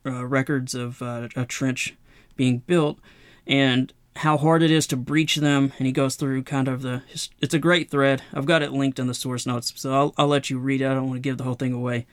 uh, 0.04 0.26
records 0.26 0.74
of 0.74 1.00
uh, 1.00 1.28
a 1.36 1.46
trench 1.46 1.94
being 2.36 2.58
built, 2.58 2.98
and 3.46 3.92
how 4.16 4.36
hard 4.36 4.62
it 4.62 4.70
is 4.70 4.86
to 4.88 4.96
breach 4.96 5.36
them. 5.36 5.72
And 5.78 5.86
he 5.86 5.92
goes 5.92 6.16
through 6.16 6.42
kind 6.42 6.68
of 6.68 6.82
the. 6.82 7.02
It's 7.40 7.54
a 7.54 7.58
great 7.58 7.90
thread. 7.90 8.22
I've 8.34 8.46
got 8.46 8.62
it 8.62 8.72
linked 8.72 8.98
in 8.98 9.06
the 9.06 9.14
source 9.14 9.46
notes, 9.46 9.72
so 9.76 9.94
I'll, 9.94 10.14
I'll 10.18 10.26
let 10.26 10.50
you 10.50 10.58
read 10.58 10.80
it. 10.80 10.86
I 10.86 10.94
don't 10.94 11.06
want 11.06 11.16
to 11.16 11.28
give 11.28 11.38
the 11.38 11.44
whole 11.44 11.54
thing 11.54 11.72
away. 11.72 12.06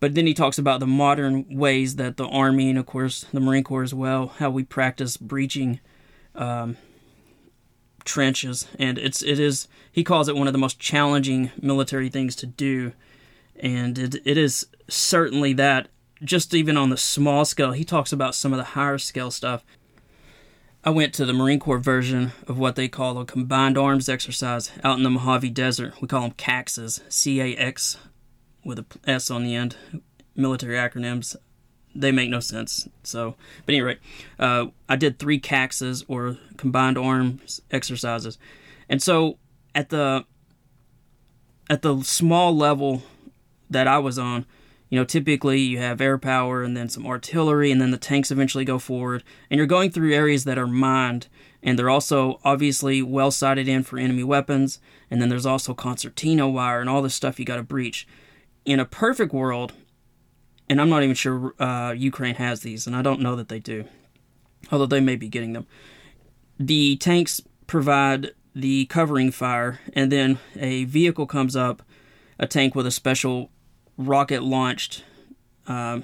But 0.00 0.14
then 0.14 0.26
he 0.26 0.32
talks 0.32 0.58
about 0.58 0.80
the 0.80 0.86
modern 0.86 1.44
ways 1.56 1.96
that 1.96 2.16
the 2.16 2.26
Army 2.26 2.70
and, 2.70 2.78
of 2.78 2.86
course, 2.86 3.26
the 3.34 3.40
Marine 3.40 3.62
Corps 3.62 3.82
as 3.82 3.92
well, 3.92 4.28
how 4.38 4.48
we 4.48 4.64
practice 4.64 5.18
breaching 5.18 5.78
um, 6.34 6.78
trenches, 8.04 8.66
and 8.78 8.98
it's 8.98 9.22
it 9.22 9.38
is 9.38 9.68
he 9.90 10.04
calls 10.04 10.28
it 10.28 10.36
one 10.36 10.46
of 10.46 10.52
the 10.52 10.58
most 10.58 10.78
challenging 10.78 11.50
military 11.60 12.08
things 12.08 12.36
to 12.36 12.46
do, 12.46 12.92
and 13.56 13.98
it 13.98 14.16
it 14.24 14.38
is 14.38 14.66
certainly 14.88 15.52
that. 15.54 15.88
Just 16.22 16.52
even 16.52 16.76
on 16.76 16.90
the 16.90 16.98
small 16.98 17.46
scale, 17.46 17.72
he 17.72 17.82
talks 17.82 18.12
about 18.12 18.34
some 18.34 18.52
of 18.52 18.58
the 18.58 18.64
higher 18.64 18.98
scale 18.98 19.30
stuff. 19.30 19.64
I 20.84 20.90
went 20.90 21.14
to 21.14 21.24
the 21.24 21.32
Marine 21.32 21.60
Corps 21.60 21.78
version 21.78 22.32
of 22.46 22.58
what 22.58 22.76
they 22.76 22.88
call 22.88 23.18
a 23.18 23.24
combined 23.24 23.78
arms 23.78 24.08
exercise 24.08 24.70
out 24.84 24.98
in 24.98 25.02
the 25.02 25.08
Mojave 25.08 25.48
Desert. 25.50 25.94
We 26.02 26.08
call 26.08 26.20
them 26.20 26.32
CAXs, 26.32 27.00
C 27.08 27.40
A 27.40 27.56
X, 27.56 27.96
with 28.64 28.78
a 28.78 28.84
S 29.06 29.30
on 29.30 29.44
the 29.44 29.54
end, 29.54 29.76
military 30.36 30.76
acronyms 30.76 31.36
they 31.94 32.12
make 32.12 32.30
no 32.30 32.40
sense. 32.40 32.88
So, 33.02 33.34
but 33.66 33.74
anyway, 33.74 33.98
uh, 34.38 34.66
I 34.88 34.96
did 34.96 35.18
three 35.18 35.40
CAXs 35.40 36.04
or 36.08 36.38
combined 36.56 36.98
arms 36.98 37.60
exercises, 37.70 38.38
and 38.88 39.02
so 39.02 39.38
at 39.74 39.88
the 39.90 40.24
at 41.68 41.82
the 41.82 42.02
small 42.02 42.56
level 42.56 43.02
that 43.68 43.86
I 43.86 43.98
was 43.98 44.18
on, 44.18 44.44
you 44.88 44.98
know, 44.98 45.04
typically 45.04 45.60
you 45.60 45.78
have 45.78 46.00
air 46.00 46.18
power 46.18 46.62
and 46.62 46.76
then 46.76 46.88
some 46.88 47.06
artillery, 47.06 47.70
and 47.70 47.80
then 47.80 47.92
the 47.92 47.96
tanks 47.96 48.30
eventually 48.30 48.64
go 48.64 48.78
forward, 48.78 49.22
and 49.48 49.58
you're 49.58 49.66
going 49.66 49.90
through 49.90 50.12
areas 50.12 50.44
that 50.44 50.58
are 50.58 50.66
mined, 50.66 51.28
and 51.62 51.78
they're 51.78 51.90
also 51.90 52.40
obviously 52.44 53.00
well 53.02 53.30
sighted 53.30 53.68
in 53.68 53.84
for 53.84 53.98
enemy 53.98 54.24
weapons, 54.24 54.80
and 55.10 55.22
then 55.22 55.28
there's 55.28 55.46
also 55.46 55.74
concertina 55.74 56.48
wire 56.48 56.80
and 56.80 56.90
all 56.90 57.02
this 57.02 57.14
stuff 57.14 57.38
you 57.38 57.44
got 57.44 57.56
to 57.56 57.62
breach. 57.62 58.06
In 58.64 58.80
a 58.80 58.84
perfect 58.84 59.32
world, 59.32 59.72
and 60.70 60.80
I'm 60.80 60.88
not 60.88 61.02
even 61.02 61.16
sure 61.16 61.52
uh, 61.58 61.92
Ukraine 61.96 62.36
has 62.36 62.60
these, 62.60 62.86
and 62.86 62.94
I 62.94 63.02
don't 63.02 63.20
know 63.20 63.34
that 63.34 63.48
they 63.48 63.58
do, 63.58 63.86
although 64.70 64.86
they 64.86 65.00
may 65.00 65.16
be 65.16 65.28
getting 65.28 65.52
them. 65.52 65.66
The 66.60 66.96
tanks 66.96 67.42
provide 67.66 68.30
the 68.54 68.86
covering 68.86 69.32
fire, 69.32 69.80
and 69.94 70.12
then 70.12 70.38
a 70.56 70.84
vehicle 70.84 71.26
comes 71.26 71.56
up, 71.56 71.82
a 72.38 72.46
tank 72.46 72.76
with 72.76 72.86
a 72.86 72.92
special 72.92 73.50
rocket 73.98 74.44
launched 74.44 75.04
uh, 75.66 76.02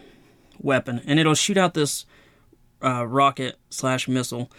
weapon, 0.59 1.01
and 1.07 1.21
it'll 1.21 1.35
shoot 1.35 1.57
out 1.57 1.75
this 1.75 2.05
uh, 2.83 3.07
rocket 3.07 3.61
slash 3.71 4.09
missile. 4.09 4.51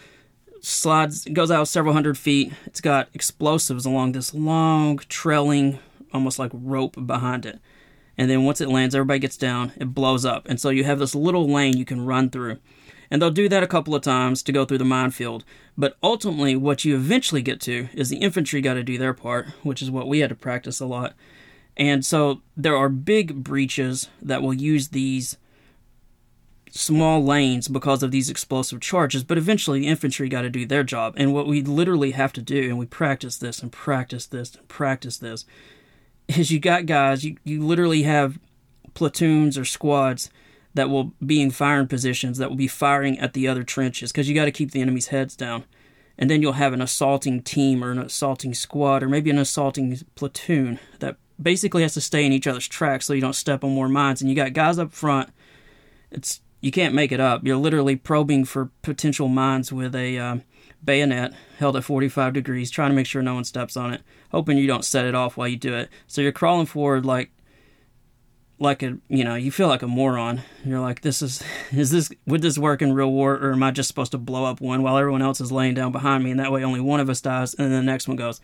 Slides 0.62 1.26
goes 1.26 1.50
out 1.50 1.68
several 1.68 1.92
hundred 1.92 2.16
feet. 2.16 2.52
It's 2.64 2.80
got 2.80 3.10
explosives 3.12 3.84
along 3.84 4.12
this 4.12 4.32
long, 4.32 4.98
trailing, 5.10 5.80
almost 6.14 6.38
like 6.38 6.50
rope 6.54 6.96
behind 7.06 7.44
it 7.44 7.60
and 8.18 8.28
then 8.28 8.44
once 8.44 8.60
it 8.60 8.68
lands, 8.68 8.94
everybody 8.94 9.20
gets 9.20 9.36
down, 9.36 9.72
it 9.76 9.94
blows 9.94 10.24
up. 10.24 10.46
And 10.48 10.60
so 10.60 10.70
you 10.70 10.82
have 10.84 10.98
this 10.98 11.14
little 11.14 11.48
lane 11.48 11.76
you 11.76 11.84
can 11.84 12.04
run 12.04 12.28
through. 12.28 12.58
And 13.10 13.22
they'll 13.22 13.30
do 13.30 13.48
that 13.48 13.62
a 13.62 13.68
couple 13.68 13.94
of 13.94 14.02
times 14.02 14.42
to 14.42 14.52
go 14.52 14.64
through 14.64 14.78
the 14.78 14.84
minefield. 14.84 15.44
But 15.78 15.96
ultimately, 16.02 16.56
what 16.56 16.84
you 16.84 16.96
eventually 16.96 17.40
get 17.40 17.60
to 17.62 17.88
is 17.94 18.10
the 18.10 18.18
infantry 18.18 18.60
got 18.60 18.74
to 18.74 18.82
do 18.82 18.98
their 18.98 19.14
part, 19.14 19.46
which 19.62 19.80
is 19.80 19.90
what 19.90 20.08
we 20.08 20.18
had 20.18 20.28
to 20.30 20.34
practice 20.34 20.80
a 20.80 20.86
lot. 20.86 21.14
And 21.76 22.04
so 22.04 22.42
there 22.56 22.76
are 22.76 22.88
big 22.88 23.44
breaches 23.44 24.08
that 24.20 24.42
will 24.42 24.52
use 24.52 24.88
these 24.88 25.36
small 26.70 27.24
lanes 27.24 27.68
because 27.68 28.02
of 28.02 28.10
these 28.10 28.28
explosive 28.28 28.80
charges, 28.80 29.24
but 29.24 29.38
eventually 29.38 29.80
the 29.80 29.86
infantry 29.86 30.28
got 30.28 30.42
to 30.42 30.50
do 30.50 30.66
their 30.66 30.82
job. 30.82 31.14
And 31.16 31.32
what 31.32 31.46
we 31.46 31.62
literally 31.62 32.10
have 32.10 32.32
to 32.34 32.42
do, 32.42 32.64
and 32.64 32.78
we 32.78 32.84
practice 32.84 33.36
this 33.36 33.62
and 33.62 33.72
practice 33.72 34.26
this 34.26 34.54
and 34.54 34.68
practice 34.68 35.16
this, 35.18 35.46
is 36.28 36.50
you 36.50 36.60
got 36.60 36.86
guys, 36.86 37.24
you, 37.24 37.36
you 37.44 37.64
literally 37.64 38.02
have 38.02 38.38
platoons 38.94 39.56
or 39.56 39.64
squads 39.64 40.30
that 40.74 40.90
will 40.90 41.12
be 41.24 41.40
in 41.40 41.50
firing 41.50 41.86
positions 41.86 42.38
that 42.38 42.48
will 42.48 42.56
be 42.56 42.68
firing 42.68 43.18
at 43.18 43.32
the 43.32 43.48
other 43.48 43.62
trenches 43.64 44.12
because 44.12 44.28
you 44.28 44.34
got 44.34 44.44
to 44.44 44.52
keep 44.52 44.70
the 44.70 44.80
enemy's 44.80 45.08
heads 45.08 45.34
down. 45.34 45.64
and 46.18 46.28
then 46.28 46.42
you'll 46.42 46.52
have 46.54 46.72
an 46.72 46.82
assaulting 46.82 47.40
team 47.42 47.82
or 47.82 47.92
an 47.92 47.98
assaulting 47.98 48.52
squad 48.52 49.02
or 49.02 49.08
maybe 49.08 49.30
an 49.30 49.38
assaulting 49.38 49.96
platoon 50.16 50.80
that 50.98 51.16
basically 51.40 51.82
has 51.82 51.94
to 51.94 52.00
stay 52.00 52.26
in 52.26 52.32
each 52.32 52.46
other's 52.46 52.66
tracks 52.66 53.06
so 53.06 53.12
you 53.12 53.20
don't 53.20 53.34
step 53.34 53.62
on 53.62 53.70
more 53.70 53.88
mines. 53.88 54.20
And 54.20 54.28
you 54.28 54.34
got 54.34 54.52
guys 54.52 54.78
up 54.78 54.92
front. 54.92 55.30
It's 56.10 56.40
you 56.60 56.72
can't 56.72 56.94
make 56.94 57.12
it 57.12 57.20
up. 57.20 57.44
You're 57.44 57.56
literally 57.56 57.94
probing 57.94 58.44
for 58.44 58.70
potential 58.82 59.28
mines 59.28 59.72
with 59.72 59.94
a 59.94 60.18
um, 60.18 60.42
bayonet 60.84 61.34
held 61.58 61.76
at 61.76 61.84
45 61.84 62.32
degrees, 62.32 62.70
trying 62.70 62.90
to 62.90 62.96
make 62.96 63.06
sure 63.06 63.22
no 63.22 63.34
one 63.34 63.44
steps 63.44 63.76
on 63.76 63.92
it, 63.92 64.02
hoping 64.30 64.58
you 64.58 64.66
don't 64.66 64.84
set 64.84 65.06
it 65.06 65.14
off 65.14 65.36
while 65.36 65.48
you 65.48 65.56
do 65.56 65.74
it. 65.74 65.88
So 66.06 66.20
you're 66.20 66.32
crawling 66.32 66.66
forward 66.66 67.04
like 67.04 67.30
like 68.60 68.82
a 68.82 68.98
you 69.08 69.22
know 69.22 69.36
you 69.36 69.50
feel 69.50 69.68
like 69.68 69.82
a 69.82 69.86
moron. 69.86 70.42
You're 70.64 70.80
like 70.80 71.02
this 71.02 71.22
is 71.22 71.42
is 71.72 71.90
this 71.90 72.10
would 72.26 72.42
this 72.42 72.58
work 72.58 72.82
in 72.82 72.92
real 72.92 73.10
war 73.10 73.34
or 73.34 73.52
am 73.52 73.62
i 73.62 73.70
just 73.70 73.88
supposed 73.88 74.12
to 74.12 74.18
blow 74.18 74.44
up 74.44 74.60
one 74.60 74.82
while 74.82 74.98
everyone 74.98 75.22
else 75.22 75.40
is 75.40 75.52
laying 75.52 75.74
down 75.74 75.92
behind 75.92 76.24
me 76.24 76.30
and 76.30 76.40
that 76.40 76.52
way 76.52 76.64
only 76.64 76.80
one 76.80 77.00
of 77.00 77.10
us 77.10 77.20
dies 77.20 77.54
and 77.54 77.70
then 77.70 77.84
the 77.86 77.90
next 77.90 78.08
one 78.08 78.16
goes? 78.16 78.40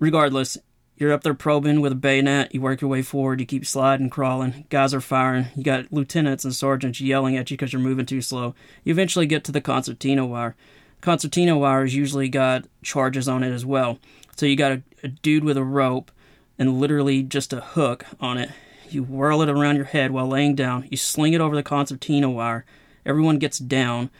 Regardless 0.00 0.58
you're 0.96 1.12
up 1.12 1.22
there 1.22 1.34
probing 1.34 1.80
with 1.80 1.92
a 1.92 1.96
bayonet 1.96 2.52
you 2.52 2.60
work 2.60 2.80
your 2.80 2.90
way 2.90 3.02
forward 3.02 3.38
you 3.38 3.46
keep 3.46 3.64
sliding 3.64 4.10
crawling 4.10 4.66
guys 4.68 4.92
are 4.92 5.00
firing 5.00 5.46
you 5.54 5.62
got 5.62 5.92
lieutenants 5.92 6.44
and 6.44 6.54
sergeants 6.54 7.00
yelling 7.00 7.36
at 7.36 7.50
you 7.50 7.56
because 7.56 7.72
you're 7.72 7.82
moving 7.82 8.06
too 8.06 8.20
slow. 8.20 8.54
You 8.82 8.90
eventually 8.92 9.26
get 9.26 9.44
to 9.44 9.52
the 9.52 9.60
concertina 9.60 10.26
wire 10.26 10.56
concertina 11.00 11.56
wire 11.56 11.82
has 11.82 11.94
usually 11.94 12.28
got 12.28 12.64
charges 12.82 13.28
on 13.28 13.42
it 13.42 13.52
as 13.52 13.64
well 13.64 13.98
so 14.36 14.46
you 14.46 14.56
got 14.56 14.72
a, 14.72 14.82
a 15.02 15.08
dude 15.08 15.44
with 15.44 15.56
a 15.56 15.64
rope 15.64 16.10
and 16.58 16.80
literally 16.80 17.22
just 17.22 17.52
a 17.52 17.60
hook 17.60 18.04
on 18.20 18.38
it 18.38 18.50
you 18.92 19.02
whirl 19.02 19.42
it 19.42 19.48
around 19.48 19.76
your 19.76 19.84
head 19.86 20.10
while 20.10 20.26
laying 20.26 20.54
down. 20.54 20.86
You 20.90 20.96
sling 20.96 21.32
it 21.32 21.40
over 21.40 21.54
the 21.54 21.62
concertina 21.62 22.30
wire. 22.30 22.64
Everyone 23.04 23.38
gets 23.38 23.58
down. 23.58 24.10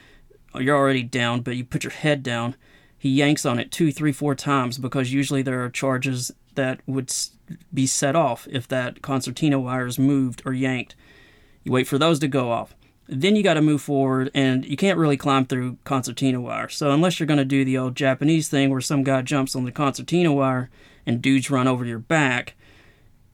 You're 0.55 0.77
already 0.77 1.03
down, 1.03 1.41
but 1.41 1.55
you 1.55 1.63
put 1.63 1.83
your 1.83 1.91
head 1.91 2.23
down. 2.23 2.55
He 2.97 3.09
yanks 3.09 3.45
on 3.45 3.59
it 3.59 3.71
two, 3.71 3.91
three, 3.91 4.11
four 4.11 4.35
times 4.35 4.77
because 4.77 5.13
usually 5.13 5.41
there 5.41 5.63
are 5.63 5.69
charges 5.69 6.31
that 6.55 6.81
would 6.85 7.13
be 7.73 7.87
set 7.87 8.15
off 8.15 8.47
if 8.51 8.67
that 8.67 9.01
concertina 9.01 9.59
wire 9.59 9.85
is 9.85 9.99
moved 9.99 10.41
or 10.45 10.53
yanked. 10.53 10.95
You 11.63 11.71
wait 11.71 11.87
for 11.87 11.97
those 11.97 12.19
to 12.19 12.27
go 12.27 12.51
off. 12.51 12.75
Then 13.11 13.35
you 13.35 13.41
got 13.41 13.55
to 13.55 13.61
move 13.61 13.81
forward, 13.81 14.29
and 14.35 14.63
you 14.63 14.77
can't 14.77 14.99
really 14.99 15.17
climb 15.17 15.45
through 15.45 15.79
concertina 15.83 16.39
wire. 16.39 16.69
So, 16.69 16.91
unless 16.91 17.19
you're 17.19 17.25
going 17.25 17.39
to 17.39 17.45
do 17.45 17.65
the 17.65 17.77
old 17.77 17.95
Japanese 17.95 18.49
thing 18.49 18.69
where 18.69 18.81
some 18.81 19.03
guy 19.03 19.23
jumps 19.23 19.55
on 19.55 19.65
the 19.65 19.71
concertina 19.71 20.31
wire 20.31 20.69
and 21.07 21.19
dudes 21.19 21.49
run 21.49 21.67
over 21.67 21.83
your 21.83 21.97
back, 21.97 22.53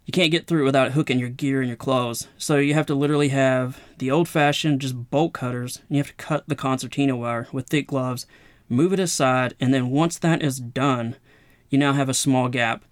you 0.06 0.14
can't 0.14 0.32
get 0.32 0.48
through 0.48 0.64
without 0.64 0.94
hooking 0.94 1.20
your 1.20 1.30
gear 1.30 1.60
and 1.60 1.68
your 1.68 1.76
clothes. 1.76 2.30
So 2.38 2.58
you 2.58 2.74
have 2.74 2.86
to 2.86 2.96
literally 2.96 3.30
have 3.30 3.82
the 3.98 4.10
old 4.10 4.30
fashioned 4.30 4.80
just 4.80 5.10
bolt 5.10 5.34
cutters, 5.34 5.82
and 5.90 5.98
you 5.98 5.98
have 5.98 6.08
to 6.08 6.14
cut 6.14 6.48
the 6.48 6.56
concertina 6.56 7.18
wire 7.18 7.50
with 7.52 7.68
thick 7.68 7.88
gloves, 7.88 8.26
move 8.70 8.94
it 8.94 9.00
aside, 9.00 9.56
and 9.60 9.74
then 9.74 9.90
once 9.90 10.18
that 10.20 10.42
is 10.42 10.58
done, 10.58 11.18
you 11.70 11.78
now 11.78 11.92
have 11.92 12.08
a 12.08 12.14
small 12.14 12.48
gap. 12.48 12.86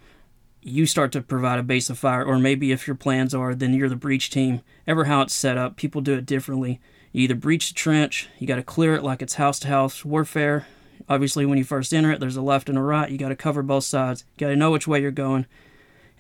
You 0.65 0.85
start 0.85 1.11
to 1.11 1.21
provide 1.21 1.59
a 1.59 1.63
base 1.63 1.89
of 1.89 1.99
fire, 1.99 2.23
or 2.23 2.39
maybe 2.39 2.71
if 2.71 2.87
your 2.87 2.95
plans 2.95 3.33
are, 3.33 3.53
then 3.53 3.73
you're 3.73 3.89
the 3.89 3.95
breach 3.95 4.29
team. 4.29 4.61
Ever 4.87 5.05
how 5.05 5.21
it's 5.21 5.33
set 5.33 5.57
up, 5.57 5.75
people 5.75 6.01
do 6.01 6.13
it 6.13 6.25
differently. 6.25 6.79
You 7.11 7.23
either 7.23 7.35
breach 7.35 7.67
the 7.67 7.73
trench, 7.75 8.29
you 8.39 8.47
got 8.47 8.55
to 8.55 8.63
clear 8.63 8.95
it 8.95 9.03
like 9.03 9.21
it's 9.21 9.35
house 9.35 9.59
to 9.59 9.67
house 9.67 10.05
warfare. 10.05 10.65
Obviously, 11.09 11.45
when 11.45 11.57
you 11.57 11.63
first 11.63 11.93
enter 11.93 12.11
it, 12.11 12.19
there's 12.19 12.37
a 12.37 12.41
left 12.41 12.69
and 12.69 12.77
a 12.77 12.81
right. 12.81 13.11
You 13.11 13.17
got 13.17 13.29
to 13.29 13.35
cover 13.35 13.61
both 13.61 13.83
sides. 13.83 14.23
You 14.35 14.45
got 14.45 14.51
to 14.51 14.55
know 14.55 14.71
which 14.71 14.87
way 14.87 15.01
you're 15.01 15.11
going 15.11 15.45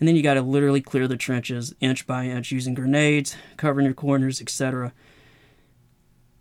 and 0.03 0.07
then 0.09 0.17
you 0.17 0.21
got 0.21 0.33
to 0.33 0.41
literally 0.41 0.81
clear 0.81 1.07
the 1.07 1.15
trenches 1.15 1.73
inch 1.79 2.05
by 2.05 2.25
inch 2.25 2.51
using 2.51 2.73
grenades, 2.73 3.37
covering 3.55 3.85
your 3.85 3.93
corners, 3.93 4.41
etc. 4.41 4.91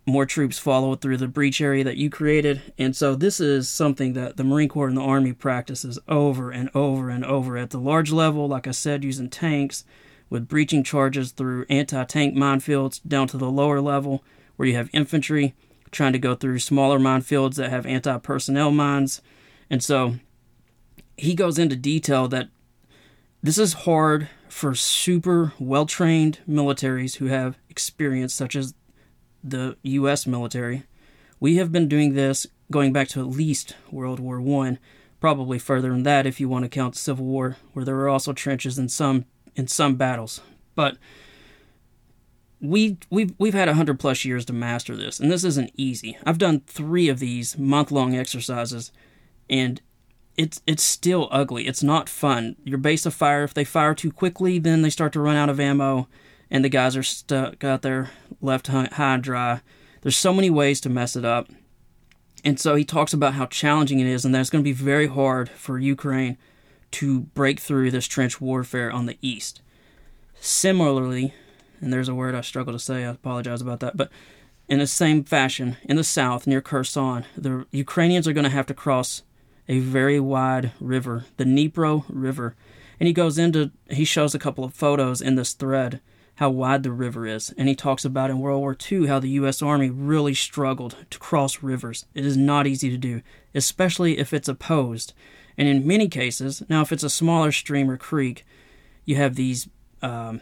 More 0.05 0.25
troops 0.25 0.59
follow 0.59 0.95
through 0.95 1.17
the 1.17 1.27
breach 1.27 1.61
area 1.61 1.83
that 1.85 1.95
you 1.95 2.09
created. 2.09 2.61
And 2.77 2.95
so 2.95 3.15
this 3.15 3.39
is 3.39 3.69
something 3.69 4.13
that 4.13 4.35
the 4.35 4.43
Marine 4.43 4.67
Corps 4.67 4.89
and 4.89 4.97
the 4.97 5.01
Army 5.01 5.31
practices 5.31 5.97
over 6.09 6.51
and 6.51 6.69
over 6.75 7.09
and 7.09 7.23
over 7.23 7.57
at 7.57 7.69
the 7.69 7.79
large 7.79 8.11
level, 8.11 8.47
like 8.47 8.67
I 8.67 8.71
said, 8.71 9.03
using 9.03 9.29
tanks 9.29 9.85
with 10.29 10.47
breaching 10.47 10.83
charges 10.83 11.31
through 11.31 11.65
anti 11.69 12.03
tank 12.03 12.35
minefields 12.35 12.99
down 13.07 13.27
to 13.29 13.37
the 13.37 13.49
lower 13.49 13.79
level 13.79 14.23
where 14.55 14.67
you 14.67 14.75
have 14.75 14.89
infantry 14.91 15.53
trying 15.91 16.13
to 16.13 16.19
go 16.19 16.35
through 16.35 16.59
smaller 16.59 16.99
minefields 16.99 17.55
that 17.55 17.69
have 17.69 17.85
anti 17.85 18.17
personnel 18.17 18.71
mines. 18.71 19.21
And 19.69 19.81
so 19.83 20.15
he 21.17 21.35
goes 21.35 21.57
into 21.57 21.75
detail 21.75 22.27
that 22.27 22.49
this 23.41 23.57
is 23.57 23.73
hard 23.73 24.27
for 24.49 24.75
super 24.75 25.53
well 25.59 25.85
trained 25.85 26.39
militaries 26.49 27.17
who 27.17 27.25
have 27.27 27.57
experience, 27.69 28.33
such 28.33 28.55
as 28.55 28.73
the 29.43 29.77
U.S. 29.83 30.25
military. 30.25 30.83
We 31.39 31.57
have 31.57 31.71
been 31.71 31.87
doing 31.87 32.13
this 32.13 32.47
going 32.71 32.93
back 32.93 33.07
to 33.09 33.19
at 33.19 33.27
least 33.27 33.75
World 33.91 34.19
War 34.19 34.39
One, 34.41 34.79
probably 35.19 35.59
further 35.59 35.89
than 35.89 36.03
that 36.03 36.25
if 36.25 36.39
you 36.39 36.47
want 36.47 36.63
to 36.63 36.69
count 36.69 36.95
Civil 36.95 37.25
War, 37.25 37.57
where 37.73 37.85
there 37.85 37.95
were 37.95 38.09
also 38.09 38.33
trenches 38.33 38.79
in 38.79 38.89
some 38.89 39.25
in 39.55 39.67
some 39.67 39.95
battles. 39.95 40.41
But 40.75 40.97
we 42.59 42.97
we've 43.09 43.33
we've 43.37 43.53
had 43.53 43.67
hundred 43.67 43.99
plus 43.99 44.23
years 44.23 44.45
to 44.45 44.53
master 44.53 44.95
this, 44.95 45.19
and 45.19 45.31
this 45.31 45.43
isn't 45.43 45.71
easy. 45.75 46.17
I've 46.25 46.37
done 46.37 46.61
three 46.61 47.09
of 47.09 47.19
these 47.19 47.57
month 47.57 47.91
long 47.91 48.15
exercises, 48.15 48.91
and 49.49 49.81
it's 50.37 50.61
it's 50.65 50.83
still 50.83 51.27
ugly. 51.29 51.67
It's 51.67 51.83
not 51.83 52.07
fun. 52.07 52.55
Your 52.63 52.77
base 52.77 53.05
of 53.05 53.13
fire, 53.13 53.43
if 53.43 53.53
they 53.53 53.65
fire 53.65 53.93
too 53.93 54.11
quickly, 54.11 54.59
then 54.59 54.81
they 54.81 54.89
start 54.89 55.13
to 55.13 55.19
run 55.19 55.35
out 55.35 55.49
of 55.49 55.59
ammo, 55.59 56.07
and 56.49 56.63
the 56.63 56.69
guys 56.69 56.95
are 56.95 57.03
stuck 57.03 57.63
out 57.63 57.81
there 57.81 58.11
left 58.43 58.67
high 58.67 58.89
and 58.91 59.23
dry. 59.23 59.61
There's 60.01 60.17
so 60.17 60.33
many 60.33 60.49
ways 60.49 60.81
to 60.81 60.89
mess 60.89 61.15
it 61.15 61.25
up, 61.25 61.49
and 62.43 62.59
so 62.59 62.75
he 62.75 62.83
talks 62.83 63.13
about 63.13 63.33
how 63.33 63.45
challenging 63.45 63.99
it 63.99 64.07
is, 64.07 64.25
and 64.25 64.35
that 64.35 64.41
it's 64.41 64.49
going 64.49 64.63
to 64.63 64.69
be 64.69 64.73
very 64.73 65.07
hard 65.07 65.49
for 65.49 65.79
Ukraine 65.79 66.37
to 66.91 67.21
break 67.21 67.59
through 67.59 67.89
this 67.89 68.05
trench 68.05 68.39
warfare 68.39 68.91
on 68.91 69.05
the 69.05 69.17
east. 69.21 69.61
Similarly, 70.39 71.33
and 71.79 71.91
there's 71.91 72.09
a 72.09 72.15
word 72.15 72.35
I 72.35 72.41
struggle 72.41 72.73
to 72.73 72.79
say. 72.79 73.05
I 73.05 73.11
apologize 73.11 73.61
about 73.61 73.79
that, 73.79 73.97
but 73.97 74.11
in 74.67 74.79
the 74.79 74.87
same 74.87 75.23
fashion, 75.23 75.77
in 75.83 75.95
the 75.95 76.03
south 76.03 76.47
near 76.47 76.61
Kherson, 76.61 77.25
the 77.37 77.65
Ukrainians 77.71 78.27
are 78.27 78.33
going 78.33 78.43
to 78.43 78.49
have 78.49 78.65
to 78.67 78.73
cross 78.73 79.23
a 79.67 79.79
very 79.79 80.19
wide 80.19 80.71
river, 80.79 81.25
the 81.37 81.45
Dnipro 81.45 82.05
River. 82.09 82.55
And 82.99 83.07
he 83.07 83.13
goes 83.13 83.37
into, 83.37 83.71
he 83.89 84.05
shows 84.05 84.35
a 84.35 84.39
couple 84.39 84.63
of 84.63 84.73
photos 84.73 85.21
in 85.21 85.35
this 85.35 85.53
thread 85.53 85.99
how 86.35 86.49
wide 86.49 86.83
the 86.83 86.91
river 86.91 87.27
is. 87.27 87.53
And 87.57 87.67
he 87.67 87.75
talks 87.75 88.03
about 88.03 88.29
in 88.29 88.39
World 88.39 88.59
War 88.59 88.75
II 88.91 89.07
how 89.07 89.19
the 89.19 89.29
U.S. 89.29 89.61
Army 89.61 89.89
really 89.89 90.33
struggled 90.33 90.95
to 91.09 91.19
cross 91.19 91.61
rivers. 91.61 92.05
It 92.13 92.25
is 92.25 92.37
not 92.37 92.67
easy 92.67 92.89
to 92.89 92.97
do, 92.97 93.21
especially 93.53 94.17
if 94.17 94.33
it's 94.33 94.47
opposed. 94.47 95.13
And 95.57 95.67
in 95.67 95.85
many 95.85 96.07
cases, 96.07 96.63
now 96.67 96.81
if 96.81 96.91
it's 96.91 97.03
a 97.03 97.09
smaller 97.09 97.51
stream 97.51 97.89
or 97.89 97.97
creek, 97.97 98.45
you 99.05 99.15
have 99.17 99.35
these 99.35 99.69
um, 100.01 100.41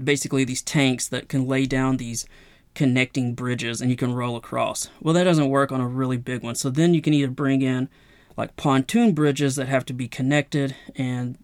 basically 0.00 0.44
these 0.44 0.62
tanks 0.62 1.08
that 1.08 1.28
can 1.28 1.46
lay 1.46 1.66
down 1.66 1.96
these 1.96 2.26
connecting 2.74 3.34
bridges 3.34 3.80
and 3.80 3.90
you 3.90 3.96
can 3.96 4.14
roll 4.14 4.36
across. 4.36 4.88
Well, 5.00 5.14
that 5.14 5.24
doesn't 5.24 5.50
work 5.50 5.72
on 5.72 5.80
a 5.80 5.86
really 5.86 6.16
big 6.16 6.42
one. 6.42 6.54
So 6.54 6.70
then 6.70 6.94
you 6.94 7.02
can 7.02 7.12
either 7.12 7.30
bring 7.30 7.60
in 7.60 7.88
like 8.36 8.56
pontoon 8.56 9.12
bridges 9.12 9.56
that 9.56 9.68
have 9.68 9.84
to 9.86 9.92
be 9.92 10.08
connected 10.08 10.74
and 10.96 11.36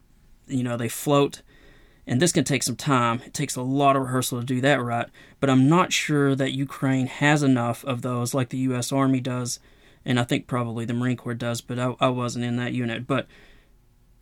you 0.46 0.62
know 0.62 0.76
they 0.76 0.88
float 0.88 1.42
and 2.08 2.20
this 2.20 2.32
can 2.32 2.42
take 2.42 2.62
some 2.62 2.74
time. 2.74 3.20
It 3.26 3.34
takes 3.34 3.54
a 3.54 3.62
lot 3.62 3.94
of 3.94 4.02
rehearsal 4.02 4.40
to 4.40 4.46
do 4.46 4.60
that 4.62 4.82
right, 4.82 5.08
but 5.38 5.50
I'm 5.50 5.68
not 5.68 5.92
sure 5.92 6.34
that 6.34 6.52
Ukraine 6.52 7.06
has 7.06 7.42
enough 7.42 7.84
of 7.84 8.02
those 8.02 8.34
like 8.34 8.48
the 8.48 8.58
US 8.58 8.90
Army 8.90 9.20
does 9.20 9.60
and 10.04 10.18
I 10.18 10.24
think 10.24 10.46
probably 10.46 10.86
the 10.86 10.94
Marine 10.94 11.18
Corps 11.18 11.34
does, 11.34 11.60
but 11.60 11.78
I, 11.78 11.94
I 12.00 12.08
wasn't 12.08 12.46
in 12.46 12.56
that 12.56 12.72
unit. 12.72 13.06
But 13.06 13.26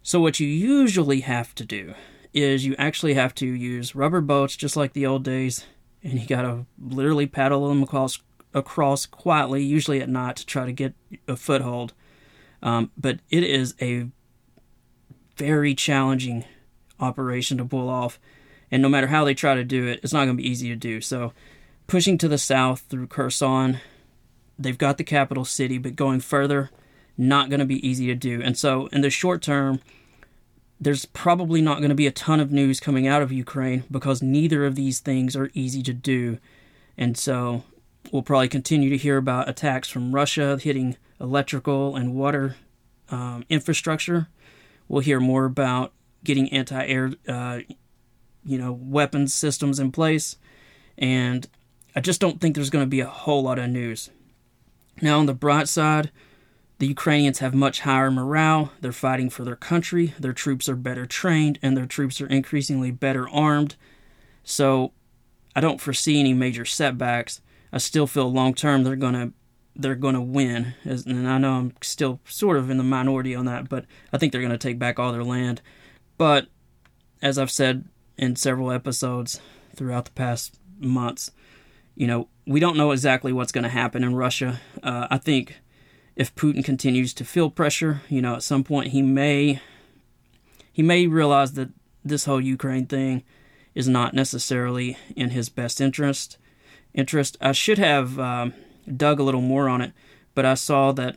so 0.02 0.20
what 0.20 0.40
you 0.40 0.48
usually 0.48 1.20
have 1.20 1.54
to 1.54 1.64
do 1.64 1.94
is 2.34 2.66
you 2.66 2.74
actually 2.76 3.14
have 3.14 3.34
to 3.36 3.46
use 3.46 3.94
rubber 3.94 4.20
boats 4.20 4.56
just 4.56 4.76
like 4.76 4.92
the 4.92 5.06
old 5.06 5.22
days 5.22 5.64
and 6.02 6.20
you 6.20 6.26
gotta 6.26 6.66
literally 6.78 7.26
paddle 7.26 7.68
them 7.68 7.84
across 7.84 8.18
across 8.52 9.06
quietly, 9.06 9.62
usually 9.62 10.00
at 10.00 10.08
night, 10.08 10.36
to 10.36 10.46
try 10.46 10.64
to 10.64 10.72
get 10.72 10.94
a 11.28 11.36
foothold. 11.36 11.92
Um, 12.62 12.90
but 12.96 13.20
it 13.30 13.44
is 13.44 13.74
a 13.80 14.08
very 15.36 15.74
challenging 15.74 16.44
operation 17.00 17.58
to 17.58 17.64
pull 17.64 17.88
off, 17.88 18.18
and 18.70 18.82
no 18.82 18.88
matter 18.88 19.06
how 19.08 19.24
they 19.24 19.34
try 19.34 19.54
to 19.54 19.64
do 19.64 19.86
it, 19.86 20.00
it's 20.02 20.12
not 20.12 20.24
going 20.24 20.36
to 20.36 20.42
be 20.42 20.48
easy 20.48 20.68
to 20.68 20.76
do. 20.76 21.00
So, 21.00 21.32
pushing 21.86 22.18
to 22.18 22.28
the 22.28 22.38
south 22.38 22.84
through 22.88 23.06
Kherson, 23.06 23.80
they've 24.58 24.78
got 24.78 24.98
the 24.98 25.04
capital 25.04 25.44
city, 25.44 25.78
but 25.78 25.96
going 25.96 26.20
further, 26.20 26.70
not 27.16 27.48
going 27.48 27.60
to 27.60 27.66
be 27.66 27.86
easy 27.86 28.06
to 28.06 28.14
do. 28.14 28.42
And 28.42 28.56
so, 28.56 28.88
in 28.88 29.02
the 29.02 29.10
short 29.10 29.42
term, 29.42 29.80
there's 30.80 31.06
probably 31.06 31.62
not 31.62 31.78
going 31.78 31.88
to 31.88 31.94
be 31.94 32.06
a 32.06 32.12
ton 32.12 32.40
of 32.40 32.52
news 32.52 32.80
coming 32.80 33.06
out 33.06 33.22
of 33.22 33.32
Ukraine 33.32 33.84
because 33.90 34.22
neither 34.22 34.66
of 34.66 34.74
these 34.74 35.00
things 35.00 35.34
are 35.34 35.50
easy 35.54 35.82
to 35.82 35.92
do. 35.92 36.38
And 36.98 37.16
so 37.16 37.64
we'll 38.12 38.22
probably 38.22 38.48
continue 38.48 38.90
to 38.90 38.96
hear 38.96 39.16
about 39.16 39.48
attacks 39.48 39.88
from 39.88 40.14
Russia 40.14 40.58
hitting 40.60 40.96
electrical 41.20 41.96
and 41.96 42.14
water 42.14 42.56
um, 43.08 43.44
infrastructure. 43.48 44.28
We'll 44.88 45.00
hear 45.00 45.20
more 45.20 45.46
about 45.46 45.92
getting 46.26 46.52
anti-air, 46.52 47.12
uh, 47.26 47.60
you 48.44 48.58
know, 48.58 48.72
weapons 48.72 49.32
systems 49.32 49.78
in 49.78 49.90
place. 49.90 50.36
And 50.98 51.46
I 51.94 52.00
just 52.00 52.20
don't 52.20 52.40
think 52.40 52.54
there's 52.54 52.70
going 52.70 52.84
to 52.84 52.90
be 52.90 53.00
a 53.00 53.06
whole 53.06 53.42
lot 53.42 53.58
of 53.58 53.70
news. 53.70 54.10
Now, 55.00 55.18
on 55.18 55.26
the 55.26 55.34
bright 55.34 55.68
side, 55.68 56.10
the 56.78 56.86
Ukrainians 56.86 57.38
have 57.38 57.54
much 57.54 57.80
higher 57.80 58.10
morale. 58.10 58.72
They're 58.80 58.92
fighting 58.92 59.30
for 59.30 59.44
their 59.44 59.56
country. 59.56 60.14
Their 60.18 60.34
troops 60.34 60.68
are 60.68 60.76
better 60.76 61.06
trained, 61.06 61.58
and 61.62 61.76
their 61.76 61.86
troops 61.86 62.20
are 62.20 62.26
increasingly 62.26 62.90
better 62.90 63.28
armed. 63.28 63.76
So, 64.44 64.92
I 65.54 65.60
don't 65.60 65.80
foresee 65.80 66.20
any 66.20 66.34
major 66.34 66.66
setbacks. 66.66 67.40
I 67.72 67.78
still 67.78 68.06
feel 68.06 68.30
long 68.30 68.52
term 68.54 68.84
they're 68.84 68.94
gonna 68.96 69.32
they're 69.74 69.94
gonna 69.94 70.22
win, 70.22 70.74
and 70.84 71.28
I 71.28 71.38
know 71.38 71.54
I'm 71.54 71.72
still 71.82 72.20
sort 72.24 72.56
of 72.56 72.70
in 72.70 72.76
the 72.76 72.84
minority 72.84 73.34
on 73.34 73.44
that, 73.46 73.68
but 73.68 73.84
I 74.12 74.18
think 74.18 74.32
they're 74.32 74.42
gonna 74.42 74.58
take 74.58 74.78
back 74.78 74.98
all 74.98 75.12
their 75.12 75.24
land. 75.24 75.62
But 76.18 76.48
as 77.22 77.38
I've 77.38 77.50
said 77.50 77.84
in 78.16 78.36
several 78.36 78.70
episodes 78.70 79.40
throughout 79.74 80.06
the 80.06 80.10
past 80.12 80.58
months, 80.78 81.30
you 81.94 82.06
know, 82.06 82.28
we 82.46 82.60
don't 82.60 82.76
know 82.76 82.92
exactly 82.92 83.32
what's 83.32 83.52
going 83.52 83.64
to 83.64 83.70
happen 83.70 84.04
in 84.04 84.14
Russia. 84.14 84.60
Uh, 84.82 85.06
I 85.10 85.18
think 85.18 85.60
if 86.14 86.34
Putin 86.34 86.64
continues 86.64 87.12
to 87.14 87.24
feel 87.24 87.50
pressure, 87.50 88.02
you 88.08 88.22
know, 88.22 88.34
at 88.34 88.42
some 88.42 88.64
point 88.64 88.88
he 88.88 89.02
may 89.02 89.60
he 90.72 90.82
may 90.82 91.06
realize 91.06 91.54
that 91.54 91.70
this 92.04 92.26
whole 92.26 92.40
Ukraine 92.40 92.86
thing 92.86 93.24
is 93.74 93.88
not 93.88 94.14
necessarily 94.14 94.96
in 95.16 95.30
his 95.30 95.48
best 95.48 95.80
interest. 95.80 96.38
Interest. 96.92 97.36
I 97.40 97.52
should 97.52 97.78
have 97.78 98.18
um, 98.18 98.54
dug 98.94 99.18
a 99.18 99.22
little 99.22 99.40
more 99.40 99.68
on 99.68 99.80
it, 99.80 99.92
but 100.34 100.44
I 100.44 100.54
saw 100.54 100.92
that 100.92 101.16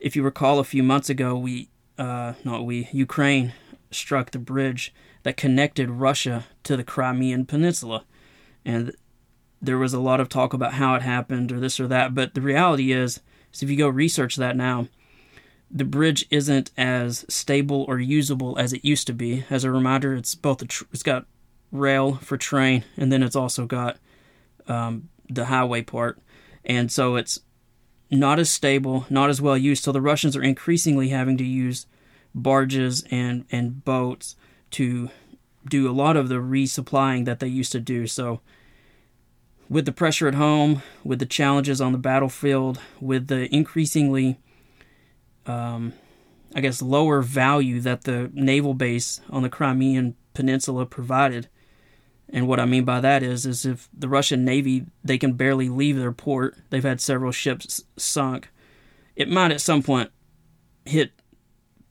if 0.00 0.14
you 0.14 0.22
recall 0.22 0.58
a 0.58 0.64
few 0.64 0.82
months 0.82 1.10
ago, 1.10 1.36
we 1.36 1.68
uh, 1.98 2.34
not 2.44 2.64
we 2.64 2.88
Ukraine 2.92 3.52
struck 3.90 4.30
the 4.30 4.38
bridge 4.38 4.92
that 5.22 5.36
connected 5.36 5.90
Russia 5.90 6.46
to 6.64 6.76
the 6.76 6.84
Crimean 6.84 7.46
Peninsula, 7.46 8.04
and 8.64 8.94
there 9.60 9.78
was 9.78 9.92
a 9.92 10.00
lot 10.00 10.20
of 10.20 10.28
talk 10.28 10.52
about 10.52 10.74
how 10.74 10.94
it 10.94 11.02
happened 11.02 11.50
or 11.50 11.58
this 11.58 11.80
or 11.80 11.88
that, 11.88 12.14
but 12.14 12.34
the 12.34 12.40
reality 12.40 12.92
is, 12.92 13.20
is 13.52 13.62
if 13.62 13.70
you 13.70 13.76
go 13.76 13.88
research 13.88 14.36
that 14.36 14.56
now, 14.56 14.88
the 15.70 15.84
bridge 15.84 16.24
isn't 16.30 16.70
as 16.76 17.26
stable 17.28 17.84
or 17.88 17.98
usable 17.98 18.58
as 18.58 18.72
it 18.72 18.84
used 18.84 19.06
to 19.06 19.12
be. 19.12 19.44
As 19.50 19.64
a 19.64 19.70
reminder, 19.70 20.14
it's 20.14 20.34
both 20.34 20.66
tr- 20.66 20.84
it's 20.92 21.02
got 21.02 21.26
rail 21.70 22.14
for 22.14 22.36
train, 22.36 22.84
and 22.96 23.12
then 23.12 23.22
it's 23.22 23.36
also 23.36 23.66
got 23.66 23.98
um, 24.66 25.08
the 25.28 25.46
highway 25.46 25.82
part, 25.82 26.18
and 26.64 26.90
so 26.90 27.16
it's 27.16 27.40
not 28.10 28.38
as 28.38 28.50
stable, 28.50 29.04
not 29.10 29.28
as 29.28 29.42
well 29.42 29.58
used. 29.58 29.84
So 29.84 29.92
the 29.92 30.00
Russians 30.00 30.36
are 30.36 30.42
increasingly 30.42 31.08
having 31.08 31.36
to 31.36 31.44
use 31.44 31.86
barges 32.34 33.04
and 33.10 33.44
and 33.50 33.84
boats 33.84 34.36
to 34.70 35.10
do 35.68 35.90
a 35.90 35.92
lot 35.92 36.16
of 36.16 36.28
the 36.28 36.36
resupplying 36.36 37.24
that 37.24 37.40
they 37.40 37.48
used 37.48 37.72
to 37.72 37.80
do. 37.80 38.06
So 38.06 38.40
with 39.68 39.84
the 39.84 39.92
pressure 39.92 40.28
at 40.28 40.34
home, 40.34 40.82
with 41.04 41.18
the 41.18 41.26
challenges 41.26 41.80
on 41.80 41.92
the 41.92 41.98
battlefield, 41.98 42.80
with 43.00 43.28
the 43.28 43.54
increasingly, 43.54 44.38
um, 45.46 45.92
I 46.54 46.60
guess, 46.60 46.80
lower 46.80 47.20
value 47.20 47.80
that 47.80 48.04
the 48.04 48.30
naval 48.32 48.74
base 48.74 49.20
on 49.28 49.42
the 49.42 49.50
Crimean 49.50 50.16
Peninsula 50.32 50.86
provided. 50.86 51.48
And 52.30 52.46
what 52.46 52.60
I 52.60 52.66
mean 52.66 52.84
by 52.84 53.00
that 53.00 53.22
is, 53.22 53.46
is 53.46 53.64
if 53.64 53.88
the 53.92 54.08
Russian 54.08 54.44
Navy 54.44 54.86
they 55.02 55.18
can 55.18 55.34
barely 55.34 55.68
leave 55.68 55.96
their 55.96 56.12
port, 56.12 56.56
they've 56.70 56.82
had 56.82 57.00
several 57.00 57.32
ships 57.32 57.82
sunk. 57.96 58.50
It 59.16 59.28
might 59.28 59.50
at 59.50 59.60
some 59.60 59.82
point 59.82 60.10
hit 60.84 61.12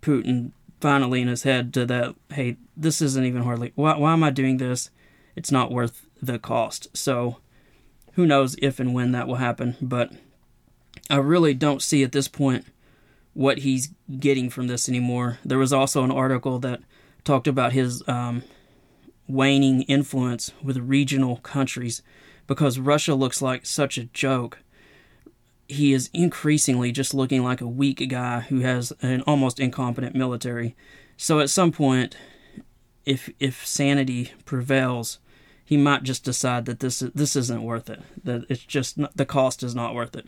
Putin 0.01 0.51
finally 0.79 1.21
in 1.21 1.27
his 1.27 1.43
head 1.43 1.73
to 1.73 1.85
that, 1.85 2.15
hey, 2.29 2.57
this 2.75 3.01
isn't 3.01 3.25
even 3.25 3.43
hardly. 3.43 3.71
Why, 3.75 3.97
why 3.97 4.13
am 4.13 4.23
I 4.23 4.29
doing 4.29 4.57
this? 4.57 4.89
It's 5.35 5.51
not 5.51 5.71
worth 5.71 6.07
the 6.21 6.39
cost. 6.39 6.87
So 6.95 7.37
who 8.13 8.25
knows 8.25 8.55
if 8.61 8.79
and 8.79 8.93
when 8.93 9.11
that 9.11 9.27
will 9.27 9.35
happen, 9.35 9.75
but 9.81 10.11
I 11.09 11.17
really 11.17 11.53
don't 11.53 11.81
see 11.81 12.03
at 12.03 12.11
this 12.11 12.27
point 12.27 12.65
what 13.33 13.59
he's 13.59 13.93
getting 14.19 14.49
from 14.49 14.67
this 14.67 14.89
anymore. 14.89 15.37
There 15.45 15.59
was 15.59 15.71
also 15.71 16.03
an 16.03 16.11
article 16.11 16.57
that 16.59 16.81
talked 17.23 17.47
about 17.47 17.73
his 17.73 18.01
um, 18.07 18.43
waning 19.27 19.83
influence 19.83 20.51
with 20.63 20.77
regional 20.77 21.37
countries 21.37 22.01
because 22.47 22.79
Russia 22.79 23.13
looks 23.13 23.41
like 23.41 23.65
such 23.65 23.97
a 23.97 24.05
joke. 24.05 24.59
He 25.67 25.93
is 25.93 26.09
increasingly 26.13 26.91
just 26.91 27.13
looking 27.13 27.43
like 27.43 27.61
a 27.61 27.67
weak 27.67 28.07
guy 28.09 28.41
who 28.41 28.59
has 28.59 28.93
an 29.01 29.21
almost 29.27 29.59
incompetent 29.59 30.15
military. 30.15 30.75
So 31.17 31.39
at 31.39 31.49
some 31.49 31.71
point, 31.71 32.15
if 33.05 33.29
if 33.39 33.65
sanity 33.65 34.31
prevails, 34.45 35.19
he 35.63 35.77
might 35.77 36.03
just 36.03 36.23
decide 36.23 36.65
that 36.65 36.79
this 36.79 36.99
this 36.99 37.35
isn't 37.35 37.63
worth 37.63 37.89
it. 37.89 38.01
That 38.23 38.45
it's 38.49 38.63
just 38.63 38.97
not, 38.97 39.15
the 39.17 39.25
cost 39.25 39.63
is 39.63 39.75
not 39.75 39.95
worth 39.95 40.15
it. 40.15 40.27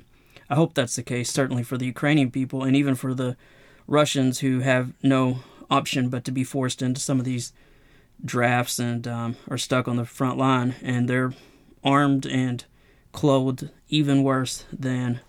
I 0.50 0.56
hope 0.56 0.74
that's 0.74 0.96
the 0.96 1.04
case, 1.04 1.32
certainly 1.32 1.64
for 1.64 1.78
the 1.78 1.86
Ukrainian 1.86 2.32
people 2.32 2.64
and 2.64 2.76
even 2.76 2.96
for 2.96 3.14
the 3.14 3.38
Russians 3.88 4.40
who 4.40 4.60
have 4.60 4.94
no 5.04 5.40
option 5.70 6.10
but 6.10 6.26
to 6.26 6.32
be 6.32 6.44
forced 6.44 6.82
into 6.82 7.00
some 7.00 7.20
of 7.20 7.26
these 7.26 7.54
drafts 8.26 8.80
and 8.80 9.08
um, 9.08 9.36
are 9.48 9.58
stuck 9.58 9.88
on 9.88 9.96
the 9.96 10.06
front 10.06 10.38
line, 10.38 10.76
and 10.82 11.08
they're 11.08 11.34
armed 11.84 12.26
and 12.26 12.66
clothed 13.12 13.70
even 13.88 14.24
worse 14.24 14.66
than 14.72 15.20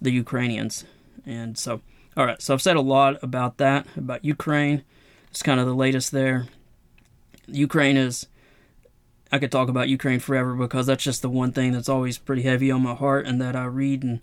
the 0.00 0.10
Ukrainians. 0.10 0.84
And 1.26 1.58
so, 1.58 1.80
all 2.16 2.26
right, 2.26 2.40
so 2.40 2.54
I've 2.54 2.62
said 2.62 2.76
a 2.76 2.80
lot 2.80 3.22
about 3.22 3.58
that, 3.58 3.86
about 3.96 4.24
Ukraine. 4.24 4.84
It's 5.30 5.42
kind 5.42 5.60
of 5.60 5.66
the 5.66 5.74
latest 5.74 6.12
there. 6.12 6.46
Ukraine 7.46 7.96
is 7.96 8.26
I 9.30 9.38
could 9.38 9.52
talk 9.52 9.68
about 9.68 9.88
Ukraine 9.88 10.20
forever 10.20 10.54
because 10.54 10.86
that's 10.86 11.04
just 11.04 11.22
the 11.22 11.28
one 11.28 11.52
thing 11.52 11.72
that's 11.72 11.88
always 11.88 12.16
pretty 12.16 12.42
heavy 12.42 12.70
on 12.70 12.82
my 12.82 12.94
heart 12.94 13.26
and 13.26 13.40
that 13.40 13.54
I 13.54 13.64
read 13.64 14.02
and 14.02 14.20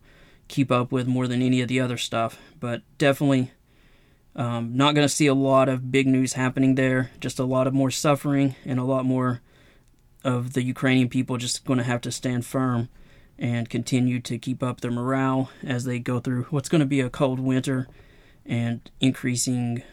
keep 0.47 0.71
up 0.71 0.91
with 0.91 1.07
more 1.07 1.27
than 1.27 1.41
any 1.41 1.61
of 1.61 1.67
the 1.67 1.79
other 1.79 1.97
stuff. 1.97 2.39
But 2.59 2.81
definitely 2.97 3.51
um, 4.35 4.75
not 4.75 4.95
going 4.95 5.05
to 5.07 5.13
see 5.13 5.27
a 5.27 5.35
lot 5.35 5.69
of 5.69 5.91
big 5.91 6.07
news 6.07 6.33
happening 6.33 6.75
there. 6.75 7.11
Just 7.19 7.39
a 7.39 7.45
lot 7.45 7.67
of 7.67 7.73
more 7.73 7.91
suffering 7.91 8.55
and 8.65 8.79
a 8.79 8.83
lot 8.83 9.05
more 9.05 9.41
of 10.23 10.53
the 10.53 10.63
Ukrainian 10.63 11.07
people 11.07 11.37
just 11.37 11.65
going 11.65 11.77
to 11.77 11.83
have 11.83 12.01
to 12.01 12.11
stand 12.11 12.45
firm 12.45 12.89
and 13.37 13.69
continue 13.69 14.19
to 14.21 14.37
keep 14.37 14.63
up 14.63 14.81
their 14.81 14.91
morale 14.91 15.51
as 15.63 15.83
they 15.83 15.99
go 15.99 16.19
through 16.19 16.43
what's 16.49 16.69
going 16.69 16.79
to 16.79 16.85
be 16.85 17.01
a 17.01 17.09
cold 17.09 17.39
winter 17.39 17.87
and 18.45 18.89
increasing 18.99 19.83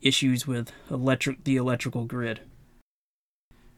issues 0.00 0.46
with 0.46 0.72
electric 0.90 1.44
the 1.44 1.56
electrical 1.56 2.04
grid. 2.04 2.40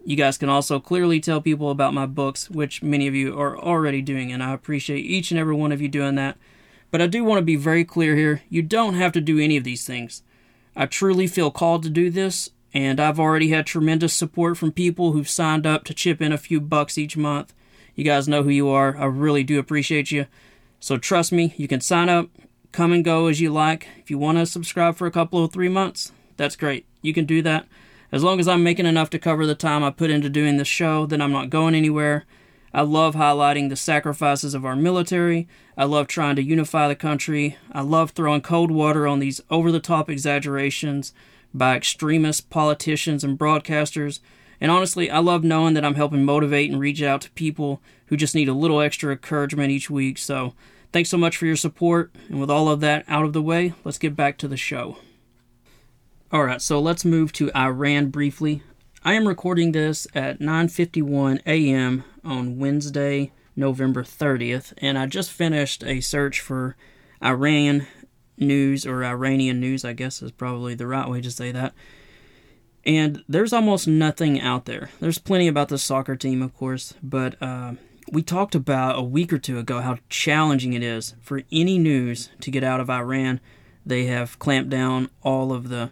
You 0.05 0.15
guys 0.15 0.39
can 0.39 0.49
also 0.49 0.79
clearly 0.79 1.21
tell 1.21 1.41
people 1.41 1.71
about 1.71 1.95
my 1.95 2.07
books, 2.07 2.51
which 2.51 2.83
many 2.83 3.09
of 3.09 3.15
you 3.15 3.39
are 3.39 3.59
already 3.59 4.03
doing, 4.03 4.31
and 4.31 4.43
I 4.43 4.53
appreciate 4.53 5.05
each 5.05 5.31
and 5.31 5.41
every 5.41 5.55
one 5.55 5.73
of 5.73 5.81
you 5.81 5.89
doing 5.89 6.15
that. 6.17 6.37
But 6.91 7.03
I 7.03 7.07
do 7.07 7.25
want 7.25 7.39
to 7.39 7.45
be 7.45 7.57
very 7.57 7.85
clear 7.85 8.15
here 8.15 8.43
you 8.49 8.63
don't 8.63 8.95
have 8.95 9.13
to 9.13 9.21
do 9.21 9.41
any 9.41 9.57
of 9.57 9.65
these 9.65 9.85
things. 9.85 10.23
I 10.77 10.87
truly 10.87 11.27
feel 11.27 11.51
called 11.51 11.83
to 11.85 11.91
do 11.91 12.11
this, 12.11 12.51
and 12.77 13.01
I've 13.01 13.19
already 13.19 13.49
had 13.49 13.65
tremendous 13.65 14.13
support 14.13 14.59
from 14.59 14.71
people 14.71 15.13
who've 15.13 15.29
signed 15.29 15.67
up 15.67 15.85
to 15.85 15.95
chip 15.95 16.21
in 16.21 16.31
a 16.31 16.37
few 16.37 16.61
bucks 16.61 16.99
each 16.99 17.17
month. 17.17 17.55
You 17.95 18.05
guys 18.05 18.29
know 18.29 18.43
who 18.43 18.51
you 18.51 18.69
are. 18.69 18.99
I 18.99 19.07
really 19.07 19.43
do 19.43 19.59
appreciate 19.59 20.11
you. 20.11 20.27
So 20.79 20.99
trust 20.99 21.33
me, 21.33 21.55
you 21.57 21.69
can 21.69 21.81
sign 21.81 22.11
up, 22.11 22.29
come 22.73 22.93
and 22.93 23.03
go 23.03 23.29
as 23.29 23.41
you 23.41 23.51
like. 23.51 23.89
If 23.99 24.11
you 24.11 24.19
want 24.19 24.37
to 24.37 24.45
subscribe 24.45 24.95
for 24.95 25.07
a 25.07 25.11
couple 25.11 25.43
of 25.43 25.55
three 25.55 25.71
months, 25.71 26.13
that's 26.37 26.55
great. 26.55 26.85
You 27.01 27.15
can 27.15 27.25
do 27.25 27.41
that. 27.41 27.67
As 28.13 28.23
long 28.23 28.39
as 28.41 28.47
I'm 28.47 28.63
making 28.63 28.85
enough 28.85 29.09
to 29.11 29.19
cover 29.19 29.47
the 29.47 29.55
time 29.55 29.83
I 29.83 29.89
put 29.89 30.11
into 30.11 30.29
doing 30.29 30.59
this 30.59 30.69
show, 30.69 31.07
then 31.07 31.23
I'm 31.23 31.33
not 31.33 31.49
going 31.49 31.75
anywhere. 31.75 32.27
I 32.75 32.83
love 32.83 33.15
highlighting 33.15 33.71
the 33.71 33.77
sacrifices 33.77 34.53
of 34.53 34.67
our 34.67 34.77
military. 34.77 35.49
I 35.79 35.85
love 35.85 36.09
trying 36.09 36.37
to 36.37 36.43
unify 36.43 36.89
the 36.89 36.95
country. 36.95 37.57
I 37.73 37.81
love 37.81 38.11
throwing 38.11 38.43
cold 38.43 38.71
water 38.71 39.07
on 39.07 39.19
these 39.19 39.41
over 39.49 39.73
the 39.73 39.81
top 39.81 40.11
exaggerations 40.11 41.15
by 41.57 41.77
extremist 41.77 42.51
politicians 42.51 43.25
and 43.25 43.39
broadcasters. 43.39 44.21
And 44.61 44.71
honestly, 44.71 45.11
I 45.11 45.19
love 45.19 45.45
knowing 45.45 45.75
that 45.75 45.85
I'm 45.85 45.95
helping 45.95 46.25
motivate 46.25 46.71
and 46.71 46.81
reach 46.81 47.03
out 47.03 47.21
to 47.23 47.31
people 47.33 47.81
who 48.07 48.17
just 48.17 48.35
need 48.35 48.49
a 48.49 48.55
little 48.55 48.81
extra 48.81 49.13
encouragement 49.13 49.71
each 49.71 49.91
week. 49.91 50.19
So, 50.19 50.55
thanks 50.93 51.11
so 51.11 51.19
much 51.19 51.37
for 51.37 51.47
your 51.47 51.57
support. 51.57 52.15
And 52.29 52.41
with 52.41 52.51
all 52.51 52.69
of 52.69 52.81
that 52.81 53.05
out 53.09 53.25
of 53.25 53.33
the 53.33 53.43
way, 53.43 53.75
let's 53.85 53.99
get 53.99 54.17
back 54.17 54.39
to 54.39 54.49
the 54.49 54.57
show. 54.57 54.99
All 56.33 56.45
right, 56.45 56.61
so 56.61 56.81
let's 56.81 57.05
move 57.05 57.33
to 57.35 57.53
Iran 57.55 58.11
briefly. 58.11 58.63
I 59.05 59.15
am 59.15 59.29
recording 59.29 59.73
this 59.73 60.09
at 60.15 60.41
9:51 60.41 61.41
a.m. 61.47 62.03
on 62.25 62.59
Wednesday, 62.59 63.31
November 63.55 64.03
30th, 64.03 64.73
and 64.79 64.99
I 64.99 65.07
just 65.07 65.31
finished 65.31 65.85
a 65.85 66.01
search 66.01 66.41
for 66.41 66.77
Iran 67.23 67.87
news 68.37 68.87
or 68.87 69.05
Iranian 69.05 69.61
news, 69.61 69.85
I 69.85 69.93
guess 69.93 70.23
is 70.23 70.33
probably 70.33 70.75
the 70.75 70.87
right 70.87 71.09
way 71.09 71.21
to 71.21 71.31
say 71.31 71.53
that. 71.53 71.75
And 72.85 73.25
there's 73.29 73.53
almost 73.53 73.89
nothing 73.89 74.41
out 74.41 74.65
there. 74.65 74.91
There's 75.01 75.19
plenty 75.19 75.49
about 75.49 75.69
the 75.69 75.79
soccer 75.79 76.15
team, 76.15 76.41
of 76.41 76.55
course, 76.55 76.95
but 77.03 77.41
uh, 77.43 77.73
we 78.11 78.23
talked 78.23 78.55
about 78.55 78.99
a 78.99 79.03
week 79.03 79.33
or 79.33 79.39
two 79.39 79.59
ago 79.59 79.81
how 79.81 79.99
challenging 80.09 80.73
it 80.73 80.83
is 80.83 81.15
for 81.21 81.43
any 81.51 81.79
news 81.79 82.31
to 82.41 82.51
get 82.51 82.63
out 82.63 82.81
of 82.81 82.89
Iran. 82.89 83.41
They 83.85 84.05
have 84.05 84.39
clamped 84.39 84.71
down 84.71 85.11
all 85.23 85.53
of 85.53 85.69
the 85.69 85.91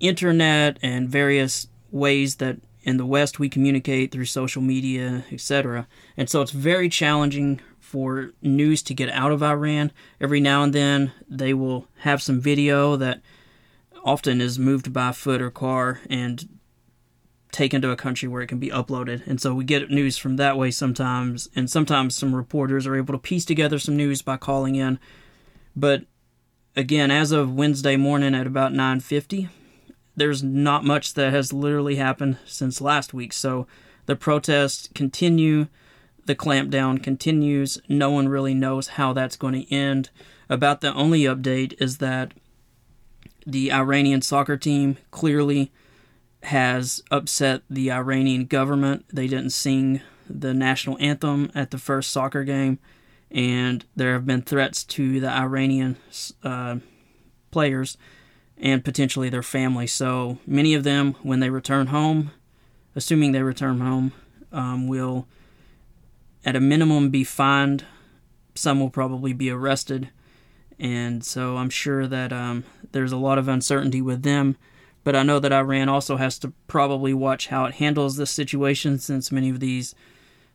internet 0.00 0.78
and 0.82 1.08
various 1.08 1.68
ways 1.90 2.36
that 2.36 2.58
in 2.82 2.96
the 2.96 3.06
West 3.06 3.38
we 3.38 3.50
communicate 3.50 4.10
through 4.10 4.24
social 4.24 4.62
media, 4.62 5.24
etc. 5.30 5.86
And 6.16 6.30
so 6.30 6.40
it's 6.40 6.52
very 6.52 6.88
challenging 6.88 7.60
for 7.88 8.32
news 8.42 8.82
to 8.82 8.92
get 8.92 9.08
out 9.08 9.32
of 9.32 9.42
Iran. 9.42 9.92
Every 10.20 10.40
now 10.40 10.62
and 10.62 10.74
then 10.74 11.12
they 11.26 11.54
will 11.54 11.88
have 12.00 12.20
some 12.20 12.38
video 12.38 12.96
that 12.96 13.22
often 14.04 14.42
is 14.42 14.58
moved 14.58 14.92
by 14.92 15.12
foot 15.12 15.40
or 15.40 15.50
car 15.50 16.00
and 16.10 16.46
taken 17.50 17.80
to 17.80 17.90
a 17.90 17.96
country 17.96 18.28
where 18.28 18.42
it 18.42 18.46
can 18.46 18.58
be 18.58 18.68
uploaded. 18.68 19.26
And 19.26 19.40
so 19.40 19.54
we 19.54 19.64
get 19.64 19.90
news 19.90 20.18
from 20.18 20.36
that 20.36 20.58
way 20.58 20.70
sometimes. 20.70 21.48
And 21.56 21.70
sometimes 21.70 22.14
some 22.14 22.36
reporters 22.36 22.86
are 22.86 22.94
able 22.94 23.14
to 23.14 23.18
piece 23.18 23.46
together 23.46 23.78
some 23.78 23.96
news 23.96 24.20
by 24.20 24.36
calling 24.36 24.74
in. 24.74 24.98
But 25.74 26.04
again, 26.76 27.10
as 27.10 27.32
of 27.32 27.54
Wednesday 27.54 27.96
morning 27.96 28.34
at 28.34 28.46
about 28.46 28.74
9:50, 28.74 29.48
there's 30.14 30.42
not 30.42 30.84
much 30.84 31.14
that 31.14 31.32
has 31.32 31.54
literally 31.54 31.96
happened 31.96 32.36
since 32.44 32.82
last 32.82 33.14
week. 33.14 33.32
So 33.32 33.66
the 34.04 34.14
protests 34.14 34.90
continue 34.94 35.68
the 36.28 36.36
clampdown 36.36 37.02
continues. 37.02 37.80
No 37.88 38.10
one 38.10 38.28
really 38.28 38.52
knows 38.52 38.88
how 38.88 39.14
that's 39.14 39.34
going 39.34 39.54
to 39.54 39.74
end. 39.74 40.10
About 40.50 40.82
the 40.82 40.92
only 40.92 41.22
update 41.22 41.72
is 41.80 41.98
that 41.98 42.32
the 43.46 43.72
Iranian 43.72 44.20
soccer 44.20 44.58
team 44.58 44.98
clearly 45.10 45.72
has 46.42 47.02
upset 47.10 47.62
the 47.70 47.90
Iranian 47.90 48.44
government. 48.44 49.06
They 49.10 49.26
didn't 49.26 49.50
sing 49.50 50.02
the 50.28 50.52
national 50.52 50.98
anthem 51.00 51.50
at 51.54 51.70
the 51.70 51.78
first 51.78 52.10
soccer 52.10 52.44
game, 52.44 52.78
and 53.30 53.86
there 53.96 54.12
have 54.12 54.26
been 54.26 54.42
threats 54.42 54.84
to 54.84 55.20
the 55.20 55.30
Iranian 55.30 55.96
uh, 56.44 56.76
players 57.50 57.96
and 58.58 58.84
potentially 58.84 59.30
their 59.30 59.42
families. 59.42 59.94
So 59.94 60.40
many 60.46 60.74
of 60.74 60.84
them, 60.84 61.14
when 61.22 61.40
they 61.40 61.48
return 61.48 61.86
home, 61.86 62.32
assuming 62.94 63.32
they 63.32 63.42
return 63.42 63.80
home, 63.80 64.12
um, 64.52 64.88
will 64.88 65.26
at 66.44 66.56
a 66.56 66.60
minimum 66.60 67.10
be 67.10 67.24
fined. 67.24 67.84
Some 68.54 68.80
will 68.80 68.90
probably 68.90 69.32
be 69.32 69.50
arrested. 69.50 70.10
And 70.78 71.24
so 71.24 71.56
I'm 71.56 71.70
sure 71.70 72.06
that 72.06 72.32
um, 72.32 72.64
there's 72.92 73.12
a 73.12 73.16
lot 73.16 73.38
of 73.38 73.48
uncertainty 73.48 74.00
with 74.00 74.22
them. 74.22 74.56
But 75.04 75.16
I 75.16 75.22
know 75.22 75.38
that 75.38 75.52
Iran 75.52 75.88
also 75.88 76.16
has 76.16 76.38
to 76.40 76.52
probably 76.66 77.14
watch 77.14 77.48
how 77.48 77.64
it 77.64 77.76
handles 77.76 78.16
this 78.16 78.30
situation 78.30 78.98
since 78.98 79.32
many 79.32 79.48
of 79.48 79.60
these 79.60 79.94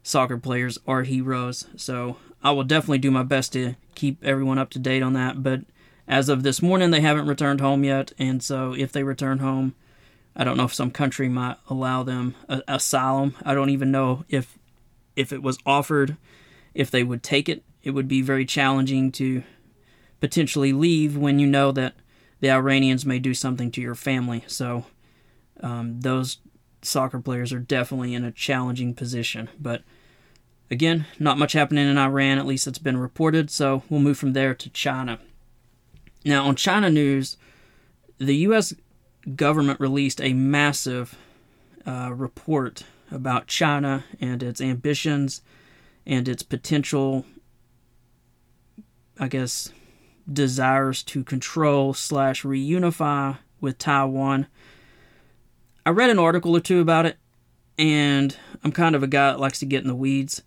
soccer 0.04 0.38
players 0.38 0.78
are 0.86 1.04
heroes. 1.04 1.66
So 1.76 2.18
I 2.44 2.52
will 2.52 2.64
definitely 2.64 3.00
do 3.00 3.12
my 3.12 3.24
best 3.24 3.54
to 3.54 3.76
keep 3.96 4.24
everyone 4.24 4.58
up 4.58 4.70
to 4.72 4.80
date 4.80 5.02
on 5.02 5.14
that. 5.14 5.42
But 5.42 5.62
as 6.08 6.30
of 6.30 6.44
this 6.44 6.62
morning, 6.62 6.92
they 6.92 7.02
haven't 7.02 7.28
returned 7.28 7.62
home 7.62 7.84
yet. 7.84 8.12
And 8.20 8.44
so 8.44 8.74
if 8.74 8.92
they 8.92 9.04
return 9.04 9.40
home, 9.40 9.76
I 10.36 10.44
don't 10.44 10.58
know 10.58 10.66
if 10.66 10.74
some 10.74 10.92
country 10.92 11.30
might 11.30 11.58
allow 11.70 12.04
them 12.04 12.36
asylum. 12.68 13.36
I 13.44 13.54
don't 13.54 13.70
even 13.70 13.92
know 13.92 14.26
if 14.30 14.58
if 15.16 15.32
it 15.32 15.44
was 15.44 15.58
offered, 15.66 16.18
if 16.74 16.90
they 16.90 17.04
would 17.04 17.24
take 17.24 17.50
it, 17.50 17.64
it 17.84 17.92
would 17.92 18.08
be 18.08 18.22
very 18.22 18.46
challenging 18.46 19.12
to 19.14 19.44
potentially 20.20 20.74
leave 20.74 21.18
when 21.18 21.40
you 21.40 21.48
know 21.48 21.72
that 21.72 21.96
the 22.40 22.50
Iranians 22.52 23.06
may 23.06 23.20
do 23.20 23.34
something 23.34 23.72
to 23.72 23.82
your 23.82 23.96
family. 23.96 24.44
So 24.48 24.86
um, 25.62 26.02
those 26.02 26.38
soccer 26.82 27.20
players 27.20 27.54
are 27.54 27.60
definitely 27.60 28.14
in 28.14 28.24
a 28.24 28.32
challenging 28.32 28.94
position. 28.94 29.50
But 29.60 29.84
again, 30.70 31.06
not 31.20 31.38
much 31.38 31.54
happening 31.54 31.88
in 31.88 31.98
Iran, 31.98 32.38
at 32.38 32.46
least 32.46 32.68
it's 32.68 32.80
been 32.80 32.98
reported. 32.98 33.52
So 33.52 33.84
we'll 33.90 34.00
move 34.00 34.18
from 34.18 34.34
there 34.34 34.54
to 34.56 34.70
China. 34.70 35.20
Now, 36.26 36.46
on 36.46 36.56
China 36.56 36.90
news, 36.90 37.38
the 38.18 38.36
U.S. 38.38 38.74
government 39.36 39.80
released 39.80 40.22
a 40.22 40.34
massive 40.34 41.18
uh, 41.86 42.12
report 42.14 42.84
about 43.12 43.48
China 43.48 44.06
and 44.20 44.42
its 44.42 44.62
ambitions 44.62 45.42
and 46.06 46.28
its 46.28 46.44
potential, 46.44 47.26
I 49.20 49.28
guess, 49.28 49.72
desires 50.32 51.04
to 51.04 51.24
control 51.24 51.94
slash 51.94 52.44
reunify 52.44 53.38
with 53.60 53.78
Taiwan. 53.78 54.48
I 55.86 55.90
read 55.90 56.10
an 56.10 56.20
article 56.20 56.56
or 56.56 56.60
two 56.60 56.80
about 56.80 57.06
it, 57.06 57.18
and 57.78 58.36
I'm 58.64 58.72
kind 58.72 58.96
of 58.96 59.04
a 59.04 59.08
guy 59.08 59.32
that 59.32 59.40
likes 59.40 59.60
to 59.60 59.66
get 59.66 59.82
in 59.82 59.88
the 59.88 59.96
weeds. 59.96 60.44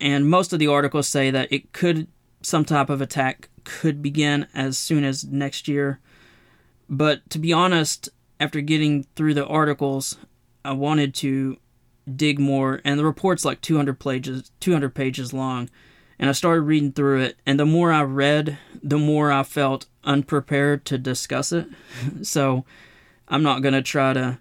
And 0.00 0.28
most 0.28 0.52
of 0.52 0.58
the 0.58 0.66
articles 0.66 1.08
say 1.08 1.30
that 1.30 1.52
it 1.52 1.72
could, 1.72 2.08
some 2.42 2.64
type 2.64 2.90
of 2.90 3.00
attack 3.00 3.48
could 3.64 4.02
begin 4.02 4.46
as 4.54 4.76
soon 4.76 5.04
as 5.04 5.24
next 5.24 5.68
year. 5.68 6.00
But 6.88 7.28
to 7.30 7.38
be 7.38 7.52
honest, 7.52 8.10
after 8.38 8.60
getting 8.60 9.04
through 9.16 9.34
the 9.34 9.46
articles, 9.46 10.18
I 10.64 10.72
wanted 10.72 11.14
to 11.16 11.58
dig 12.14 12.38
more, 12.38 12.80
and 12.84 12.98
the 12.98 13.04
report's 13.04 13.44
like 13.44 13.60
200 13.60 13.98
pages, 13.98 14.50
200 14.60 14.94
pages 14.94 15.32
long. 15.32 15.70
And 16.18 16.28
I 16.28 16.32
started 16.32 16.62
reading 16.62 16.92
through 16.92 17.20
it, 17.20 17.36
and 17.44 17.58
the 17.58 17.66
more 17.66 17.92
I 17.92 18.02
read, 18.02 18.58
the 18.82 18.98
more 18.98 19.32
I 19.32 19.42
felt 19.42 19.86
unprepared 20.04 20.84
to 20.86 20.98
discuss 20.98 21.52
it. 21.52 21.66
so 22.22 22.64
I'm 23.28 23.42
not 23.42 23.62
gonna 23.62 23.82
try 23.82 24.12
to 24.12 24.38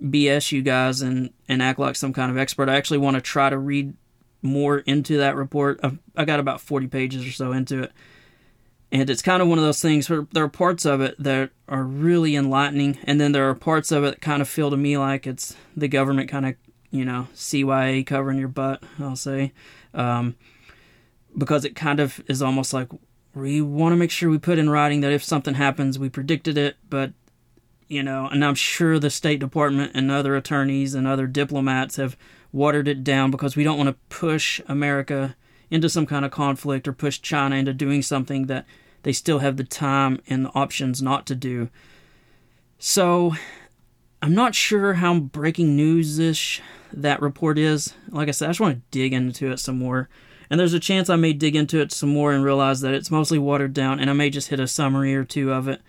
BS 0.00 0.50
you 0.52 0.62
guys 0.62 1.00
and 1.00 1.30
and 1.48 1.62
act 1.62 1.78
like 1.78 1.96
some 1.96 2.12
kind 2.12 2.30
of 2.30 2.38
expert. 2.38 2.68
I 2.68 2.76
actually 2.76 2.98
want 2.98 3.14
to 3.14 3.20
try 3.20 3.50
to 3.50 3.58
read 3.58 3.94
more 4.42 4.78
into 4.78 5.18
that 5.18 5.36
report. 5.36 5.78
I've, 5.82 5.98
I 6.16 6.24
got 6.24 6.40
about 6.40 6.60
40 6.60 6.88
pages 6.88 7.26
or 7.26 7.30
so 7.30 7.52
into 7.52 7.84
it. 7.84 7.92
And 8.92 9.08
it's 9.08 9.22
kind 9.22 9.42
of 9.42 9.48
one 9.48 9.58
of 9.58 9.64
those 9.64 9.80
things 9.80 10.08
where 10.08 10.26
there 10.32 10.44
are 10.44 10.48
parts 10.48 10.84
of 10.84 11.00
it 11.00 11.16
that 11.18 11.50
are 11.66 11.82
really 11.82 12.36
enlightening, 12.36 12.98
and 13.04 13.20
then 13.20 13.32
there 13.32 13.48
are 13.48 13.54
parts 13.54 13.90
of 13.90 14.04
it 14.04 14.10
that 14.10 14.20
kind 14.20 14.42
of 14.42 14.48
feel 14.48 14.70
to 14.70 14.76
me 14.76 14.98
like 14.98 15.26
it's 15.26 15.56
the 15.74 15.88
government 15.88 16.28
kind 16.28 16.46
of 16.46 16.54
you 16.92 17.06
know, 17.06 17.26
CYA 17.34 18.06
covering 18.06 18.38
your 18.38 18.48
butt, 18.48 18.84
I'll 19.00 19.16
say. 19.16 19.52
Um, 19.94 20.36
because 21.36 21.64
it 21.64 21.74
kind 21.74 21.98
of 21.98 22.22
is 22.28 22.42
almost 22.42 22.72
like 22.72 22.88
we 23.34 23.62
want 23.62 23.94
to 23.94 23.96
make 23.96 24.10
sure 24.10 24.28
we 24.28 24.38
put 24.38 24.58
in 24.58 24.68
writing 24.68 25.00
that 25.00 25.12
if 25.12 25.24
something 25.24 25.54
happens, 25.54 25.98
we 25.98 26.10
predicted 26.10 26.56
it, 26.56 26.76
but 26.88 27.12
you 27.88 28.02
know, 28.02 28.28
and 28.30 28.44
I'm 28.44 28.54
sure 28.54 28.98
the 28.98 29.10
State 29.10 29.40
Department 29.40 29.92
and 29.94 30.10
other 30.10 30.36
attorneys 30.36 30.94
and 30.94 31.06
other 31.06 31.26
diplomats 31.26 31.96
have 31.96 32.16
watered 32.50 32.88
it 32.88 33.02
down 33.02 33.30
because 33.30 33.56
we 33.56 33.64
don't 33.64 33.78
want 33.78 33.88
to 33.88 34.16
push 34.16 34.60
America 34.66 35.34
into 35.70 35.88
some 35.88 36.06
kind 36.06 36.24
of 36.24 36.30
conflict 36.30 36.86
or 36.86 36.92
push 36.92 37.20
China 37.20 37.56
into 37.56 37.72
doing 37.72 38.02
something 38.02 38.46
that 38.46 38.66
they 39.02 39.12
still 39.12 39.40
have 39.40 39.56
the 39.56 39.64
time 39.64 40.20
and 40.28 40.44
the 40.44 40.50
options 40.50 41.02
not 41.02 41.26
to 41.26 41.34
do. 41.34 41.68
So 42.78 43.34
I'm 44.20 44.34
not 44.34 44.54
sure 44.54 44.94
how 44.94 45.18
breaking 45.18 45.76
news 45.76 46.18
ish 46.18 46.60
that 46.92 47.20
report 47.22 47.58
is. 47.58 47.94
Like 48.08 48.28
I 48.28 48.32
said, 48.32 48.46
I 48.46 48.50
just 48.50 48.60
want 48.60 48.76
to 48.76 48.82
dig 48.90 49.12
into 49.12 49.50
it 49.50 49.58
some 49.58 49.78
more. 49.78 50.08
And 50.50 50.60
there's 50.60 50.74
a 50.74 50.80
chance 50.80 51.08
I 51.08 51.16
may 51.16 51.32
dig 51.32 51.56
into 51.56 51.80
it 51.80 51.92
some 51.92 52.10
more 52.10 52.32
and 52.32 52.44
realize 52.44 52.82
that 52.82 52.92
it's 52.92 53.10
mostly 53.10 53.38
watered 53.38 53.72
down, 53.72 53.98
and 53.98 54.10
I 54.10 54.12
may 54.12 54.28
just 54.28 54.48
hit 54.48 54.60
a 54.60 54.68
summary 54.68 55.14
or 55.14 55.24
two 55.24 55.50
of 55.50 55.66
it 55.66 55.80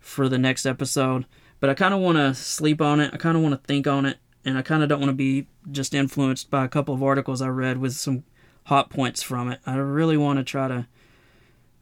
for 0.00 0.28
the 0.28 0.38
next 0.38 0.64
episode. 0.64 1.26
But 1.58 1.70
I 1.70 1.74
kind 1.74 1.92
of 1.92 2.00
want 2.00 2.18
to 2.18 2.32
sleep 2.34 2.80
on 2.80 3.00
it. 3.00 3.12
I 3.12 3.16
kind 3.16 3.36
of 3.36 3.42
want 3.42 3.54
to 3.54 3.66
think 3.66 3.86
on 3.86 4.06
it, 4.06 4.18
and 4.44 4.56
I 4.56 4.62
kind 4.62 4.82
of 4.82 4.88
don't 4.88 5.00
want 5.00 5.10
to 5.10 5.14
be 5.14 5.48
just 5.70 5.92
influenced 5.92 6.50
by 6.50 6.64
a 6.64 6.68
couple 6.68 6.94
of 6.94 7.02
articles 7.02 7.42
I 7.42 7.48
read 7.48 7.78
with 7.78 7.94
some 7.94 8.22
hot 8.66 8.90
points 8.90 9.22
from 9.22 9.50
it. 9.50 9.60
I 9.66 9.74
really 9.74 10.16
want 10.16 10.38
to 10.38 10.44
try 10.44 10.68
to, 10.68 10.86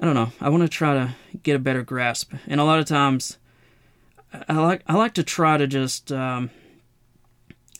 I 0.01 0.07
don't 0.07 0.15
know, 0.15 0.33
I 0.41 0.49
want 0.49 0.63
to 0.63 0.69
try 0.69 0.95
to 0.95 1.15
get 1.43 1.57
a 1.57 1.61
better 1.61 1.83
grasp. 1.83 2.33
And 2.47 2.61
a 2.61 2.65
lot 2.65 2.79
of 2.79 2.87
times, 2.87 3.37
I 4.49 4.55
like 4.55 4.83
I 4.87 4.95
like 4.95 5.15
to 5.15 5.23
try 5.23 5.59
to 5.59 5.67
just, 5.67 6.11
um, 6.11 6.51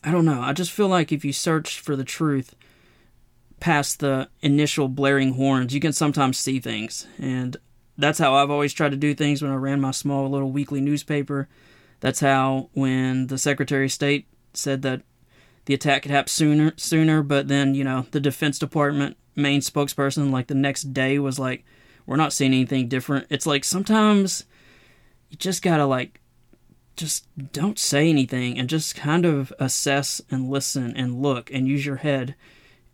I 0.03 0.11
don't 0.11 0.25
know. 0.25 0.41
I 0.41 0.53
just 0.53 0.71
feel 0.71 0.87
like 0.87 1.11
if 1.11 1.25
you 1.25 1.33
search 1.33 1.79
for 1.79 1.95
the 1.95 2.03
truth 2.03 2.55
past 3.59 3.99
the 3.99 4.29
initial 4.41 4.87
blaring 4.87 5.33
horns, 5.33 5.73
you 5.73 5.79
can 5.79 5.93
sometimes 5.93 6.37
see 6.37 6.59
things, 6.59 7.07
and 7.17 7.57
that's 7.97 8.19
how 8.19 8.35
I've 8.35 8.51
always 8.51 8.73
tried 8.73 8.91
to 8.91 8.97
do 8.97 9.15
things 9.15 9.41
when 9.41 9.51
I 9.51 9.55
ran 9.55 9.81
my 9.81 9.91
small 9.91 10.29
little 10.29 10.51
weekly 10.51 10.81
newspaper. 10.81 11.47
That's 12.01 12.19
how 12.19 12.69
when 12.73 13.27
the 13.27 13.37
Secretary 13.37 13.85
of 13.85 13.91
State 13.91 14.27
said 14.53 14.81
that 14.83 15.01
the 15.65 15.73
attack 15.73 16.03
could 16.03 16.11
happen 16.11 16.27
sooner 16.27 16.73
sooner 16.75 17.23
but 17.23 17.47
then 17.47 17.75
you 17.75 17.83
know 17.83 18.05
the 18.11 18.19
defense 18.19 18.59
department 18.59 19.17
main 19.35 19.61
spokesperson 19.61 20.31
like 20.31 20.47
the 20.47 20.55
next 20.55 20.93
day 20.93 21.19
was 21.19 21.39
like 21.39 21.63
we're 22.05 22.15
not 22.15 22.33
seeing 22.33 22.53
anything 22.53 22.87
different. 22.87 23.27
It's 23.29 23.45
like 23.45 23.63
sometimes 23.63 24.45
you 25.29 25.37
just 25.37 25.61
gotta 25.61 25.85
like 25.85 26.19
just 26.97 27.25
don't 27.53 27.79
say 27.79 28.09
anything 28.09 28.57
and 28.57 28.69
just 28.69 28.95
kind 28.95 29.25
of 29.25 29.53
assess 29.59 30.21
and 30.29 30.49
listen 30.49 30.95
and 30.95 31.21
look 31.21 31.51
and 31.51 31.67
use 31.67 31.85
your 31.85 31.97
head. 31.97 32.35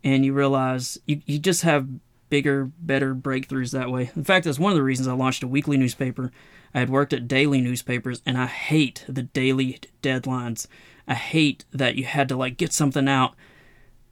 And 0.04 0.24
you 0.24 0.32
realize 0.32 0.98
you, 1.06 1.20
you 1.26 1.38
just 1.38 1.62
have 1.62 1.88
bigger 2.30 2.70
better 2.78 3.14
breakthroughs 3.14 3.72
that 3.72 3.90
way. 3.90 4.10
In 4.14 4.24
fact 4.24 4.44
that's 4.44 4.58
one 4.58 4.72
of 4.72 4.76
the 4.76 4.82
reasons 4.82 5.08
i 5.08 5.12
launched 5.12 5.42
a 5.42 5.48
weekly 5.48 5.76
newspaper. 5.76 6.30
I 6.74 6.80
had 6.80 6.90
worked 6.90 7.12
at 7.12 7.28
daily 7.28 7.60
newspapers 7.60 8.22
and 8.24 8.38
i 8.38 8.46
hate 8.46 9.04
the 9.08 9.22
daily 9.22 9.80
deadlines. 10.02 10.66
I 11.06 11.14
hate 11.14 11.64
that 11.72 11.96
you 11.96 12.04
had 12.04 12.28
to 12.28 12.36
like 12.36 12.56
get 12.56 12.72
something 12.72 13.08
out. 13.08 13.34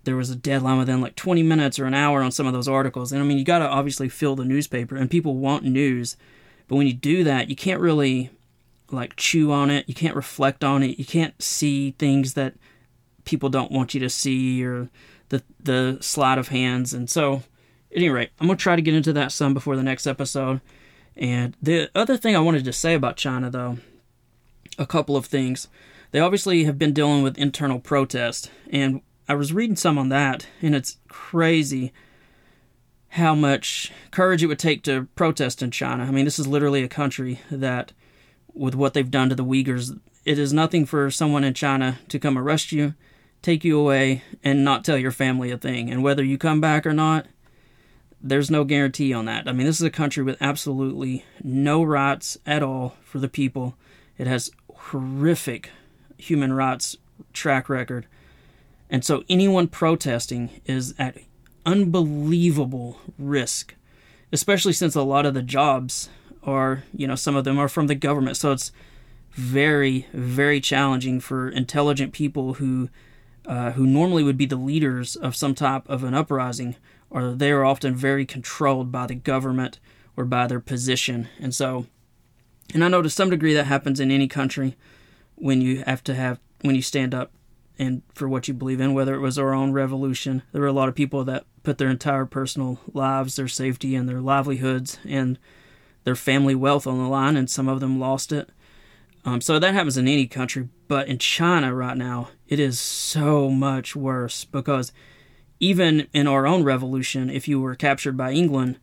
There 0.06 0.16
was 0.16 0.30
a 0.30 0.36
deadline 0.36 0.78
within 0.78 1.02
like 1.02 1.16
20 1.16 1.42
minutes 1.42 1.78
or 1.78 1.84
an 1.84 1.92
hour 1.92 2.22
on 2.22 2.30
some 2.30 2.46
of 2.46 2.54
those 2.54 2.68
articles. 2.68 3.12
And 3.12 3.20
I 3.20 3.26
mean, 3.26 3.36
you 3.36 3.44
got 3.44 3.58
to 3.58 3.68
obviously 3.68 4.08
fill 4.08 4.36
the 4.36 4.44
newspaper, 4.44 4.96
and 4.96 5.10
people 5.10 5.36
want 5.36 5.64
news. 5.64 6.16
But 6.68 6.76
when 6.76 6.86
you 6.86 6.94
do 6.94 7.24
that, 7.24 7.50
you 7.50 7.56
can't 7.56 7.80
really 7.80 8.30
like 8.90 9.16
chew 9.16 9.52
on 9.52 9.68
it. 9.68 9.88
You 9.88 9.94
can't 9.94 10.16
reflect 10.16 10.64
on 10.64 10.82
it. 10.82 10.98
You 10.98 11.04
can't 11.04 11.40
see 11.42 11.90
things 11.98 12.34
that 12.34 12.54
people 13.24 13.48
don't 13.48 13.72
want 13.72 13.92
you 13.92 14.00
to 14.00 14.08
see 14.08 14.64
or 14.64 14.88
the 15.28 15.42
the 15.60 15.98
sleight 16.00 16.38
of 16.38 16.48
hands. 16.48 16.94
And 16.94 17.10
so, 17.10 17.42
at 17.90 17.96
any 17.96 18.08
rate, 18.08 18.30
I'm 18.40 18.46
gonna 18.46 18.56
try 18.56 18.76
to 18.76 18.82
get 18.82 18.94
into 18.94 19.12
that 19.12 19.32
some 19.32 19.52
before 19.52 19.76
the 19.76 19.82
next 19.82 20.06
episode. 20.06 20.60
And 21.16 21.56
the 21.60 21.90
other 21.94 22.16
thing 22.16 22.36
I 22.36 22.40
wanted 22.40 22.64
to 22.64 22.72
say 22.72 22.94
about 22.94 23.16
China, 23.16 23.50
though, 23.50 23.78
a 24.78 24.86
couple 24.86 25.16
of 25.16 25.26
things. 25.26 25.68
They 26.12 26.20
obviously 26.20 26.64
have 26.64 26.78
been 26.78 26.92
dealing 26.92 27.22
with 27.22 27.36
internal 27.36 27.80
protest, 27.80 28.50
and 28.70 29.00
I 29.28 29.34
was 29.34 29.52
reading 29.52 29.76
some 29.76 29.98
on 29.98 30.08
that, 30.10 30.46
and 30.62 30.74
it's 30.74 30.98
crazy 31.08 31.92
how 33.10 33.34
much 33.34 33.92
courage 34.10 34.42
it 34.42 34.46
would 34.46 34.58
take 34.58 34.82
to 34.84 35.08
protest 35.16 35.62
in 35.62 35.70
China. 35.70 36.04
I 36.04 36.10
mean, 36.10 36.24
this 36.24 36.38
is 36.38 36.46
literally 36.46 36.82
a 36.82 36.88
country 36.88 37.40
that, 37.50 37.92
with 38.54 38.74
what 38.74 38.94
they've 38.94 39.10
done 39.10 39.28
to 39.30 39.34
the 39.34 39.44
Uyghurs, 39.44 39.98
it 40.24 40.38
is 40.38 40.52
nothing 40.52 40.86
for 40.86 41.10
someone 41.10 41.44
in 41.44 41.54
China 41.54 41.98
to 42.08 42.18
come 42.18 42.36
arrest 42.36 42.72
you, 42.72 42.94
take 43.42 43.64
you 43.64 43.78
away, 43.78 44.22
and 44.44 44.64
not 44.64 44.84
tell 44.84 44.98
your 44.98 45.12
family 45.12 45.50
a 45.50 45.58
thing. 45.58 45.90
And 45.90 46.02
whether 46.02 46.22
you 46.22 46.38
come 46.38 46.60
back 46.60 46.86
or 46.86 46.92
not, 46.92 47.26
there's 48.20 48.50
no 48.50 48.64
guarantee 48.64 49.12
on 49.12 49.24
that. 49.26 49.48
I 49.48 49.52
mean, 49.52 49.66
this 49.66 49.80
is 49.80 49.86
a 49.86 49.90
country 49.90 50.22
with 50.22 50.40
absolutely 50.40 51.24
no 51.42 51.82
rights 51.82 52.38
at 52.46 52.62
all 52.62 52.96
for 53.04 53.18
the 53.18 53.28
people. 53.28 53.76
It 54.18 54.26
has 54.26 54.50
horrific 54.72 55.70
human 56.16 56.52
rights 56.52 56.96
track 57.32 57.68
record. 57.68 58.06
And 58.88 59.04
so 59.04 59.24
anyone 59.28 59.68
protesting 59.68 60.60
is 60.64 60.94
at 60.98 61.18
unbelievable 61.64 62.98
risk, 63.18 63.74
especially 64.32 64.72
since 64.72 64.94
a 64.94 65.02
lot 65.02 65.26
of 65.26 65.34
the 65.34 65.42
jobs 65.42 66.08
are, 66.42 66.84
you 66.94 67.06
know, 67.06 67.16
some 67.16 67.36
of 67.36 67.44
them 67.44 67.58
are 67.58 67.68
from 67.68 67.88
the 67.88 67.94
government. 67.94 68.36
So 68.36 68.52
it's 68.52 68.70
very, 69.32 70.06
very 70.12 70.60
challenging 70.60 71.20
for 71.20 71.48
intelligent 71.48 72.12
people 72.12 72.54
who 72.54 72.88
uh, 73.44 73.70
who 73.72 73.86
normally 73.86 74.24
would 74.24 74.36
be 74.36 74.46
the 74.46 74.56
leaders 74.56 75.14
of 75.14 75.36
some 75.36 75.54
type 75.54 75.88
of 75.88 76.02
an 76.02 76.14
uprising, 76.14 76.74
or 77.10 77.30
they 77.30 77.52
are 77.52 77.64
often 77.64 77.94
very 77.94 78.26
controlled 78.26 78.90
by 78.90 79.06
the 79.06 79.14
government 79.14 79.78
or 80.16 80.24
by 80.24 80.48
their 80.48 80.58
position. 80.58 81.28
And 81.38 81.54
so, 81.54 81.86
and 82.74 82.82
I 82.82 82.88
know 82.88 83.02
to 83.02 83.10
some 83.10 83.30
degree 83.30 83.54
that 83.54 83.66
happens 83.66 84.00
in 84.00 84.10
any 84.10 84.26
country 84.26 84.76
when 85.36 85.60
you 85.60 85.84
have 85.84 86.02
to 86.04 86.14
have 86.14 86.40
when 86.62 86.74
you 86.74 86.82
stand 86.82 87.14
up 87.14 87.30
and 87.78 88.02
for 88.14 88.28
what 88.28 88.48
you 88.48 88.54
believe 88.54 88.80
in, 88.80 88.94
whether 88.94 89.14
it 89.14 89.20
was 89.20 89.38
our 89.38 89.54
own 89.54 89.72
revolution. 89.72 90.42
There 90.52 90.62
were 90.62 90.66
a 90.66 90.72
lot 90.72 90.88
of 90.88 90.94
people 90.94 91.24
that 91.24 91.44
put 91.62 91.78
their 91.78 91.90
entire 91.90 92.26
personal 92.26 92.80
lives, 92.92 93.36
their 93.36 93.48
safety, 93.48 93.94
and 93.94 94.08
their 94.08 94.20
livelihoods 94.20 94.98
and 95.06 95.38
their 96.04 96.16
family 96.16 96.54
wealth 96.54 96.86
on 96.86 96.98
the 96.98 97.08
line, 97.08 97.36
and 97.36 97.50
some 97.50 97.68
of 97.68 97.80
them 97.80 97.98
lost 97.98 98.32
it. 98.32 98.50
Um, 99.24 99.40
so 99.40 99.58
that 99.58 99.74
happens 99.74 99.96
in 99.96 100.06
any 100.06 100.26
country, 100.26 100.68
but 100.86 101.08
in 101.08 101.18
China 101.18 101.74
right 101.74 101.96
now, 101.96 102.28
it 102.46 102.60
is 102.60 102.78
so 102.78 103.50
much 103.50 103.96
worse 103.96 104.44
because 104.44 104.92
even 105.58 106.06
in 106.12 106.28
our 106.28 106.46
own 106.46 106.62
revolution, 106.62 107.28
if 107.28 107.48
you 107.48 107.60
were 107.60 107.74
captured 107.74 108.16
by 108.16 108.32
England, 108.32 108.78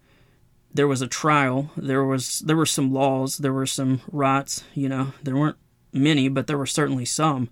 there 0.73 0.87
was 0.87 1.01
a 1.01 1.07
trial. 1.07 1.71
There 1.77 2.03
was 2.03 2.39
there 2.39 2.57
were 2.57 2.65
some 2.65 2.91
laws. 2.91 3.37
There 3.37 3.53
were 3.53 3.67
some 3.67 4.01
rights. 4.11 4.63
You 4.73 4.89
know, 4.89 5.13
there 5.23 5.35
weren't 5.35 5.57
many, 5.93 6.27
but 6.27 6.47
there 6.47 6.57
were 6.57 6.65
certainly 6.65 7.05
some. 7.05 7.49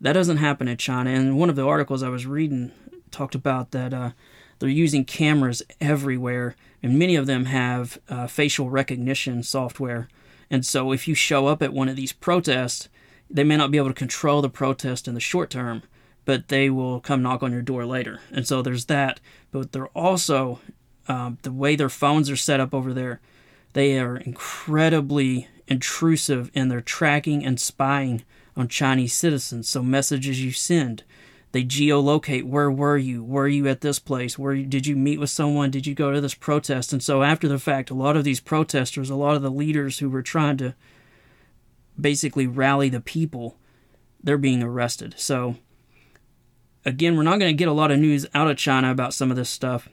That 0.00 0.12
doesn't 0.12 0.36
happen 0.36 0.68
in 0.68 0.76
China. 0.76 1.10
And 1.10 1.38
one 1.38 1.50
of 1.50 1.56
the 1.56 1.66
articles 1.66 2.02
I 2.02 2.08
was 2.08 2.26
reading 2.26 2.72
talked 3.10 3.34
about 3.34 3.72
that 3.72 3.92
uh, 3.92 4.10
they're 4.58 4.68
using 4.68 5.04
cameras 5.04 5.62
everywhere, 5.80 6.56
and 6.82 6.98
many 6.98 7.16
of 7.16 7.26
them 7.26 7.46
have 7.46 7.98
uh, 8.08 8.26
facial 8.26 8.70
recognition 8.70 9.42
software. 9.42 10.08
And 10.50 10.64
so 10.64 10.92
if 10.92 11.06
you 11.06 11.14
show 11.14 11.46
up 11.46 11.62
at 11.62 11.72
one 11.72 11.88
of 11.88 11.96
these 11.96 12.12
protests, 12.12 12.88
they 13.30 13.44
may 13.44 13.56
not 13.56 13.70
be 13.70 13.78
able 13.78 13.88
to 13.88 13.94
control 13.94 14.40
the 14.40 14.48
protest 14.48 15.06
in 15.06 15.14
the 15.14 15.20
short 15.20 15.50
term, 15.50 15.82
but 16.24 16.48
they 16.48 16.70
will 16.70 17.00
come 17.00 17.22
knock 17.22 17.42
on 17.42 17.52
your 17.52 17.62
door 17.62 17.84
later. 17.84 18.20
And 18.32 18.46
so 18.46 18.62
there's 18.62 18.86
that. 18.86 19.20
But 19.50 19.72
they're 19.72 19.88
also, 19.88 20.60
um, 21.08 21.38
the 21.42 21.52
way 21.52 21.76
their 21.76 21.88
phones 21.88 22.30
are 22.30 22.36
set 22.36 22.60
up 22.60 22.72
over 22.72 22.94
there, 22.94 23.20
they 23.74 23.98
are 23.98 24.16
incredibly 24.16 25.48
intrusive 25.66 26.50
in 26.54 26.68
their 26.68 26.80
tracking 26.80 27.44
and 27.44 27.60
spying 27.60 28.24
on 28.58 28.68
Chinese 28.68 29.14
citizens. 29.14 29.68
So 29.68 29.82
messages 29.82 30.44
you 30.44 30.52
send, 30.52 31.04
they 31.52 31.64
geolocate 31.64 32.44
where 32.44 32.70
were 32.70 32.98
you? 32.98 33.24
Were 33.24 33.48
you 33.48 33.68
at 33.68 33.80
this 33.80 33.98
place? 33.98 34.38
Where 34.38 34.56
did 34.56 34.86
you 34.86 34.96
meet 34.96 35.20
with 35.20 35.30
someone? 35.30 35.70
Did 35.70 35.86
you 35.86 35.94
go 35.94 36.12
to 36.12 36.20
this 36.20 36.34
protest? 36.34 36.92
And 36.92 37.02
so 37.02 37.22
after 37.22 37.48
the 37.48 37.58
fact, 37.58 37.88
a 37.88 37.94
lot 37.94 38.16
of 38.16 38.24
these 38.24 38.40
protesters, 38.40 39.08
a 39.08 39.14
lot 39.14 39.36
of 39.36 39.42
the 39.42 39.50
leaders 39.50 40.00
who 40.00 40.10
were 40.10 40.22
trying 40.22 40.58
to 40.58 40.74
basically 41.98 42.46
rally 42.46 42.88
the 42.88 43.00
people, 43.00 43.56
they're 44.22 44.36
being 44.36 44.62
arrested. 44.62 45.14
So 45.16 45.56
again, 46.84 47.16
we're 47.16 47.22
not 47.22 47.38
going 47.38 47.52
to 47.52 47.58
get 47.58 47.68
a 47.68 47.72
lot 47.72 47.90
of 47.90 47.98
news 47.98 48.26
out 48.34 48.50
of 48.50 48.58
China 48.58 48.90
about 48.90 49.14
some 49.14 49.30
of 49.30 49.36
this 49.36 49.48
stuff. 49.48 49.88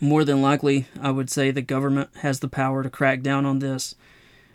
More 0.00 0.24
than 0.24 0.40
likely, 0.40 0.86
I 1.00 1.10
would 1.10 1.30
say 1.30 1.50
the 1.50 1.62
government 1.62 2.10
has 2.18 2.38
the 2.40 2.48
power 2.48 2.82
to 2.82 2.90
crack 2.90 3.22
down 3.22 3.44
on 3.44 3.58
this. 3.58 3.96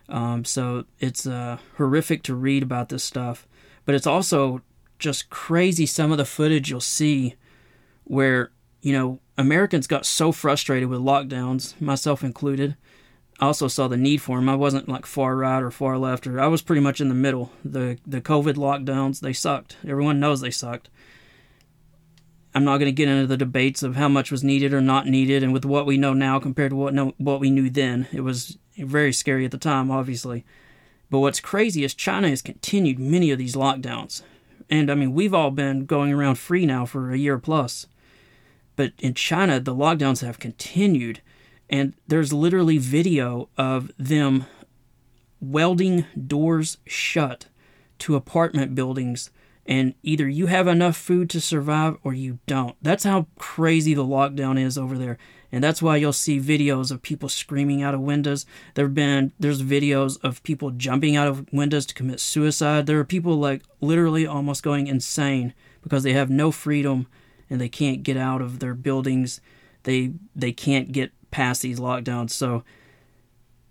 Um, 0.08 0.46
so 0.46 0.86
it's 1.00 1.26
uh, 1.26 1.58
horrific 1.78 2.24
to 2.24 2.36
read 2.36 2.64
about 2.64 2.90
this 2.90 3.04
stuff, 3.04 3.48
but 3.86 3.96
it's 3.96 4.08
also 4.08 4.62
just 5.00 5.30
crazy 5.30 5.86
some 5.86 6.12
of 6.12 6.18
the 6.18 6.26
footage 6.26 6.70
you'll 6.70 6.80
see 6.82 7.36
where, 8.04 8.52
you 8.82 8.94
know, 8.94 9.20
Americans 9.38 9.88
got 9.88 10.06
so 10.06 10.32
frustrated 10.32 10.90
with 10.90 11.00
lockdowns, 11.00 11.80
myself 11.82 12.24
included. 12.24 12.76
I 13.40 13.48
also 13.48 13.68
saw 13.68 13.88
the 13.88 13.98
need 13.98 14.22
for 14.22 14.38
them. 14.38 14.48
I 14.48 14.56
wasn't 14.56 14.88
like 14.88 15.06
far 15.06 15.36
right 15.36 15.62
or 15.62 15.72
far 15.72 15.98
left, 15.98 16.26
or 16.26 16.40
I 16.40 16.48
was 16.48 16.62
pretty 16.62 16.82
much 16.82 17.02
in 17.02 17.10
the 17.10 17.16
middle. 17.16 17.52
The 17.66 17.98
the 18.08 18.22
COVID 18.22 18.54
lockdowns 18.54 19.20
they 19.20 19.34
sucked. 19.34 19.76
Everyone 19.86 20.22
knows 20.22 20.40
they 20.40 20.52
sucked. 20.52 20.90
I'm 22.54 22.64
not 22.64 22.78
going 22.78 22.88
to 22.88 22.94
get 22.94 23.10
into 23.10 23.28
the 23.28 23.36
debates 23.36 23.84
of 23.84 23.98
how 23.98 24.08
much 24.08 24.32
was 24.32 24.42
needed 24.42 24.74
or 24.74 24.80
not 24.80 25.08
needed, 25.08 25.44
and 25.44 25.52
with 25.52 25.66
what 25.66 25.86
we 25.86 25.98
know 25.98 26.14
now 26.14 26.40
compared 26.40 26.70
to 26.70 26.78
what 26.78 26.94
no, 26.94 27.14
what 27.18 27.42
we 27.42 27.50
knew 27.50 27.70
then, 27.70 28.08
it 28.14 28.22
was 28.22 28.58
very 28.78 29.14
scary 29.14 29.46
at 29.46 29.52
the 29.52 29.58
time, 29.58 29.92
obviously. 29.92 30.46
But 31.10 31.20
what's 31.20 31.40
crazy 31.40 31.84
is 31.84 31.94
China 31.94 32.30
has 32.30 32.42
continued 32.42 33.00
many 33.00 33.32
of 33.32 33.38
these 33.38 33.56
lockdowns. 33.56 34.22
And 34.70 34.90
I 34.90 34.96
mean, 34.96 35.14
we've 35.14 35.34
all 35.34 35.52
been 35.52 35.86
going 35.86 36.12
around 36.12 36.36
free 36.36 36.66
now 36.66 36.86
for 36.86 37.12
a 37.12 37.18
year 37.18 37.38
plus. 37.38 37.88
But 38.76 38.94
in 39.00 39.14
China, 39.14 39.60
the 39.60 39.76
lockdowns 39.76 40.26
have 40.26 40.40
continued. 40.40 41.22
And 41.70 41.94
there's 42.08 42.34
literally 42.34 42.78
video 42.78 43.50
of 43.58 43.92
them 43.98 44.46
welding 45.40 46.06
doors 46.28 46.78
shut 46.86 47.48
to 48.00 48.16
apartment 48.16 48.76
buildings 48.76 49.30
and 49.66 49.96
either 50.04 50.28
you 50.28 50.46
have 50.48 50.68
enough 50.68 50.96
food 50.96 51.30
to 51.32 51.42
survive 51.42 51.98
or 52.04 52.14
you 52.14 52.40
don't. 52.46 52.76
That's 52.82 53.04
how 53.04 53.28
crazy 53.38 53.94
the 53.94 54.06
lockdown 54.06 54.60
is 54.60 54.78
over 54.78 54.98
there. 54.98 55.18
And 55.56 55.64
that's 55.64 55.82
why 55.82 55.96
you'll 55.96 56.12
see 56.12 56.38
videos 56.38 56.92
of 56.92 57.02
people 57.02 57.30
screaming 57.30 57.82
out 57.82 57.94
of 57.94 58.02
windows. 58.02 58.46
There've 58.74 58.94
been 58.94 59.32
there's 59.40 59.64
videos 59.64 60.22
of 60.22 60.44
people 60.44 60.72
jumping 60.72 61.16
out 61.16 61.30
of 61.30 61.46
windows 61.54 61.86
to 61.86 61.94
commit 61.94 62.20
suicide. 62.20 62.88
There 62.88 63.00
are 63.00 63.06
people 63.06 63.38
like 63.38 63.62
literally 63.80 64.28
almost 64.28 64.64
going 64.64 64.88
insane 64.88 65.54
because 65.82 66.04
they 66.04 66.12
have 66.12 66.30
no 66.30 66.52
freedom 66.52 67.08
and 67.50 67.62
they 67.62 67.70
can't 67.70 68.04
get 68.04 68.18
out 68.18 68.42
of 68.42 68.60
their 68.60 68.74
buildings. 68.74 69.40
They 69.84 70.12
they 70.36 70.52
can't 70.52 70.92
get 70.92 71.14
past 71.32 71.62
these 71.62 71.80
lockdowns. 71.80 72.32
So 72.32 72.66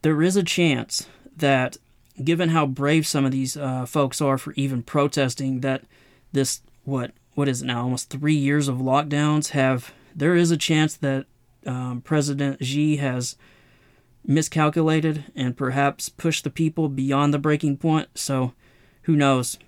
there 0.00 0.22
is 0.22 0.36
a 0.36 0.42
chance 0.42 1.06
that 1.36 1.76
given 2.24 2.48
how 2.48 2.64
brave 2.64 3.06
some 3.06 3.26
of 3.26 3.30
these 3.30 3.58
uh, 3.58 3.84
folks 3.84 4.22
are 4.22 4.38
for 4.38 4.54
even 4.54 4.82
protesting, 4.82 5.60
that 5.60 5.82
this 6.32 6.62
what 6.84 7.10
what 7.34 7.46
is 7.46 7.60
it 7.60 7.66
now 7.66 7.82
almost 7.82 8.08
three 8.08 8.34
years 8.34 8.68
of 8.68 8.78
lockdowns 8.78 9.48
have 9.48 9.92
there 10.16 10.34
is 10.34 10.50
a 10.50 10.56
chance 10.56 10.96
that 10.96 11.26
um, 11.66 12.00
President 12.02 12.64
Xi 12.64 12.96
has 12.96 13.36
miscalculated 14.26 15.24
and 15.34 15.56
perhaps 15.56 16.08
pushed 16.08 16.44
the 16.44 16.50
people 16.50 16.88
beyond 16.88 17.32
the 17.32 17.38
breaking 17.38 17.76
point. 17.76 18.08
So 18.14 18.52
who 19.02 19.16
knows 19.16 19.58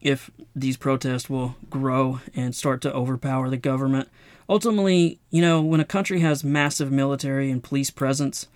if 0.00 0.30
these 0.54 0.76
protests 0.76 1.28
will 1.28 1.56
grow 1.68 2.20
and 2.34 2.54
start 2.54 2.80
to 2.82 2.94
overpower 2.94 3.50
the 3.50 3.56
government. 3.56 4.08
Ultimately, 4.48 5.18
you 5.30 5.42
know, 5.42 5.60
when 5.60 5.80
a 5.80 5.84
country 5.84 6.20
has 6.20 6.44
massive 6.44 6.92
military 6.92 7.50
and 7.50 7.62
police 7.62 7.90
presence, 7.90 8.46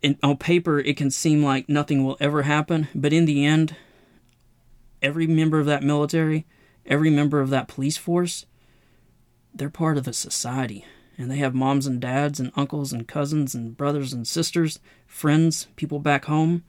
in, 0.00 0.18
on 0.22 0.36
paper 0.36 0.80
it 0.80 0.96
can 0.96 1.10
seem 1.10 1.44
like 1.44 1.68
nothing 1.68 2.04
will 2.04 2.16
ever 2.18 2.42
happen, 2.42 2.88
but 2.94 3.12
in 3.12 3.26
the 3.26 3.44
end, 3.44 3.76
every 5.00 5.26
member 5.26 5.60
of 5.60 5.66
that 5.66 5.82
military, 5.82 6.46
every 6.86 7.10
member 7.10 7.40
of 7.40 7.50
that 7.50 7.68
police 7.68 7.96
force, 7.96 8.46
they're 9.54 9.68
part 9.68 9.98
of 9.98 10.04
the 10.04 10.12
society. 10.12 10.84
And 11.18 11.30
they 11.30 11.36
have 11.36 11.54
moms 11.54 11.86
and 11.86 12.00
dads 12.00 12.40
and 12.40 12.52
uncles 12.56 12.92
and 12.92 13.06
cousins 13.06 13.54
and 13.54 13.76
brothers 13.76 14.12
and 14.12 14.26
sisters, 14.26 14.80
friends, 15.06 15.66
people 15.76 15.98
back 15.98 16.24
home. 16.24 16.64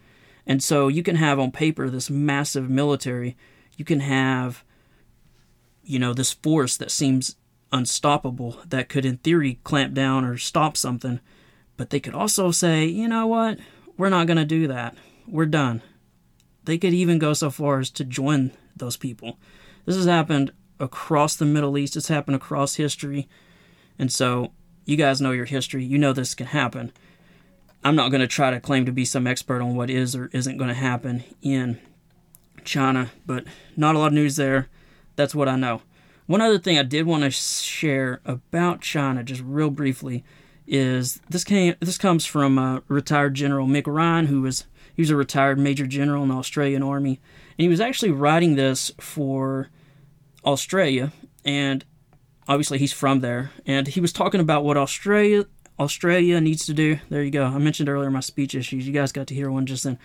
And 0.45 0.61
so 0.61 0.87
you 0.87 1.01
can 1.03 1.15
have 1.15 1.39
on 1.39 1.51
paper 1.51 1.89
this 1.89 2.09
massive 2.09 2.69
military. 2.69 3.37
You 3.77 3.85
can 3.85 4.01
have, 4.01 4.63
you 5.83 5.97
know, 5.97 6.13
this 6.13 6.33
force 6.33 6.75
that 6.77 6.91
seems 6.91 7.35
unstoppable 7.71 8.59
that 8.67 8.89
could, 8.89 9.05
in 9.05 9.17
theory, 9.17 9.59
clamp 9.63 9.93
down 9.93 10.25
or 10.25 10.37
stop 10.37 10.75
something. 10.77 11.19
But 11.77 11.89
they 11.89 11.99
could 11.99 12.13
also 12.13 12.51
say, 12.51 12.85
you 12.85 13.07
know 13.07 13.25
what? 13.25 13.59
We're 13.97 14.09
not 14.09 14.27
going 14.27 14.37
to 14.37 14.45
do 14.45 14.67
that. 14.67 14.95
We're 15.27 15.45
done. 15.45 15.81
They 16.65 16.77
could 16.77 16.93
even 16.93 17.17
go 17.19 17.33
so 17.33 17.49
far 17.49 17.79
as 17.79 17.89
to 17.91 18.03
join 18.03 18.51
those 18.75 18.97
people. 18.97 19.39
This 19.85 19.95
has 19.95 20.05
happened 20.05 20.51
across 20.79 21.35
the 21.35 21.45
Middle 21.45 21.77
East, 21.77 21.95
it's 21.95 22.07
happened 22.07 22.35
across 22.35 22.75
history. 22.75 23.27
And 24.03 24.11
so, 24.11 24.51
you 24.83 24.97
guys 24.97 25.21
know 25.21 25.31
your 25.31 25.45
history. 25.45 25.85
You 25.85 25.97
know 25.97 26.11
this 26.11 26.35
can 26.35 26.47
happen. 26.47 26.91
I'm 27.85 27.95
not 27.95 28.11
going 28.11 28.19
to 28.19 28.27
try 28.27 28.51
to 28.51 28.59
claim 28.59 28.85
to 28.85 28.91
be 28.91 29.05
some 29.05 29.25
expert 29.25 29.61
on 29.61 29.77
what 29.77 29.89
is 29.89 30.13
or 30.13 30.29
isn't 30.33 30.57
going 30.57 30.67
to 30.67 30.73
happen 30.73 31.23
in 31.41 31.79
China, 32.65 33.11
but 33.25 33.45
not 33.77 33.95
a 33.95 33.99
lot 33.99 34.07
of 34.07 34.13
news 34.13 34.35
there. 34.35 34.67
That's 35.15 35.33
what 35.33 35.47
I 35.47 35.55
know. 35.55 35.83
One 36.25 36.41
other 36.41 36.59
thing 36.59 36.77
I 36.77 36.83
did 36.83 37.05
want 37.05 37.23
to 37.23 37.31
share 37.31 38.19
about 38.25 38.81
China, 38.81 39.23
just 39.23 39.41
real 39.41 39.69
briefly, 39.69 40.25
is 40.67 41.21
this 41.29 41.45
came 41.45 41.75
this 41.79 41.97
comes 41.97 42.25
from 42.25 42.59
uh, 42.59 42.81
retired 42.89 43.35
General 43.35 43.67
Mick 43.67 43.87
Ryan, 43.87 44.25
who 44.25 44.41
was 44.41 44.65
he 44.93 45.01
was 45.01 45.11
a 45.11 45.15
retired 45.15 45.59
Major 45.59 45.87
General 45.87 46.23
in 46.23 46.27
the 46.27 46.35
Australian 46.35 46.83
Army, 46.83 47.21
and 47.57 47.63
he 47.63 47.69
was 47.69 47.79
actually 47.79 48.11
writing 48.11 48.55
this 48.55 48.91
for 48.99 49.69
Australia, 50.45 51.13
and 51.45 51.85
obviously 52.47 52.77
he's 52.77 52.93
from 52.93 53.19
there, 53.19 53.51
and 53.65 53.87
he 53.87 53.99
was 53.99 54.13
talking 54.13 54.41
about 54.41 54.63
what 54.63 54.77
Australia 54.77 55.45
Australia 55.79 56.39
needs 56.39 56.65
to 56.65 56.73
do. 56.73 56.99
There 57.09 57.23
you 57.23 57.31
go. 57.31 57.45
I 57.45 57.57
mentioned 57.57 57.89
earlier 57.89 58.11
my 58.11 58.19
speech 58.19 58.55
issues. 58.55 58.85
You 58.85 58.93
guys 58.93 59.11
got 59.11 59.27
to 59.27 59.35
hear 59.35 59.49
one 59.49 59.65
just 59.65 59.83
then. 59.83 59.97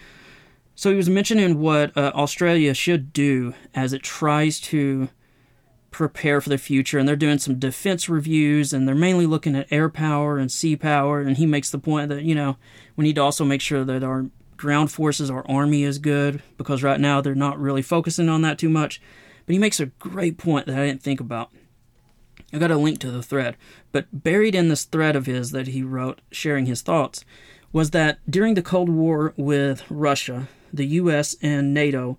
So 0.75 0.91
he 0.91 0.97
was 0.97 1.11
mentioning 1.11 1.59
what 1.59 1.97
uh, 1.97 2.13
Australia 2.15 2.73
should 2.73 3.13
do 3.13 3.55
as 3.75 3.93
it 3.93 4.03
tries 4.03 4.61
to 4.61 5.09
prepare 5.91 6.41
for 6.41 6.51
the 6.51 6.59
future 6.59 6.99
and 6.99 7.09
they're 7.09 7.17
doing 7.17 7.39
some 7.39 7.59
defense 7.59 8.09
reviews 8.09 8.73
and 8.73 8.87
they're 8.87 8.95
mainly 8.95 9.27
looking 9.27 9.57
at 9.57 9.67
air 9.73 9.89
power 9.89 10.39
and 10.39 10.53
sea 10.53 10.77
power 10.77 11.21
and 11.21 11.39
he 11.39 11.47
makes 11.47 11.71
the 11.71 11.79
point 11.79 12.11
that 12.11 12.23
you 12.23 12.35
know 12.35 12.57
we 12.95 13.05
need 13.05 13.15
to 13.15 13.23
also 13.23 13.45
make 13.45 13.61
sure 13.61 13.85
that 13.85 14.05
our 14.05 14.27
ground 14.59 14.93
forces 14.93 15.31
our 15.31 15.49
army 15.51 15.85
is 15.85 15.99
good 15.99 16.43
because 16.59 16.83
right 16.83 17.01
now 17.01 17.21
they're 17.21 17.35
not 17.35 17.59
really 17.59 17.81
focusing 17.81 18.29
on 18.29 18.43
that 18.43 18.59
too 18.59 18.69
much 18.69 19.01
but 19.47 19.55
he 19.55 19.59
makes 19.59 19.81
a 19.81 19.87
great 19.87 20.37
point 20.37 20.67
that 20.67 20.79
i 20.79 20.87
didn't 20.87 21.03
think 21.03 21.21
about 21.21 21.51
i 22.53 22.59
got 22.59 22.71
a 22.71 22.77
link 22.77 22.99
to 22.99 23.11
the 23.11 23.23
thread 23.23 23.57
but 23.93 24.07
buried 24.13 24.55
in 24.55 24.69
this 24.69 24.85
thread 24.85 25.17
of 25.17 25.27
his 25.27 25.51
that 25.51 25.69
he 25.69 25.83
wrote 25.83 26.21
sharing 26.31 26.67
his 26.67 26.83
thoughts 26.83 27.25
was 27.73 27.91
that 27.91 28.19
during 28.29 28.55
the 28.55 28.63
cold 28.63 28.89
war 28.89 29.35
with 29.37 29.85
russia 29.91 30.49
the 30.73 30.87
us 30.87 31.37
and 31.43 31.75
nato 31.75 32.19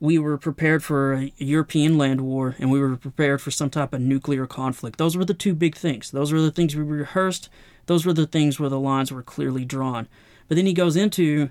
we 0.00 0.18
were 0.18 0.38
prepared 0.38 0.84
for 0.84 1.14
a 1.14 1.32
European 1.38 1.98
land 1.98 2.20
war 2.20 2.54
and 2.58 2.70
we 2.70 2.80
were 2.80 2.96
prepared 2.96 3.40
for 3.40 3.50
some 3.50 3.70
type 3.70 3.92
of 3.92 4.00
nuclear 4.00 4.46
conflict. 4.46 4.98
Those 4.98 5.16
were 5.16 5.24
the 5.24 5.34
two 5.34 5.54
big 5.54 5.76
things. 5.76 6.10
Those 6.10 6.32
were 6.32 6.40
the 6.40 6.50
things 6.50 6.76
we 6.76 6.82
rehearsed. 6.82 7.48
Those 7.86 8.06
were 8.06 8.12
the 8.12 8.26
things 8.26 8.60
where 8.60 8.68
the 8.68 8.78
lines 8.78 9.10
were 9.10 9.22
clearly 9.22 9.64
drawn. 9.64 10.08
But 10.46 10.56
then 10.56 10.66
he 10.66 10.72
goes 10.72 10.96
into 10.96 11.50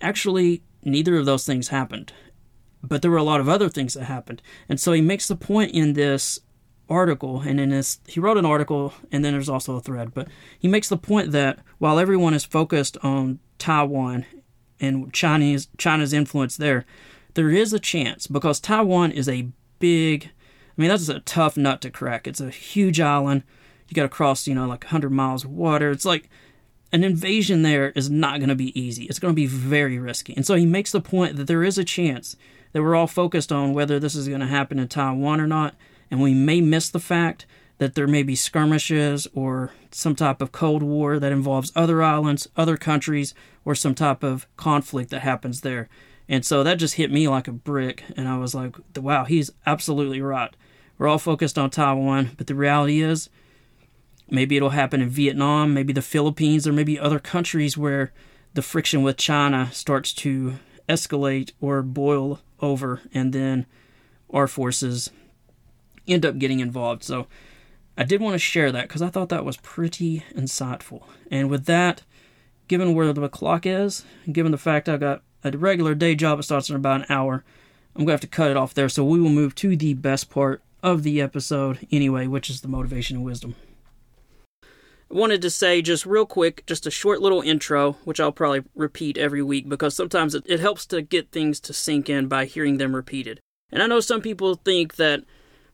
actually, 0.00 0.62
neither 0.84 1.16
of 1.16 1.26
those 1.26 1.46
things 1.46 1.68
happened. 1.68 2.12
But 2.82 3.02
there 3.02 3.10
were 3.10 3.16
a 3.16 3.22
lot 3.22 3.40
of 3.40 3.48
other 3.48 3.68
things 3.68 3.94
that 3.94 4.04
happened. 4.04 4.42
And 4.68 4.78
so 4.78 4.92
he 4.92 5.00
makes 5.00 5.26
the 5.26 5.36
point 5.36 5.72
in 5.72 5.94
this 5.94 6.40
article 6.88 7.40
and 7.40 7.58
in 7.58 7.70
this 7.70 7.98
he 8.06 8.20
wrote 8.20 8.36
an 8.36 8.46
article 8.46 8.92
and 9.10 9.24
then 9.24 9.32
there's 9.32 9.48
also 9.48 9.74
a 9.74 9.80
thread 9.80 10.14
but 10.14 10.28
he 10.56 10.68
makes 10.68 10.88
the 10.88 10.96
point 10.96 11.32
that 11.32 11.58
while 11.78 11.98
everyone 11.98 12.32
is 12.32 12.44
focused 12.44 12.96
on 13.02 13.40
Taiwan 13.58 14.24
and 14.78 15.12
Chinese 15.12 15.68
China's 15.78 16.12
influence 16.12 16.56
there 16.56 16.84
there 17.36 17.50
is 17.50 17.72
a 17.72 17.78
chance 17.78 18.26
because 18.26 18.58
Taiwan 18.58 19.12
is 19.12 19.28
a 19.28 19.48
big, 19.78 20.30
I 20.76 20.80
mean, 20.80 20.88
that's 20.88 21.08
a 21.08 21.20
tough 21.20 21.56
nut 21.56 21.80
to 21.82 21.90
crack. 21.90 22.26
It's 22.26 22.40
a 22.40 22.50
huge 22.50 22.98
island. 22.98 23.44
You 23.88 23.94
got 23.94 24.02
to 24.02 24.08
cross, 24.08 24.48
you 24.48 24.54
know, 24.54 24.66
like 24.66 24.84
100 24.84 25.10
miles 25.10 25.44
of 25.44 25.50
water. 25.50 25.90
It's 25.90 26.06
like 26.06 26.28
an 26.92 27.04
invasion 27.04 27.62
there 27.62 27.90
is 27.90 28.10
not 28.10 28.38
going 28.38 28.48
to 28.48 28.56
be 28.56 28.78
easy. 28.78 29.04
It's 29.04 29.18
going 29.18 29.32
to 29.32 29.36
be 29.36 29.46
very 29.46 29.98
risky. 29.98 30.34
And 30.34 30.46
so 30.46 30.54
he 30.54 30.66
makes 30.66 30.92
the 30.92 31.00
point 31.00 31.36
that 31.36 31.46
there 31.46 31.62
is 31.62 31.76
a 31.78 31.84
chance 31.84 32.36
that 32.72 32.82
we're 32.82 32.96
all 32.96 33.06
focused 33.06 33.52
on 33.52 33.74
whether 33.74 34.00
this 34.00 34.14
is 34.14 34.28
going 34.28 34.40
to 34.40 34.46
happen 34.46 34.78
in 34.78 34.88
Taiwan 34.88 35.40
or 35.40 35.46
not. 35.46 35.74
And 36.10 36.20
we 36.20 36.34
may 36.34 36.60
miss 36.60 36.88
the 36.88 37.00
fact 37.00 37.46
that 37.78 37.94
there 37.94 38.06
may 38.06 38.22
be 38.22 38.34
skirmishes 38.34 39.26
or 39.34 39.72
some 39.90 40.14
type 40.14 40.40
of 40.40 40.52
Cold 40.52 40.82
War 40.82 41.18
that 41.18 41.32
involves 41.32 41.72
other 41.76 42.02
islands, 42.02 42.48
other 42.56 42.76
countries, 42.76 43.34
or 43.64 43.74
some 43.74 43.94
type 43.94 44.22
of 44.22 44.46
conflict 44.56 45.10
that 45.10 45.20
happens 45.20 45.60
there. 45.60 45.88
And 46.28 46.44
so 46.44 46.62
that 46.62 46.78
just 46.78 46.94
hit 46.94 47.10
me 47.10 47.28
like 47.28 47.48
a 47.48 47.52
brick. 47.52 48.04
And 48.16 48.28
I 48.28 48.38
was 48.38 48.54
like, 48.54 48.76
wow, 48.96 49.24
he's 49.24 49.50
absolutely 49.66 50.20
right. 50.20 50.54
We're 50.98 51.08
all 51.08 51.18
focused 51.18 51.58
on 51.58 51.70
Taiwan, 51.70 52.30
but 52.36 52.46
the 52.46 52.54
reality 52.54 53.02
is 53.02 53.28
maybe 54.30 54.56
it'll 54.56 54.70
happen 54.70 55.02
in 55.02 55.10
Vietnam, 55.10 55.74
maybe 55.74 55.92
the 55.92 56.02
Philippines, 56.02 56.66
or 56.66 56.72
maybe 56.72 56.98
other 56.98 57.18
countries 57.18 57.76
where 57.76 58.12
the 58.54 58.62
friction 58.62 59.02
with 59.02 59.18
China 59.18 59.68
starts 59.72 60.14
to 60.14 60.54
escalate 60.88 61.52
or 61.60 61.82
boil 61.82 62.40
over, 62.60 63.02
and 63.12 63.34
then 63.34 63.66
our 64.30 64.48
forces 64.48 65.10
end 66.06 66.26
up 66.26 66.38
getting 66.38 66.60
involved. 66.60 67.02
So 67.02 67.26
I 67.96 68.04
did 68.04 68.20
want 68.20 68.34
to 68.34 68.38
share 68.38 68.72
that 68.72 68.88
because 68.88 69.02
I 69.02 69.08
thought 69.08 69.28
that 69.30 69.44
was 69.44 69.56
pretty 69.58 70.24
insightful. 70.34 71.02
And 71.30 71.50
with 71.50 71.66
that, 71.66 72.02
given 72.68 72.94
where 72.94 73.12
the 73.12 73.28
clock 73.28 73.66
is, 73.66 74.04
given 74.30 74.52
the 74.52 74.58
fact 74.58 74.88
I've 74.88 75.00
got 75.00 75.22
a 75.54 75.58
regular 75.58 75.94
day 75.94 76.14
job. 76.14 76.38
It 76.38 76.44
starts 76.44 76.68
in 76.68 76.76
about 76.76 77.02
an 77.02 77.06
hour. 77.08 77.44
I'm 77.94 78.00
going 78.00 78.08
to 78.08 78.12
have 78.12 78.20
to 78.22 78.26
cut 78.26 78.50
it 78.50 78.56
off 78.56 78.74
there. 78.74 78.88
So 78.88 79.04
we 79.04 79.20
will 79.20 79.30
move 79.30 79.54
to 79.56 79.76
the 79.76 79.94
best 79.94 80.28
part 80.30 80.62
of 80.82 81.02
the 81.02 81.20
episode 81.20 81.86
anyway, 81.90 82.26
which 82.26 82.50
is 82.50 82.60
the 82.60 82.68
motivation 82.68 83.16
and 83.16 83.24
wisdom. 83.24 83.54
I 84.62 85.14
wanted 85.14 85.40
to 85.42 85.50
say 85.50 85.82
just 85.82 86.04
real 86.04 86.26
quick, 86.26 86.66
just 86.66 86.86
a 86.86 86.90
short 86.90 87.20
little 87.22 87.40
intro, 87.40 87.92
which 88.04 88.18
I'll 88.18 88.32
probably 88.32 88.64
repeat 88.74 89.16
every 89.16 89.42
week 89.42 89.68
because 89.68 89.94
sometimes 89.94 90.34
it, 90.34 90.42
it 90.46 90.60
helps 90.60 90.84
to 90.86 91.00
get 91.00 91.30
things 91.30 91.60
to 91.60 91.72
sink 91.72 92.08
in 92.08 92.26
by 92.26 92.44
hearing 92.44 92.78
them 92.78 92.94
repeated. 92.94 93.40
And 93.70 93.82
I 93.82 93.86
know 93.86 94.00
some 94.00 94.20
people 94.20 94.56
think 94.56 94.96
that 94.96 95.24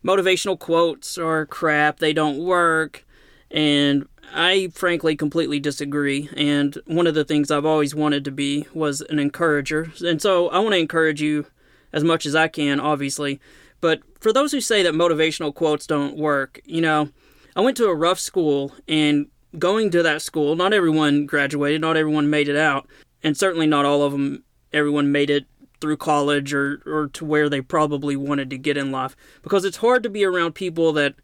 motivational 0.03 0.57
quotes 0.57 1.17
are 1.17 1.45
crap, 1.45 1.99
they 1.99 2.13
don't 2.13 2.37
work, 2.37 3.05
And 3.49 4.07
I 4.33 4.69
frankly 4.73 5.15
completely 5.15 5.59
disagree. 5.59 6.27
And 6.35 6.77
one 6.87 7.05
of 7.05 7.13
the 7.13 7.23
things 7.23 7.51
I've 7.51 7.65
always 7.65 7.93
wanted 7.93 8.25
to 8.25 8.31
be 8.31 8.65
was 8.73 9.01
an 9.01 9.19
encourager. 9.19 9.91
And 10.03 10.21
so 10.21 10.49
I 10.49 10.59
want 10.59 10.73
to 10.73 10.79
encourage 10.79 11.21
you 11.21 11.45
as 11.93 12.03
much 12.03 12.25
as 12.25 12.35
I 12.35 12.47
can, 12.47 12.79
obviously. 12.79 13.39
But 13.79 14.01
for 14.19 14.33
those 14.33 14.51
who 14.51 14.59
say 14.59 14.81
that 14.81 14.93
motivational 14.93 15.53
quotes 15.53 15.85
don't 15.85 16.17
work, 16.17 16.59
you 16.65 16.81
know, 16.81 17.09
I 17.55 17.61
went 17.61 17.77
to 17.77 17.85
a 17.85 17.95
rough 17.95 18.19
school 18.19 18.73
and 18.87 19.27
going 19.59 19.91
to 19.91 20.01
that 20.01 20.23
school, 20.23 20.55
not 20.55 20.73
everyone 20.73 21.27
graduated, 21.27 21.81
not 21.81 21.97
everyone 21.97 22.29
made 22.29 22.49
it 22.49 22.55
out, 22.55 22.87
and 23.21 23.37
certainly 23.37 23.67
not 23.67 23.85
all 23.85 24.01
of 24.01 24.11
them, 24.11 24.43
everyone 24.71 25.11
made 25.11 25.29
it 25.29 25.45
through 25.83 25.97
college 25.97 26.53
or, 26.53 26.81
or 26.85 27.07
to 27.09 27.25
where 27.25 27.49
they 27.49 27.59
probably 27.59 28.15
wanted 28.15 28.49
to 28.49 28.57
get 28.57 28.77
in 28.77 28.89
life. 28.89 29.17
Because 29.41 29.65
it's 29.65 29.77
hard 29.77 30.01
to 30.03 30.09
be 30.09 30.23
around 30.23 30.55
people 30.55 30.93
that 30.93 31.15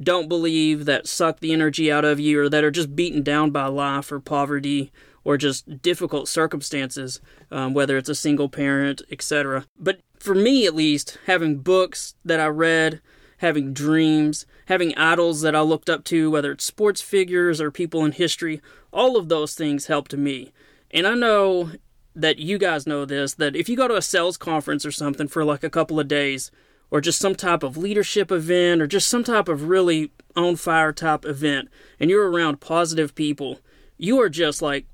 don't 0.00 0.28
believe, 0.28 0.86
that 0.86 1.06
suck 1.06 1.38
the 1.38 1.52
energy 1.52 1.92
out 1.92 2.04
of 2.04 2.18
you, 2.18 2.40
or 2.40 2.48
that 2.48 2.64
are 2.64 2.72
just 2.72 2.96
beaten 2.96 3.22
down 3.22 3.52
by 3.52 3.66
life 3.66 4.10
or 4.10 4.18
poverty 4.18 4.90
or 5.22 5.36
just 5.36 5.80
difficult 5.82 6.26
circumstances, 6.26 7.20
um, 7.52 7.74
whether 7.74 7.96
it's 7.96 8.08
a 8.08 8.14
single 8.16 8.48
parent, 8.48 9.02
etc. 9.08 9.66
But 9.78 10.00
for 10.18 10.34
me, 10.34 10.66
at 10.66 10.74
least, 10.74 11.16
having 11.26 11.58
books 11.58 12.16
that 12.24 12.40
I 12.40 12.46
read, 12.46 13.00
having 13.36 13.72
dreams, 13.72 14.46
having 14.66 14.98
idols 14.98 15.42
that 15.42 15.54
I 15.54 15.60
looked 15.60 15.88
up 15.88 16.02
to, 16.06 16.28
whether 16.28 16.50
it's 16.50 16.64
sports 16.64 17.00
figures 17.00 17.60
or 17.60 17.70
people 17.70 18.04
in 18.04 18.10
history, 18.10 18.60
all 18.92 19.16
of 19.16 19.28
those 19.28 19.54
things 19.54 19.86
helped 19.86 20.12
me. 20.16 20.52
And 20.90 21.06
I 21.06 21.14
know 21.14 21.70
that 22.14 22.38
you 22.38 22.58
guys 22.58 22.86
know 22.86 23.04
this 23.04 23.34
that 23.34 23.56
if 23.56 23.68
you 23.68 23.76
go 23.76 23.88
to 23.88 23.96
a 23.96 24.02
sales 24.02 24.36
conference 24.36 24.84
or 24.84 24.92
something 24.92 25.28
for 25.28 25.44
like 25.44 25.64
a 25.64 25.70
couple 25.70 25.98
of 25.98 26.08
days, 26.08 26.50
or 26.90 27.00
just 27.00 27.18
some 27.18 27.34
type 27.34 27.62
of 27.62 27.78
leadership 27.78 28.30
event, 28.30 28.82
or 28.82 28.86
just 28.86 29.08
some 29.08 29.24
type 29.24 29.48
of 29.48 29.68
really 29.68 30.12
on 30.36 30.56
fire 30.56 30.92
type 30.92 31.24
event, 31.24 31.68
and 31.98 32.10
you're 32.10 32.30
around 32.30 32.60
positive 32.60 33.14
people, 33.14 33.60
you 33.96 34.20
are 34.20 34.28
just 34.28 34.60
like, 34.60 34.84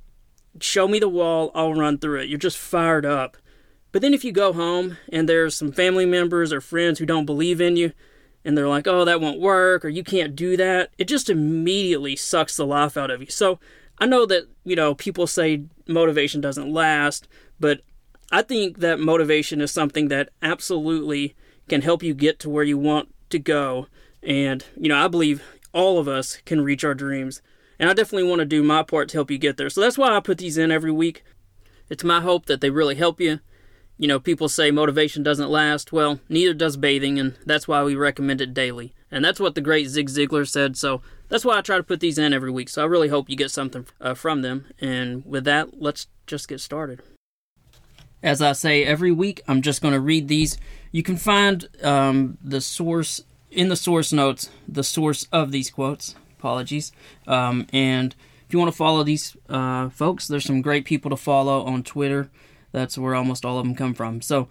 show 0.61 0.87
me 0.87 1.01
the 1.01 1.09
wall, 1.09 1.51
I'll 1.55 1.75
run 1.75 1.99
through 1.99 2.21
it. 2.21 2.29
You're 2.29 2.39
just 2.39 2.57
fired 2.57 3.05
up. 3.05 3.37
But 3.91 4.03
then 4.03 4.15
if 4.15 4.23
you 4.23 4.31
go 4.31 4.53
home 4.53 4.97
and 5.11 5.29
there's 5.29 5.57
some 5.57 5.73
family 5.73 6.07
members 6.07 6.53
or 6.53 6.61
friends 6.61 6.99
who 6.99 7.07
don't 7.07 7.27
believe 7.27 7.61
in 7.61 7.77
you, 7.77 7.93
and 8.45 8.57
they're 8.57 8.69
like, 8.69 8.87
oh, 8.87 9.05
that 9.05 9.21
won't 9.21 9.41
work, 9.41 9.85
or 9.85 9.89
you 9.89 10.05
can't 10.05 10.37
do 10.37 10.57
that, 10.57 10.91
it 10.99 11.09
just 11.09 11.29
immediately 11.29 12.15
sucks 12.15 12.57
the 12.57 12.65
life 12.65 12.97
out 12.97 13.11
of 13.11 13.21
you. 13.21 13.29
So 13.29 13.59
I 13.99 14.07
know 14.07 14.25
that, 14.27 14.45
you 14.65 14.77
know, 14.77 14.95
people 14.95 15.27
say 15.27 15.65
motivation 15.89 16.41
doesn't 16.41 16.73
last, 16.73 17.29
but 17.59 17.81
I 18.31 18.43
think 18.43 18.79
that 18.79 19.01
motivation 19.01 19.61
is 19.61 19.71
something 19.71 20.09
that 20.09 20.29
absolutely 20.43 21.35
can 21.69 21.83
help 21.83 22.03
you 22.03 22.15
get 22.15 22.39
to 22.41 22.51
where 22.51 22.65
you 22.65 22.79
want 22.79 23.15
to 23.31 23.39
go. 23.39 23.87
And, 24.23 24.65
you 24.77 24.89
know, 24.89 25.03
I 25.03 25.09
believe 25.09 25.43
all 25.73 25.99
of 25.99 26.09
us 26.09 26.39
can 26.45 26.61
reach 26.61 26.85
our 26.85 26.95
dreams. 26.95 27.41
And 27.79 27.89
I 27.89 27.95
definitely 27.95 28.29
want 28.29 28.41
to 28.41 28.45
do 28.45 28.63
my 28.63 28.83
part 28.83 29.09
to 29.11 29.17
help 29.17 29.31
you 29.31 29.39
get 29.39 29.57
there. 29.57 29.71
So 29.71 29.81
that's 29.81 29.97
why 29.97 30.15
I 30.15 30.21
put 30.21 30.39
these 30.39 30.59
in 30.59 30.71
every 30.71 30.91
week. 30.91 31.23
It's 31.89 32.05
my 32.05 32.21
hope 32.21 32.47
that 32.47 32.61
they 32.61 32.71
really 32.71 32.97
help 32.97 33.21
you. 33.21 33.41
You 33.97 34.09
know, 34.09 34.21
people 34.21 34.49
say 34.49 34.71
motivation 34.71 35.23
doesn't 35.23 35.51
last. 35.51 35.93
Well, 35.93 36.21
neither 36.29 36.55
does 36.55 36.77
bathing, 36.77 37.19
and 37.19 37.37
that's 37.47 37.67
why 37.67 37.83
we 37.83 37.95
recommend 37.95 38.41
it 38.41 38.55
daily. 38.55 38.95
And 39.11 39.25
that's 39.25 39.41
what 39.41 39.55
the 39.55 39.61
great 39.61 39.89
Zig 39.89 40.09
Ziglar 40.09 40.47
said. 40.47 40.77
So 40.77 41.01
that's 41.29 41.45
why 41.45 41.59
I 41.59 41.63
try 41.63 41.77
to 41.77 41.83
put 41.83 42.01
these 42.01 42.19
in 42.19 42.33
every 42.33 42.51
week. 42.51 42.69
So 42.69 42.83
I 42.83 42.87
really 42.87 43.09
hope 43.09 43.31
you 43.31 43.37
get 43.37 43.51
something 43.51 43.87
uh, 44.01 44.15
from 44.15 44.43
them. 44.43 44.67
And 44.81 45.25
with 45.25 45.45
that, 45.45 45.81
let's 45.81 46.09
just 46.27 46.49
get 46.49 46.61
started. 46.61 47.03
As 48.23 48.43
I 48.43 48.53
say 48.53 48.85
every 48.85 49.13
week, 49.13 49.43
I'm 49.47 49.63
just 49.63 49.81
going 49.81 49.95
to 49.95 50.01
read 50.01 50.29
these. 50.29 50.59
You 50.93 51.03
can 51.03 51.17
find 51.17 51.69
um, 51.83 52.37
the 52.43 52.61
source 52.61 53.23
in 53.51 53.69
the 53.69 53.77
source 53.77 54.13
notes, 54.13 54.51
the 54.67 54.85
source 54.85 55.27
of 55.33 55.53
these 55.53 55.71
quotes. 55.71 56.15
Apologies. 56.39 56.93
Um, 57.27 57.67
and 57.73 58.15
if 58.47 58.53
you 58.53 58.59
want 58.59 58.71
to 58.71 58.77
follow 58.77 59.03
these 59.03 59.37
uh, 59.49 59.89
folks, 59.89 60.29
there's 60.29 60.45
some 60.45 60.63
great 60.63 60.85
people 60.85 61.11
to 61.11 61.17
follow 61.17 61.65
on 61.65 61.83
Twitter. 61.83 62.31
That's 62.73 62.99
where 62.99 63.15
almost 63.15 63.45
all 63.45 63.59
of 63.59 63.65
them 63.65 63.75
come 63.75 63.95
from. 63.95 64.21
So 64.21 64.49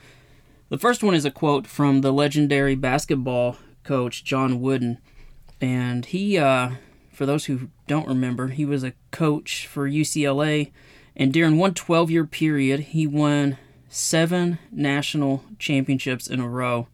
the 0.70 0.78
first 0.78 1.03
one 1.03 1.16
is 1.16 1.26
a 1.26 1.32
quote 1.32 1.68
from 1.68 2.01
the 2.01 2.12
legendary 2.12 2.76
basketball 2.76 3.58
coach 3.88 4.26
John 4.26 4.60
Wooden, 4.60 4.98
and 5.62 6.06
he, 6.06 6.38
uh, 6.38 6.72
for 7.14 7.26
those 7.26 7.46
who 7.46 7.70
don't 7.88 8.08
remember, 8.08 8.50
he 8.50 8.66
was 8.66 8.84
a 8.84 8.94
coach 9.12 9.66
for 9.66 9.90
UCLA, 9.90 10.72
and 11.16 11.32
during 11.32 11.58
one 11.58 11.74
12-year 11.74 12.26
period, 12.26 12.80
he 12.82 13.08
won 13.08 13.58
seven 13.88 14.60
national 14.72 15.44
championships 15.58 16.28
in 16.28 16.42
a 16.42 16.50
row, 16.50 16.88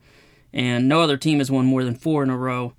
and 0.53 0.87
no 0.87 1.01
other 1.01 1.17
team 1.17 1.39
has 1.39 1.49
won 1.49 1.65
more 1.65 1.83
than 1.83 1.95
four 1.95 2.21
in 2.21 2.29
a 2.29 2.37
row. 2.37 2.73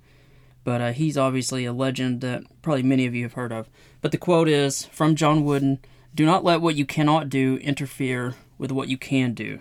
But 0.63 0.81
uh, 0.81 0.93
he's 0.93 1.17
obviously 1.17 1.65
a 1.65 1.73
legend 1.73 2.21
that 2.21 2.43
probably 2.61 2.83
many 2.83 3.05
of 3.05 3.13
you 3.13 3.23
have 3.23 3.33
heard 3.33 3.51
of. 3.51 3.69
But 4.01 4.11
the 4.11 4.17
quote 4.17 4.47
is 4.47 4.85
from 4.85 5.15
John 5.15 5.43
Wooden 5.43 5.79
Do 6.15 6.25
not 6.25 6.43
let 6.43 6.61
what 6.61 6.75
you 6.75 6.85
cannot 6.85 7.29
do 7.29 7.57
interfere 7.57 8.33
with 8.57 8.71
what 8.71 8.87
you 8.87 8.97
can 8.97 9.33
do. 9.33 9.59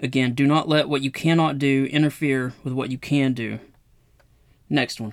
Again, 0.00 0.34
do 0.34 0.46
not 0.46 0.68
let 0.68 0.88
what 0.88 1.02
you 1.02 1.10
cannot 1.10 1.58
do 1.58 1.84
interfere 1.90 2.54
with 2.64 2.72
what 2.72 2.90
you 2.90 2.98
can 2.98 3.34
do. 3.34 3.60
Next 4.68 5.00
one. 5.00 5.12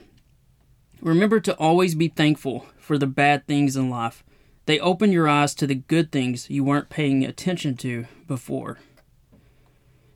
Remember 1.01 1.39
to 1.41 1.55
always 1.57 1.93
be 1.93 2.07
thankful 2.07 2.65
for 2.79 2.97
the 2.97 3.05
bad 3.05 3.45
things 3.45 3.75
in 3.75 3.89
life. 3.89 4.23
They 4.65 4.79
open 4.79 5.11
your 5.11 5.27
eyes 5.27 5.53
to 5.55 5.67
the 5.67 5.75
good 5.75 6.11
things 6.11 6.49
you 6.49 6.63
weren't 6.63 6.89
paying 6.89 7.23
attention 7.23 7.75
to 7.77 8.05
before. 8.27 8.79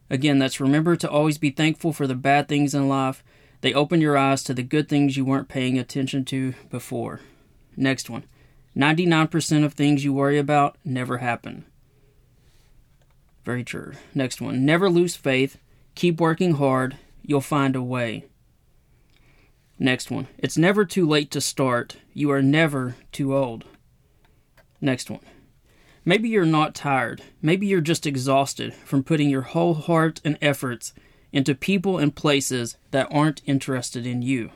Again, 0.10 0.40
that's 0.40 0.60
remember 0.60 0.96
to 0.96 1.10
always 1.10 1.38
be 1.38 1.52
thankful 1.52 1.94
for 1.94 2.08
the 2.08 2.16
bad 2.16 2.48
things 2.48 2.74
in 2.74 2.90
life. 2.90 3.24
They 3.62 3.74
open 3.74 4.02
your 4.02 4.18
eyes 4.18 4.44
to 4.44 4.54
the 4.54 4.64
good 4.64 4.90
things 4.90 5.16
you 5.16 5.24
weren't 5.24 5.48
paying 5.48 5.78
attention 5.78 6.26
to 6.26 6.54
before. 6.70 7.22
Next 7.78 8.10
one. 8.10 8.24
99% 8.76 9.66
of 9.66 9.74
things 9.74 10.04
you 10.04 10.14
worry 10.14 10.38
about 10.38 10.78
never 10.84 11.18
happen. 11.20 11.66
Very 13.44 13.64
true. 13.64 13.94
Next 14.14 14.42
one. 14.42 14.66
Never 14.66 14.90
lose 14.90 15.16
faith. 15.16 15.58
Keep 15.96 16.20
working 16.22 16.56
hard. 16.56 16.98
You'll 17.24 17.42
find 17.42 17.76
a 17.76 17.82
way. 17.82 18.26
Next 19.80 20.12
one. 20.12 20.28
It's 20.38 20.58
never 20.58 20.86
too 20.86 21.08
late 21.08 21.32
to 21.32 21.42
start. 21.42 21.98
You 22.14 22.32
are 22.32 22.42
never 22.42 22.96
too 23.12 23.36
old. 23.36 23.66
Next 24.80 25.10
one. 25.10 25.22
Maybe 26.04 26.30
you're 26.30 26.46
not 26.46 26.76
tired. 26.76 27.22
Maybe 27.42 27.68
you're 27.68 27.82
just 27.82 28.08
exhausted 28.08 28.74
from 28.74 29.04
putting 29.04 29.30
your 29.30 29.42
whole 29.42 29.76
heart 29.76 30.20
and 30.24 30.38
efforts 30.42 30.94
into 31.32 31.56
people 31.56 31.98
and 31.98 32.16
places 32.16 32.78
that 32.92 33.08
aren't 33.12 33.42
interested 33.46 34.06
in 34.06 34.22
you. 34.22 34.52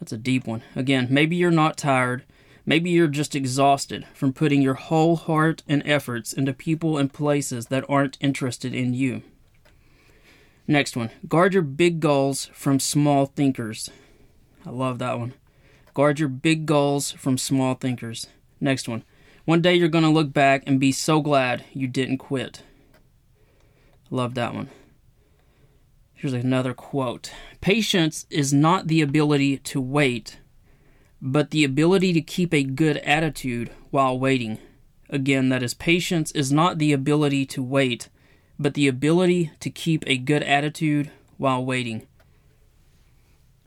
That's 0.00 0.12
a 0.12 0.18
deep 0.18 0.46
one. 0.46 0.62
Again, 0.74 1.06
maybe 1.10 1.36
you're 1.36 1.50
not 1.50 1.76
tired. 1.76 2.24
Maybe 2.66 2.90
you're 2.90 3.08
just 3.08 3.34
exhausted 3.34 4.06
from 4.14 4.32
putting 4.32 4.62
your 4.62 4.74
whole 4.74 5.16
heart 5.16 5.62
and 5.68 5.82
efforts 5.84 6.32
into 6.32 6.52
people 6.52 6.96
and 6.96 7.12
places 7.12 7.66
that 7.66 7.84
aren't 7.88 8.18
interested 8.20 8.74
in 8.74 8.94
you. 8.94 9.22
Next 10.66 10.96
one. 10.96 11.10
Guard 11.28 11.52
your 11.52 11.62
big 11.62 12.00
goals 12.00 12.46
from 12.46 12.80
small 12.80 13.26
thinkers. 13.26 13.90
I 14.64 14.70
love 14.70 14.98
that 15.00 15.18
one. 15.18 15.34
Guard 15.92 16.18
your 16.18 16.30
big 16.30 16.64
goals 16.64 17.12
from 17.12 17.36
small 17.36 17.74
thinkers. 17.74 18.28
Next 18.60 18.88
one. 18.88 19.04
One 19.44 19.60
day 19.60 19.74
you're 19.74 19.88
going 19.88 20.04
to 20.04 20.10
look 20.10 20.32
back 20.32 20.62
and 20.66 20.80
be 20.80 20.90
so 20.90 21.20
glad 21.20 21.64
you 21.74 21.86
didn't 21.86 22.18
quit. 22.18 22.62
Love 24.10 24.34
that 24.34 24.54
one. 24.54 24.70
Here's 26.14 26.32
another 26.32 26.72
quote 26.72 27.30
Patience 27.60 28.24
is 28.30 28.54
not 28.54 28.88
the 28.88 29.02
ability 29.02 29.58
to 29.58 29.82
wait 29.82 30.38
but 31.26 31.50
the 31.50 31.64
ability 31.64 32.12
to 32.12 32.20
keep 32.20 32.52
a 32.52 32.62
good 32.62 32.98
attitude 32.98 33.70
while 33.90 34.18
waiting. 34.18 34.58
Again, 35.08 35.48
that 35.48 35.62
is 35.62 35.72
patience 35.72 36.30
is 36.32 36.52
not 36.52 36.76
the 36.76 36.92
ability 36.92 37.46
to 37.46 37.62
wait, 37.62 38.10
but 38.58 38.74
the 38.74 38.86
ability 38.86 39.50
to 39.60 39.70
keep 39.70 40.04
a 40.06 40.18
good 40.18 40.42
attitude 40.42 41.10
while 41.38 41.64
waiting. 41.64 42.06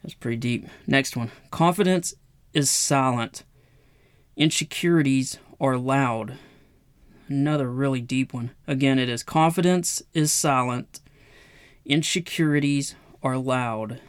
That's 0.03 0.13
pretty 0.13 0.37
deep. 0.37 0.67
Next 0.85 1.17
one. 1.17 1.31
Confidence 1.49 2.13
is 2.53 2.69
silent. 2.69 3.43
Insecurities 4.35 5.39
are 5.59 5.77
loud. 5.77 6.37
Another 7.27 7.71
really 7.71 8.01
deep 8.01 8.35
one. 8.35 8.51
Again, 8.67 8.99
it 8.99 9.09
is 9.09 9.23
confidence 9.23 10.03
is 10.13 10.31
silent. 10.31 10.99
Insecurities 11.85 12.93
are 13.23 13.35
loud. 13.35 13.99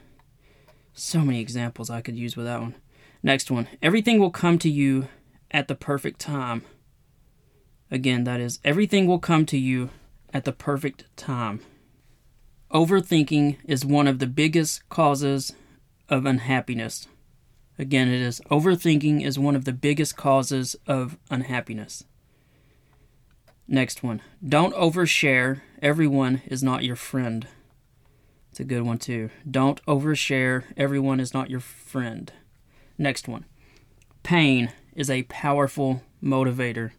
So 0.93 1.21
many 1.21 1.41
examples 1.41 1.89
I 1.89 2.03
could 2.03 2.19
use 2.19 2.37
with 2.37 2.45
that 2.45 2.61
one. 2.61 2.75
Next 3.23 3.51
one. 3.51 3.69
Everything 3.83 4.19
will 4.19 4.31
come 4.31 4.59
to 4.59 4.69
you 4.69 5.09
at 5.51 5.69
the 5.69 5.75
perfect 5.75 6.21
time. 6.21 6.63
Again, 7.91 8.25
that 8.25 8.41
is, 8.41 8.61
everything 8.65 9.07
will 9.07 9.19
come 9.19 9.47
to 9.47 9.59
you 9.59 9.91
at 10.33 10.45
the 10.45 10.53
perfect 10.53 11.05
time. 11.17 11.61
Overthinking 12.71 13.57
is 13.65 13.85
one 13.85 14.07
of 14.07 14.19
the 14.19 14.27
biggest 14.27 14.87
causes 14.89 15.53
of 16.09 16.27
unhappiness. 16.27 17.09
Again, 17.79 18.09
it 18.09 18.21
is 18.21 18.41
overthinking 18.51 19.25
is 19.25 19.39
one 19.39 19.57
of 19.57 19.65
the 19.65 19.73
biggest 19.73 20.17
causes 20.17 20.77
of 20.87 21.17
unhappiness. 21.31 22.05
Next 23.67 24.03
one. 24.03 24.21
Don't 24.47 24.75
overshare. 24.75 25.61
Everyone 25.81 26.43
is 26.47 26.63
not 26.63 26.85
your 26.85 26.97
friend. 26.97 27.47
It's 28.51 28.61
a 28.61 28.65
good 28.65 28.83
one 28.83 28.99
too. 28.99 29.31
Don't 29.49 29.85
overshare. 29.87 30.65
Everyone 30.77 31.21
is 31.21 31.33
not 31.33 31.51
your 31.51 31.61
friend. 31.61 32.33
Next 32.99 33.29
one. 33.29 33.45
Pain 34.25 34.73
is 34.95 35.09
a 35.09 35.23
powerful 35.25 36.03
motivator. 36.23 36.91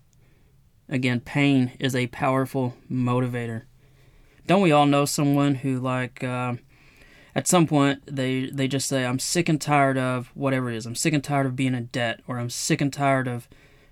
Again, 0.88 1.20
pain 1.20 1.74
is 1.80 1.96
a 1.96 2.08
powerful 2.08 2.76
motivator. 2.90 3.64
Don't 4.48 4.62
we 4.62 4.72
all 4.72 4.86
know 4.86 5.06
someone 5.06 5.56
who, 5.56 5.80
like, 5.80 6.24
uh, 6.24 6.56
at 7.36 7.48
some 7.48 7.68
point 7.68 8.02
they 8.08 8.50
they 8.50 8.68
just 8.68 8.88
say, 8.88 9.06
"I'm 9.06 9.20
sick 9.20 9.48
and 9.50 9.62
tired 9.62 9.98
of 9.98 10.32
whatever 10.34 10.72
it 10.72 10.78
is. 10.78 10.86
I'm 10.86 10.96
sick 10.96 11.14
and 11.14 11.24
tired 11.24 11.46
of 11.46 11.56
being 11.56 11.76
in 11.76 11.86
debt, 11.88 12.22
or 12.28 12.40
I'm 12.40 12.50
sick 12.50 12.82
and 12.82 12.92
tired 12.92 13.28
of 13.28 13.48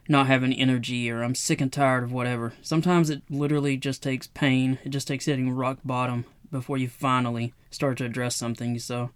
not 0.10 0.28
having 0.28 0.54
energy, 0.54 1.12
or 1.12 1.22
I'm 1.22 1.36
sick 1.36 1.62
and 1.62 1.72
tired 1.72 2.04
of 2.04 2.12
whatever." 2.12 2.54
Sometimes 2.62 3.10
it 3.10 3.22
literally 3.30 3.78
just 3.78 4.02
takes 4.02 4.28
pain. 4.28 4.80
It 4.84 4.90
just 4.90 5.08
takes 5.08 5.26
hitting 5.26 5.52
rock 5.52 5.80
bottom 5.86 6.26
before 6.50 6.78
you 6.78 6.88
finally 6.88 7.54
start 7.70 7.98
to 7.98 8.06
address 8.06 8.36
something. 8.36 8.80
So 8.80 9.12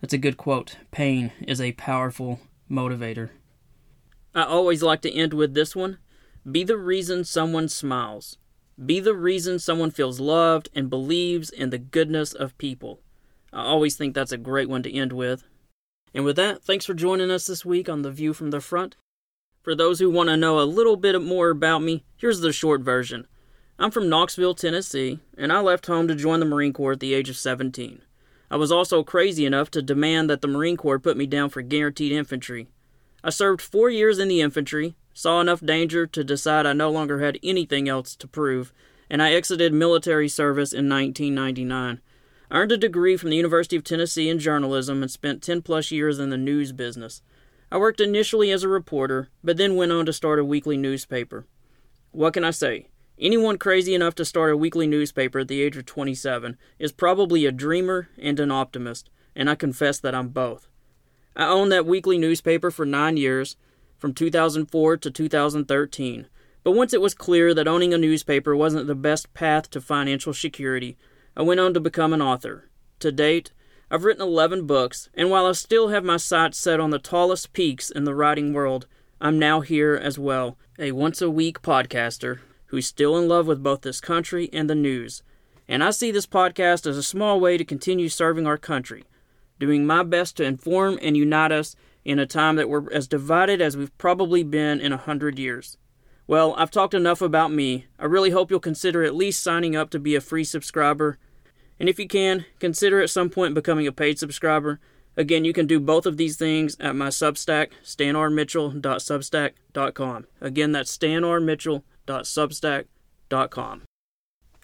that's 0.00 0.14
a 0.14 0.18
good 0.18 0.36
quote. 0.36 0.76
Pain 0.90 1.32
is 1.46 1.60
a 1.60 1.72
powerful 1.72 2.40
motivator. 2.70 3.30
I 4.34 4.44
always 4.44 4.82
like 4.82 5.00
to 5.02 5.12
end 5.12 5.34
with 5.34 5.54
this 5.54 5.74
one 5.74 5.98
Be 6.50 6.64
the 6.64 6.78
reason 6.78 7.24
someone 7.24 7.68
smiles. 7.68 8.38
Be 8.84 9.00
the 9.00 9.14
reason 9.14 9.58
someone 9.58 9.90
feels 9.90 10.20
loved 10.20 10.70
and 10.74 10.88
believes 10.88 11.50
in 11.50 11.70
the 11.70 11.78
goodness 11.78 12.32
of 12.32 12.56
people. 12.56 13.00
I 13.52 13.64
always 13.64 13.96
think 13.96 14.14
that's 14.14 14.32
a 14.32 14.38
great 14.38 14.68
one 14.68 14.82
to 14.84 14.94
end 14.94 15.12
with. 15.12 15.44
And 16.14 16.24
with 16.24 16.36
that, 16.36 16.62
thanks 16.62 16.86
for 16.86 16.94
joining 16.94 17.30
us 17.30 17.46
this 17.46 17.64
week 17.64 17.88
on 17.88 18.02
The 18.02 18.10
View 18.10 18.32
from 18.32 18.50
the 18.50 18.60
Front. 18.60 18.96
For 19.62 19.74
those 19.74 19.98
who 19.98 20.10
want 20.10 20.28
to 20.30 20.36
know 20.36 20.58
a 20.58 20.62
little 20.62 20.96
bit 20.96 21.20
more 21.20 21.50
about 21.50 21.82
me, 21.82 22.04
here's 22.16 22.40
the 22.40 22.52
short 22.52 22.80
version. 22.80 23.26
I'm 23.78 23.90
from 23.90 24.08
Knoxville, 24.08 24.54
Tennessee, 24.54 25.20
and 25.36 25.52
I 25.52 25.60
left 25.60 25.86
home 25.86 26.08
to 26.08 26.14
join 26.14 26.40
the 26.40 26.46
Marine 26.46 26.72
Corps 26.72 26.92
at 26.92 27.00
the 27.00 27.14
age 27.14 27.28
of 27.28 27.36
17. 27.36 28.02
I 28.50 28.56
was 28.56 28.72
also 28.72 29.04
crazy 29.04 29.46
enough 29.46 29.70
to 29.72 29.82
demand 29.82 30.28
that 30.28 30.40
the 30.40 30.48
Marine 30.48 30.76
Corps 30.76 30.98
put 30.98 31.16
me 31.16 31.26
down 31.26 31.50
for 31.50 31.62
guaranteed 31.62 32.10
infantry. 32.10 32.66
I 33.22 33.30
served 33.30 33.60
four 33.60 33.90
years 33.90 34.18
in 34.18 34.28
the 34.28 34.40
infantry, 34.40 34.96
saw 35.14 35.40
enough 35.40 35.60
danger 35.60 36.06
to 36.06 36.24
decide 36.24 36.66
I 36.66 36.72
no 36.72 36.90
longer 36.90 37.20
had 37.20 37.38
anything 37.42 37.88
else 37.88 38.16
to 38.16 38.26
prove, 38.26 38.72
and 39.08 39.22
I 39.22 39.32
exited 39.32 39.72
military 39.72 40.28
service 40.28 40.72
in 40.72 40.88
1999. 40.88 42.00
I 42.50 42.56
earned 42.56 42.72
a 42.72 42.76
degree 42.76 43.16
from 43.16 43.30
the 43.30 43.36
University 43.36 43.76
of 43.76 43.84
Tennessee 43.84 44.28
in 44.28 44.40
journalism 44.40 45.02
and 45.02 45.10
spent 45.10 45.42
10 45.42 45.62
plus 45.62 45.92
years 45.92 46.18
in 46.18 46.30
the 46.30 46.36
news 46.36 46.72
business. 46.72 47.22
I 47.70 47.78
worked 47.78 48.00
initially 48.00 48.50
as 48.50 48.64
a 48.64 48.68
reporter, 48.68 49.28
but 49.44 49.56
then 49.56 49.76
went 49.76 49.92
on 49.92 50.06
to 50.06 50.12
start 50.12 50.40
a 50.40 50.44
weekly 50.44 50.76
newspaper. 50.76 51.46
What 52.10 52.34
can 52.34 52.42
I 52.42 52.50
say? 52.50 52.88
Anyone 53.20 53.58
crazy 53.58 53.94
enough 53.94 54.14
to 54.14 54.24
start 54.24 54.50
a 54.50 54.56
weekly 54.56 54.86
newspaper 54.86 55.40
at 55.40 55.48
the 55.48 55.60
age 55.60 55.76
of 55.76 55.84
27 55.84 56.56
is 56.78 56.90
probably 56.90 57.44
a 57.44 57.52
dreamer 57.52 58.08
and 58.18 58.40
an 58.40 58.50
optimist, 58.50 59.10
and 59.36 59.50
I 59.50 59.56
confess 59.56 59.98
that 60.00 60.14
I'm 60.14 60.28
both. 60.28 60.68
I 61.36 61.44
owned 61.46 61.70
that 61.70 61.84
weekly 61.84 62.16
newspaper 62.16 62.70
for 62.70 62.86
nine 62.86 63.18
years, 63.18 63.56
from 63.98 64.14
2004 64.14 64.96
to 64.96 65.10
2013. 65.10 66.28
But 66.64 66.72
once 66.72 66.94
it 66.94 67.02
was 67.02 67.12
clear 67.12 67.52
that 67.52 67.68
owning 67.68 67.92
a 67.92 67.98
newspaper 67.98 68.56
wasn't 68.56 68.86
the 68.86 68.94
best 68.94 69.34
path 69.34 69.68
to 69.72 69.82
financial 69.82 70.32
security, 70.32 70.96
I 71.36 71.42
went 71.42 71.60
on 71.60 71.74
to 71.74 71.80
become 71.80 72.14
an 72.14 72.22
author. 72.22 72.70
To 73.00 73.12
date, 73.12 73.52
I've 73.90 74.04
written 74.04 74.22
11 74.22 74.66
books, 74.66 75.10
and 75.12 75.28
while 75.28 75.44
I 75.44 75.52
still 75.52 75.88
have 75.88 76.04
my 76.04 76.16
sights 76.16 76.58
set 76.58 76.80
on 76.80 76.88
the 76.88 76.98
tallest 76.98 77.52
peaks 77.52 77.90
in 77.90 78.04
the 78.04 78.14
writing 78.14 78.54
world, 78.54 78.86
I'm 79.20 79.38
now 79.38 79.60
here 79.60 79.94
as 79.94 80.18
well, 80.18 80.56
a 80.78 80.92
once 80.92 81.20
a 81.20 81.28
week 81.28 81.60
podcaster 81.60 82.38
who's 82.70 82.86
still 82.86 83.16
in 83.16 83.28
love 83.28 83.46
with 83.46 83.62
both 83.62 83.82
this 83.82 84.00
country 84.00 84.50
and 84.52 84.68
the 84.68 84.74
news. 84.74 85.22
And 85.68 85.84
I 85.84 85.90
see 85.90 86.10
this 86.10 86.26
podcast 86.26 86.86
as 86.86 86.96
a 86.96 87.02
small 87.02 87.38
way 87.38 87.56
to 87.56 87.64
continue 87.64 88.08
serving 88.08 88.46
our 88.46 88.58
country 88.58 89.04
doing 89.60 89.86
my 89.86 90.02
best 90.02 90.36
to 90.38 90.42
inform 90.42 90.98
and 91.00 91.16
unite 91.16 91.52
us 91.52 91.76
in 92.04 92.18
a 92.18 92.26
time 92.26 92.56
that 92.56 92.68
we're 92.68 92.92
as 92.92 93.06
divided 93.06 93.60
as 93.60 93.76
we've 93.76 93.96
probably 93.98 94.42
been 94.42 94.80
in 94.80 94.92
a 94.92 94.96
hundred 94.96 95.38
years. 95.38 95.76
Well, 96.26 96.56
I've 96.56 96.72
talked 96.72 96.94
enough 96.94 97.22
about 97.22 97.52
me. 97.52 97.86
I 97.98 98.06
really 98.06 98.30
hope 98.30 98.50
you'll 98.50 98.58
consider 98.58 99.04
at 99.04 99.14
least 99.14 99.42
signing 99.42 99.76
up 99.76 99.90
to 99.90 100.00
be 100.00 100.14
a 100.14 100.20
free 100.20 100.44
subscriber. 100.44 101.18
And 101.78 101.88
if 101.88 101.98
you 101.98 102.06
can, 102.08 102.44
consider 102.58 103.00
at 103.00 103.08
some 103.10 103.30
point 103.30 103.54
becoming 103.54 103.86
a 103.86 103.92
paid 103.92 104.18
subscriber. 104.18 104.80
Again, 105.16 105.44
you 105.44 105.52
can 105.52 105.66
do 105.66 105.80
both 105.80 106.06
of 106.06 106.16
these 106.16 106.36
things 106.36 106.76
at 106.80 106.96
my 106.96 107.08
Substack, 107.08 107.72
stanrmitchell.substack.com. 107.84 110.26
Again, 110.40 110.72
that's 110.72 110.96
stanrmitchell.substack.com. 110.96 111.82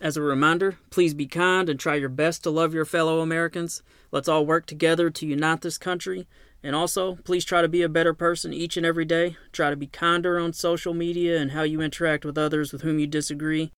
As 0.00 0.16
a 0.16 0.22
reminder, 0.22 0.76
please 0.90 1.14
be 1.14 1.26
kind 1.26 1.68
and 1.70 1.80
try 1.80 1.94
your 1.94 2.10
best 2.10 2.42
to 2.42 2.50
love 2.50 2.74
your 2.74 2.84
fellow 2.84 3.20
Americans. 3.20 3.82
Let's 4.10 4.28
all 4.28 4.44
work 4.44 4.66
together 4.66 5.08
to 5.08 5.26
unite 5.26 5.62
this 5.62 5.78
country. 5.78 6.26
And 6.62 6.76
also, 6.76 7.16
please 7.24 7.44
try 7.44 7.62
to 7.62 7.68
be 7.68 7.82
a 7.82 7.88
better 7.88 8.12
person 8.12 8.52
each 8.52 8.76
and 8.76 8.84
every 8.84 9.04
day. 9.06 9.36
Try 9.52 9.70
to 9.70 9.76
be 9.76 9.86
kinder 9.86 10.38
on 10.38 10.52
social 10.52 10.92
media 10.92 11.40
and 11.40 11.52
how 11.52 11.62
you 11.62 11.80
interact 11.80 12.24
with 12.24 12.36
others 12.36 12.72
with 12.72 12.82
whom 12.82 12.98
you 12.98 13.06
disagree. 13.06 13.72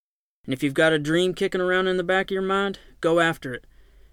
And 0.44 0.54
if 0.54 0.62
you've 0.62 0.74
got 0.74 0.92
a 0.92 0.98
dream 0.98 1.34
kicking 1.34 1.60
around 1.60 1.86
in 1.86 1.98
the 1.98 2.02
back 2.02 2.26
of 2.26 2.34
your 2.34 2.42
mind, 2.42 2.80
go 3.00 3.20
after 3.20 3.54
it. 3.54 3.66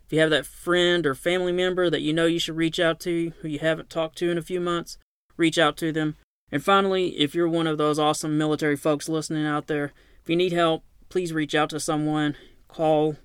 If 0.06 0.14
you 0.14 0.20
have 0.20 0.30
that 0.30 0.46
friend 0.46 1.08
or 1.08 1.16
family 1.16 1.54
member 1.54 1.90
that 1.90 2.02
you 2.02 2.14
know 2.14 2.26
you 2.26 2.38
should 2.38 2.58
reach 2.58 2.80
out 2.80 3.00
to 3.02 3.32
who 3.42 3.48
you 3.48 3.60
haven't 3.60 3.90
talked 3.90 4.18
to 4.20 4.30
in 4.30 4.38
a 4.38 4.44
few 4.44 4.60
months, 4.60 5.00
reach 5.38 5.58
out 5.58 5.78
to 5.78 5.92
them. 5.92 6.18
And 6.52 6.64
finally, 6.64 7.20
if 7.20 7.34
you're 7.34 7.50
one 7.50 7.68
of 7.68 7.78
those 7.78 8.00
awesome 8.00 8.38
military 8.38 8.76
folks 8.76 9.10
listening 9.10 9.46
out 9.46 9.68
there, 9.68 9.92
if 10.22 10.30
you 10.30 10.36
need 10.36 10.54
help, 10.54 10.84
please 11.10 11.34
reach 11.34 11.56
out 11.56 11.70
to 11.72 11.80
someone, 11.80 12.36
call 12.68 13.16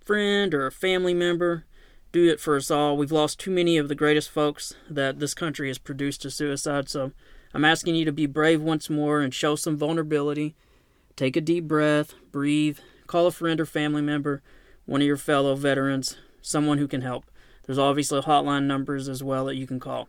a 0.00 0.04
friend 0.04 0.54
or 0.54 0.66
a 0.66 0.72
family 0.72 1.14
member. 1.14 1.64
Do 2.12 2.28
it 2.28 2.40
for 2.40 2.56
us 2.56 2.70
all. 2.70 2.96
We've 2.96 3.10
lost 3.10 3.40
too 3.40 3.50
many 3.50 3.78
of 3.78 3.88
the 3.88 3.94
greatest 3.94 4.30
folks 4.30 4.74
that 4.88 5.18
this 5.18 5.34
country 5.34 5.68
has 5.68 5.78
produced 5.78 6.22
to 6.22 6.30
suicide, 6.30 6.88
so 6.88 7.12
I'm 7.54 7.64
asking 7.64 7.94
you 7.94 8.04
to 8.04 8.12
be 8.12 8.26
brave 8.26 8.60
once 8.60 8.90
more 8.90 9.20
and 9.20 9.32
show 9.32 9.56
some 9.56 9.76
vulnerability. 9.76 10.54
Take 11.16 11.36
a 11.36 11.40
deep 11.40 11.66
breath, 11.66 12.14
breathe, 12.30 12.78
call 13.06 13.26
a 13.26 13.32
friend 13.32 13.60
or 13.60 13.66
family 13.66 14.02
member, 14.02 14.42
one 14.84 15.00
of 15.00 15.06
your 15.06 15.16
fellow 15.16 15.54
veterans, 15.54 16.16
someone 16.42 16.78
who 16.78 16.88
can 16.88 17.00
help. 17.00 17.24
There's 17.64 17.78
obviously 17.78 18.20
hotline 18.20 18.64
numbers 18.64 19.08
as 19.08 19.22
well 19.22 19.46
that 19.46 19.56
you 19.56 19.66
can 19.66 19.80
call. 19.80 20.08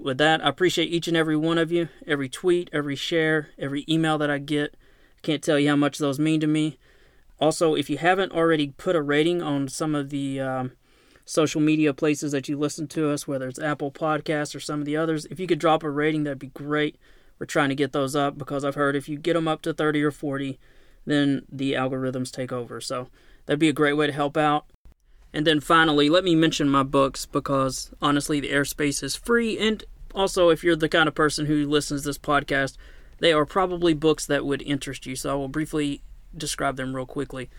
With 0.00 0.16
that, 0.16 0.42
I 0.42 0.48
appreciate 0.48 0.90
each 0.90 1.08
and 1.08 1.16
every 1.16 1.36
one 1.36 1.58
of 1.58 1.70
you, 1.70 1.90
every 2.06 2.30
tweet, 2.30 2.70
every 2.72 2.96
share, 2.96 3.50
every 3.58 3.84
email 3.86 4.16
that 4.16 4.30
I 4.30 4.38
get. 4.38 4.74
Can't 5.20 5.42
tell 5.42 5.58
you 5.58 5.68
how 5.68 5.76
much 5.76 5.98
those 5.98 6.18
mean 6.18 6.40
to 6.40 6.46
me. 6.46 6.78
Also, 7.38 7.74
if 7.74 7.90
you 7.90 7.98
haven't 7.98 8.32
already 8.32 8.68
put 8.78 8.96
a 8.96 9.02
rating 9.02 9.42
on 9.42 9.68
some 9.68 9.94
of 9.94 10.08
the 10.08 10.40
um, 10.40 10.72
social 11.26 11.60
media 11.60 11.92
places 11.92 12.32
that 12.32 12.48
you 12.48 12.58
listen 12.58 12.86
to 12.88 13.10
us, 13.10 13.28
whether 13.28 13.46
it's 13.46 13.58
Apple 13.58 13.90
Podcasts 13.90 14.54
or 14.54 14.60
some 14.60 14.80
of 14.80 14.86
the 14.86 14.96
others, 14.96 15.26
if 15.26 15.38
you 15.38 15.46
could 15.46 15.58
drop 15.58 15.82
a 15.82 15.90
rating, 15.90 16.24
that'd 16.24 16.38
be 16.38 16.48
great. 16.48 16.96
We're 17.38 17.44
trying 17.44 17.68
to 17.68 17.74
get 17.74 17.92
those 17.92 18.16
up 18.16 18.38
because 18.38 18.64
I've 18.64 18.76
heard 18.76 18.96
if 18.96 19.06
you 19.06 19.18
get 19.18 19.34
them 19.34 19.48
up 19.48 19.60
to 19.62 19.74
30 19.74 20.02
or 20.02 20.10
40, 20.10 20.58
then 21.04 21.44
the 21.52 21.74
algorithms 21.74 22.30
take 22.30 22.52
over. 22.52 22.80
So 22.80 23.08
that'd 23.44 23.58
be 23.58 23.68
a 23.68 23.74
great 23.74 23.94
way 23.94 24.06
to 24.06 24.12
help 24.14 24.38
out. 24.38 24.64
And 25.32 25.46
then 25.46 25.60
finally, 25.60 26.08
let 26.08 26.24
me 26.24 26.34
mention 26.34 26.68
my 26.68 26.82
books 26.82 27.26
because 27.26 27.92
honestly, 28.02 28.40
the 28.40 28.50
airspace 28.50 29.02
is 29.02 29.14
free. 29.14 29.58
And 29.58 29.84
also, 30.14 30.48
if 30.48 30.64
you're 30.64 30.76
the 30.76 30.88
kind 30.88 31.08
of 31.08 31.14
person 31.14 31.46
who 31.46 31.68
listens 31.68 32.02
to 32.02 32.08
this 32.08 32.18
podcast, 32.18 32.76
they 33.20 33.32
are 33.32 33.46
probably 33.46 33.94
books 33.94 34.26
that 34.26 34.44
would 34.44 34.62
interest 34.62 35.06
you, 35.06 35.14
so 35.14 35.30
I 35.30 35.34
will 35.34 35.48
briefly 35.48 36.02
describe 36.36 36.76
them 36.76 36.96
real 36.96 37.06
quickly. 37.06 37.50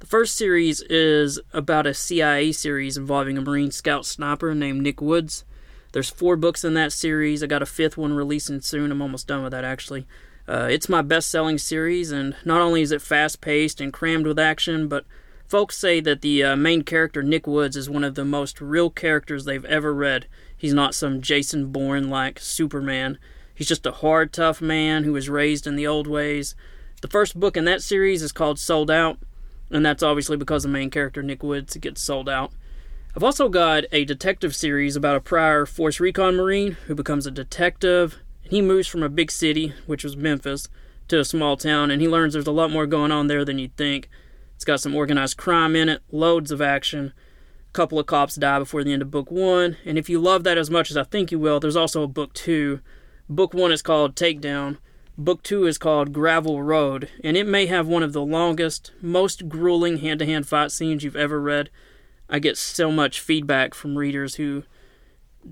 The 0.00 0.06
first 0.06 0.36
series 0.36 0.80
is 0.82 1.40
about 1.52 1.86
a 1.86 1.94
CIA 1.94 2.52
series 2.52 2.96
involving 2.96 3.36
a 3.36 3.40
Marine 3.40 3.72
Scout 3.72 4.06
sniper 4.06 4.54
named 4.54 4.82
Nick 4.82 5.00
Woods. 5.00 5.44
There's 5.92 6.10
four 6.10 6.36
books 6.36 6.62
in 6.62 6.74
that 6.74 6.92
series. 6.92 7.42
I 7.42 7.46
got 7.46 7.62
a 7.62 7.66
fifth 7.66 7.96
one 7.96 8.12
releasing 8.12 8.60
soon. 8.60 8.92
I'm 8.92 9.02
almost 9.02 9.26
done 9.26 9.42
with 9.42 9.52
that 9.52 9.64
actually. 9.64 10.06
Uh, 10.46 10.68
it's 10.70 10.88
my 10.88 11.02
best 11.02 11.30
selling 11.30 11.58
series, 11.58 12.10
and 12.10 12.34
not 12.44 12.60
only 12.60 12.80
is 12.80 12.92
it 12.92 13.02
fast 13.02 13.40
paced 13.40 13.80
and 13.80 13.92
crammed 13.92 14.26
with 14.26 14.38
action, 14.38 14.88
but 14.88 15.04
folks 15.48 15.78
say 15.78 15.98
that 16.00 16.20
the 16.20 16.44
uh, 16.44 16.56
main 16.56 16.82
character, 16.82 17.22
Nick 17.22 17.46
Woods, 17.46 17.76
is 17.76 17.88
one 17.88 18.04
of 18.04 18.14
the 18.14 18.24
most 18.24 18.60
real 18.60 18.90
characters 18.90 19.44
they've 19.44 19.64
ever 19.64 19.94
read. 19.94 20.26
He's 20.56 20.74
not 20.74 20.94
some 20.94 21.22
Jason 21.22 21.72
Bourne 21.72 22.10
like 22.10 22.38
Superman. 22.38 23.18
He's 23.54 23.66
just 23.68 23.86
a 23.86 23.92
hard, 23.92 24.32
tough 24.32 24.60
man 24.60 25.04
who 25.04 25.12
was 25.12 25.28
raised 25.28 25.66
in 25.66 25.74
the 25.74 25.86
old 25.86 26.06
ways. 26.06 26.54
The 27.00 27.08
first 27.08 27.38
book 27.38 27.56
in 27.56 27.64
that 27.64 27.82
series 27.82 28.22
is 28.22 28.30
called 28.30 28.58
Sold 28.58 28.90
Out, 28.90 29.18
and 29.70 29.84
that's 29.84 30.02
obviously 30.02 30.36
because 30.36 30.64
the 30.64 30.68
main 30.68 30.90
character, 30.90 31.22
Nick 31.22 31.42
Woods, 31.42 31.76
gets 31.76 32.02
sold 32.02 32.28
out. 32.28 32.52
I've 33.16 33.24
also 33.24 33.48
got 33.48 33.84
a 33.90 34.04
detective 34.04 34.54
series 34.54 34.96
about 34.96 35.16
a 35.16 35.20
prior 35.20 35.64
Force 35.64 35.98
Recon 35.98 36.36
Marine 36.36 36.72
who 36.86 36.94
becomes 36.94 37.26
a 37.26 37.30
detective. 37.30 38.18
and 38.44 38.52
He 38.52 38.60
moves 38.60 38.86
from 38.86 39.02
a 39.02 39.08
big 39.08 39.30
city, 39.30 39.72
which 39.86 40.04
was 40.04 40.16
Memphis, 40.16 40.68
to 41.08 41.18
a 41.18 41.24
small 41.24 41.56
town, 41.56 41.90
and 41.90 42.02
he 42.02 42.08
learns 42.08 42.34
there's 42.34 42.46
a 42.46 42.52
lot 42.52 42.70
more 42.70 42.86
going 42.86 43.10
on 43.10 43.26
there 43.26 43.44
than 43.44 43.58
you'd 43.58 43.76
think. 43.76 44.08
Got 44.68 44.80
some 44.80 44.94
organized 44.94 45.38
crime 45.38 45.74
in 45.74 45.88
it, 45.88 46.02
loads 46.12 46.50
of 46.50 46.60
action. 46.60 47.14
A 47.70 47.72
couple 47.72 47.98
of 47.98 48.04
cops 48.04 48.34
die 48.34 48.58
before 48.58 48.84
the 48.84 48.92
end 48.92 49.00
of 49.00 49.10
book 49.10 49.30
one, 49.30 49.78
and 49.86 49.96
if 49.96 50.10
you 50.10 50.20
love 50.20 50.44
that 50.44 50.58
as 50.58 50.68
much 50.68 50.90
as 50.90 50.96
I 50.98 51.04
think 51.04 51.32
you 51.32 51.38
will, 51.38 51.58
there's 51.58 51.74
also 51.74 52.02
a 52.02 52.06
book 52.06 52.34
two 52.34 52.80
Book 53.30 53.54
one 53.54 53.72
is 53.72 53.80
called 53.80 54.14
Takedown. 54.14 54.76
Book 55.16 55.42
two 55.42 55.66
is 55.66 55.78
called 55.78 56.12
Gravel 56.12 56.62
Road, 56.62 57.08
and 57.24 57.34
it 57.34 57.46
may 57.46 57.64
have 57.64 57.88
one 57.88 58.02
of 58.02 58.12
the 58.12 58.20
longest, 58.20 58.92
most 59.00 59.48
grueling 59.48 60.00
hand 60.00 60.18
to 60.18 60.26
hand 60.26 60.46
fight 60.46 60.70
scenes 60.70 61.02
you've 61.02 61.16
ever 61.16 61.40
read. 61.40 61.70
I 62.28 62.38
get 62.38 62.58
so 62.58 62.92
much 62.92 63.20
feedback 63.20 63.72
from 63.72 63.96
readers 63.96 64.34
who 64.34 64.64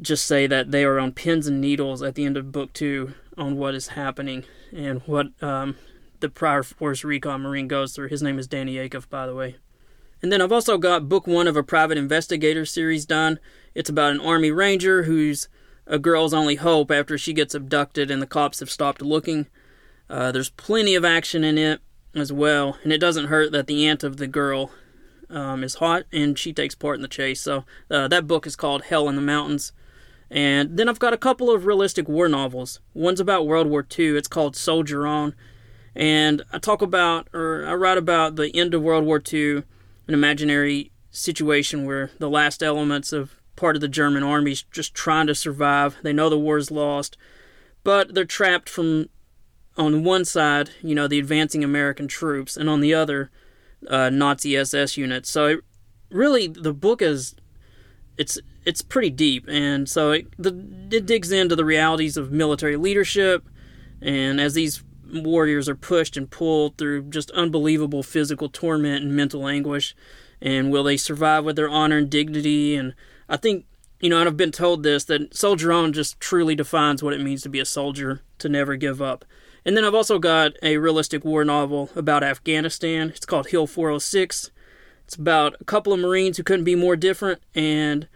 just 0.03 0.27
say 0.27 0.47
that 0.47 0.73
they 0.73 0.85
are 0.85 0.99
on 0.99 1.13
pins 1.13 1.47
and 1.47 1.59
needles 1.59 2.03
at 2.03 2.17
the 2.17 2.27
end 2.27 2.37
of 2.37 2.53
book 2.53 2.75
two 2.75 3.15
on 3.39 3.57
what 3.57 3.75
is 3.75 3.89
happening 3.89 4.45
and 4.75 5.01
what 5.07 5.29
um, 5.43 5.77
the 6.21 6.29
prior 6.29 6.63
force 6.63 7.05
recon 7.05 7.43
marine 7.43 7.69
goes 7.69 7.95
through. 7.95 8.09
His 8.09 8.23
name 8.23 8.39
is 8.39 8.47
Danny 8.47 8.75
Acuff, 8.77 9.09
by 9.09 9.27
the 9.27 9.35
way. 9.35 9.57
And 10.23 10.33
then 10.33 10.41
I've 10.41 10.53
also 10.53 10.79
got 10.79 11.09
book 11.09 11.27
one 11.27 11.47
of 11.47 11.57
a 11.57 11.63
private 11.63 11.99
investigator 11.99 12.65
series 12.65 13.05
done. 13.05 13.39
It's 13.75 13.91
about 13.91 14.13
an 14.13 14.21
army 14.21 14.51
ranger 14.51 15.05
who's 15.05 15.49
a 15.87 15.99
girl's 15.99 16.35
only 16.35 16.57
hope 16.57 16.91
after 16.91 17.17
she 17.17 17.33
gets 17.33 17.55
abducted 17.55 18.11
and 18.11 18.21
the 18.21 18.27
cops 18.27 18.61
have 18.61 18.71
stopped 18.71 19.03
looking. 19.03 19.47
Uh, 20.09 20.33
there's 20.33 20.51
plenty 20.51 20.95
of 20.95 21.05
action 21.05 21.45
in 21.45 21.59
it 21.59 21.81
as 22.15 22.33
well, 22.33 22.79
and 22.83 22.93
it 22.93 22.99
doesn't 22.99 23.27
hurt 23.27 23.53
that 23.53 23.67
the 23.67 23.87
aunt 23.87 24.03
of 24.03 24.17
the 24.17 24.27
girl 24.27 24.71
um, 25.29 25.63
is 25.63 25.77
hot 25.77 26.05
and 26.13 26.39
she 26.39 26.53
takes 26.53 26.75
part 26.75 26.97
in 26.97 27.03
the 27.03 27.09
chase. 27.09 27.41
So 27.41 27.65
uh, 27.91 28.09
that 28.09 28.27
book 28.27 28.47
is 28.47 28.57
called 28.57 28.85
Hell 28.85 29.09
in 29.09 29.17
the 29.17 29.23
Mountains. 29.23 29.73
And 30.31 30.77
then 30.77 30.89
I've 30.89 30.99
got 30.99 31.13
a 31.13 31.19
couple 31.19 31.51
of 31.51 31.67
realistic 31.67 32.09
war 32.09 32.29
novels. 32.29 32.81
One's 32.95 33.21
about 33.21 33.47
World 33.47 33.69
War 33.69 33.87
II. 33.97 34.17
It's 34.17 34.29
called 34.29 34.57
Soldier 34.57 35.07
On. 35.07 35.35
And 35.97 36.43
I 36.53 36.59
talk 36.59 36.83
about, 36.83 37.29
or 37.33 37.67
I 37.67 37.75
write 37.75 37.97
about 37.97 38.37
the 38.37 38.55
end 38.55 38.75
of 38.75 38.83
World 38.83 39.07
War 39.07 39.21
II, 39.33 39.63
an 40.07 40.15
imaginary 40.15 40.93
situation 41.11 41.87
where 41.87 42.11
the 42.19 42.29
last 42.29 42.63
elements 42.63 43.15
of 43.15 43.41
part 43.57 43.77
of 43.77 43.81
the 43.81 43.89
German 43.89 44.23
army 44.23 44.53
is 44.53 44.63
just 44.65 44.95
trying 44.95 45.27
to 45.27 45.35
survive. 45.35 45.97
They 46.03 46.13
know 46.13 46.29
the 46.29 46.39
war 46.39 46.59
is 46.59 46.71
lost, 46.71 47.17
but 47.83 48.15
they're 48.15 48.27
trapped 48.27 48.69
from, 48.69 49.09
on 49.79 50.05
one 50.05 50.27
side, 50.27 50.71
you 50.83 50.95
know, 50.95 51.09
the 51.09 51.19
advancing 51.19 51.65
American 51.65 52.09
troops, 52.09 52.59
and 52.59 52.69
on 52.69 52.81
the 52.81 52.93
other, 52.93 53.31
uh, 53.89 54.11
Nazi 54.11 54.55
SS 54.55 54.99
units. 54.99 55.31
So 55.31 55.47
it, 55.47 55.61
really, 56.11 56.47
the 56.47 56.75
book 56.75 57.01
is 57.01 57.35
it's 58.19 58.39
it's 58.67 58.83
pretty 58.83 59.11
deep, 59.11 59.47
and 59.49 59.89
so 59.89 60.13
it, 60.13 60.27
the, 60.39 60.49
it 60.91 61.07
digs 61.07 61.33
into 61.33 61.57
the 61.57 61.65
realities 61.65 62.19
of 62.19 62.33
military 62.33 62.77
leadership, 62.77 63.49
and 64.03 64.41
as 64.41 64.55
these 64.55 64.83
warriors 65.13 65.69
are 65.69 65.77
pushed 65.77 66.17
and 66.17 66.31
pulled 66.31 66.79
through 66.79 67.11
just 67.11 67.31
unbelievable 67.33 68.03
physical 68.03 68.49
torment 68.49 69.05
and 69.05 69.17
mental 69.17 69.47
anguish, 69.47 69.95
and 70.41 70.71
will 70.71 70.85
they 70.85 70.97
survive 70.97 71.45
with 71.45 71.57
their 71.57 71.69
honor 71.69 71.99
and 71.99 72.11
dignity? 72.11 72.77
And 72.77 72.95
I 73.29 73.37
think 73.37 73.67
you 74.01 74.11
know, 74.11 74.19
and 74.19 74.29
I've 74.29 74.37
been 74.37 74.53
told 74.53 74.83
this 74.83 75.05
that 75.05 75.35
Soldier 75.35 75.73
On 75.73 75.93
just 75.93 76.21
truly 76.21 76.55
defines 76.55 77.03
what 77.03 77.15
it 77.15 77.23
means 77.23 77.43
to 77.43 77.49
be 77.49 77.61
a 77.61 77.65
soldier, 77.65 78.23
to 78.39 78.49
never 78.49 78.77
give 78.77 79.01
up. 79.01 79.25
And 79.65 79.77
then 79.77 79.85
I've 79.85 79.95
also 79.95 80.19
got 80.19 80.53
a 80.63 80.77
realistic 80.77 81.25
war 81.25 81.45
novel 81.45 81.91
about 81.97 82.23
Afghanistan. 82.23 83.11
It's 83.11 83.27
called 83.27 83.49
Hill 83.49 83.67
406. 83.67 84.51
It's 85.05 85.17
about 85.17 85.57
a 85.61 85.65
couple 85.65 85.93
of 85.93 86.01
Marines 86.01 86.37
who 86.37 86.43
couldn't 86.43 86.65
be 86.65 86.75
more 86.75 86.97
different, 86.97 87.41
and 87.55 88.09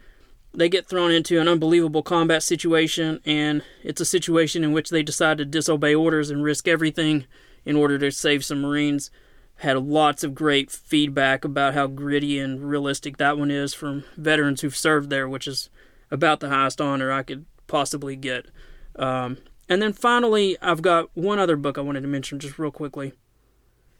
they 0.53 0.69
get 0.69 0.87
thrown 0.87 1.11
into 1.11 1.39
an 1.39 1.47
unbelievable 1.47 2.03
combat 2.03 2.43
situation, 2.43 3.21
and 3.25 3.63
it's 3.83 4.01
a 4.01 4.05
situation 4.05 4.63
in 4.63 4.73
which 4.73 4.89
they 4.89 5.03
decide 5.03 5.37
to 5.37 5.45
disobey 5.45 5.95
orders 5.95 6.29
and 6.29 6.43
risk 6.43 6.67
everything 6.67 7.25
in 7.65 7.75
order 7.75 7.97
to 7.97 8.11
save 8.11 8.43
some 8.43 8.61
Marines. 8.61 9.11
Had 9.57 9.77
lots 9.77 10.23
of 10.23 10.33
great 10.33 10.71
feedback 10.71 11.45
about 11.45 11.75
how 11.75 11.87
gritty 11.87 12.39
and 12.39 12.67
realistic 12.67 13.17
that 13.17 13.37
one 13.37 13.51
is 13.51 13.73
from 13.73 14.03
veterans 14.17 14.61
who've 14.61 14.75
served 14.75 15.09
there, 15.09 15.29
which 15.29 15.47
is 15.47 15.69
about 16.09 16.39
the 16.39 16.49
highest 16.49 16.81
honor 16.81 17.11
I 17.11 17.23
could 17.23 17.45
possibly 17.67 18.15
get. 18.15 18.47
Um, 18.95 19.37
and 19.69 19.81
then 19.81 19.93
finally, 19.93 20.57
I've 20.61 20.81
got 20.81 21.15
one 21.15 21.39
other 21.39 21.55
book 21.55 21.77
I 21.77 21.81
wanted 21.81 22.01
to 22.01 22.07
mention 22.07 22.39
just 22.39 22.59
real 22.59 22.71
quickly. 22.71 23.13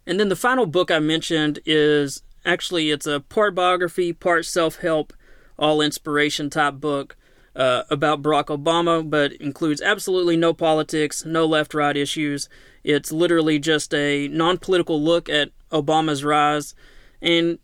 And 0.05 0.19
then 0.19 0.29
the 0.29 0.35
final 0.35 0.65
book 0.65 0.91
I 0.91 0.99
mentioned 0.99 1.59
is 1.65 2.23
actually 2.43 2.89
it's 2.89 3.05
a 3.05 3.19
part 3.19 3.55
biography, 3.55 4.11
part 4.13 4.45
self-help, 4.45 5.13
all 5.57 5.81
inspiration 5.81 6.49
type 6.49 6.75
book 6.75 7.15
uh, 7.55 7.83
about 7.89 8.21
Barack 8.21 8.45
Obama, 8.45 9.07
but 9.07 9.33
includes 9.33 9.81
absolutely 9.81 10.37
no 10.37 10.53
politics, 10.53 11.25
no 11.25 11.45
left-right 11.45 11.97
issues. 11.97 12.49
It's 12.83 13.11
literally 13.11 13.59
just 13.59 13.93
a 13.93 14.27
non-political 14.29 15.01
look 15.01 15.29
at 15.29 15.51
Obama's 15.71 16.23
rise, 16.23 16.73
and 17.21 17.59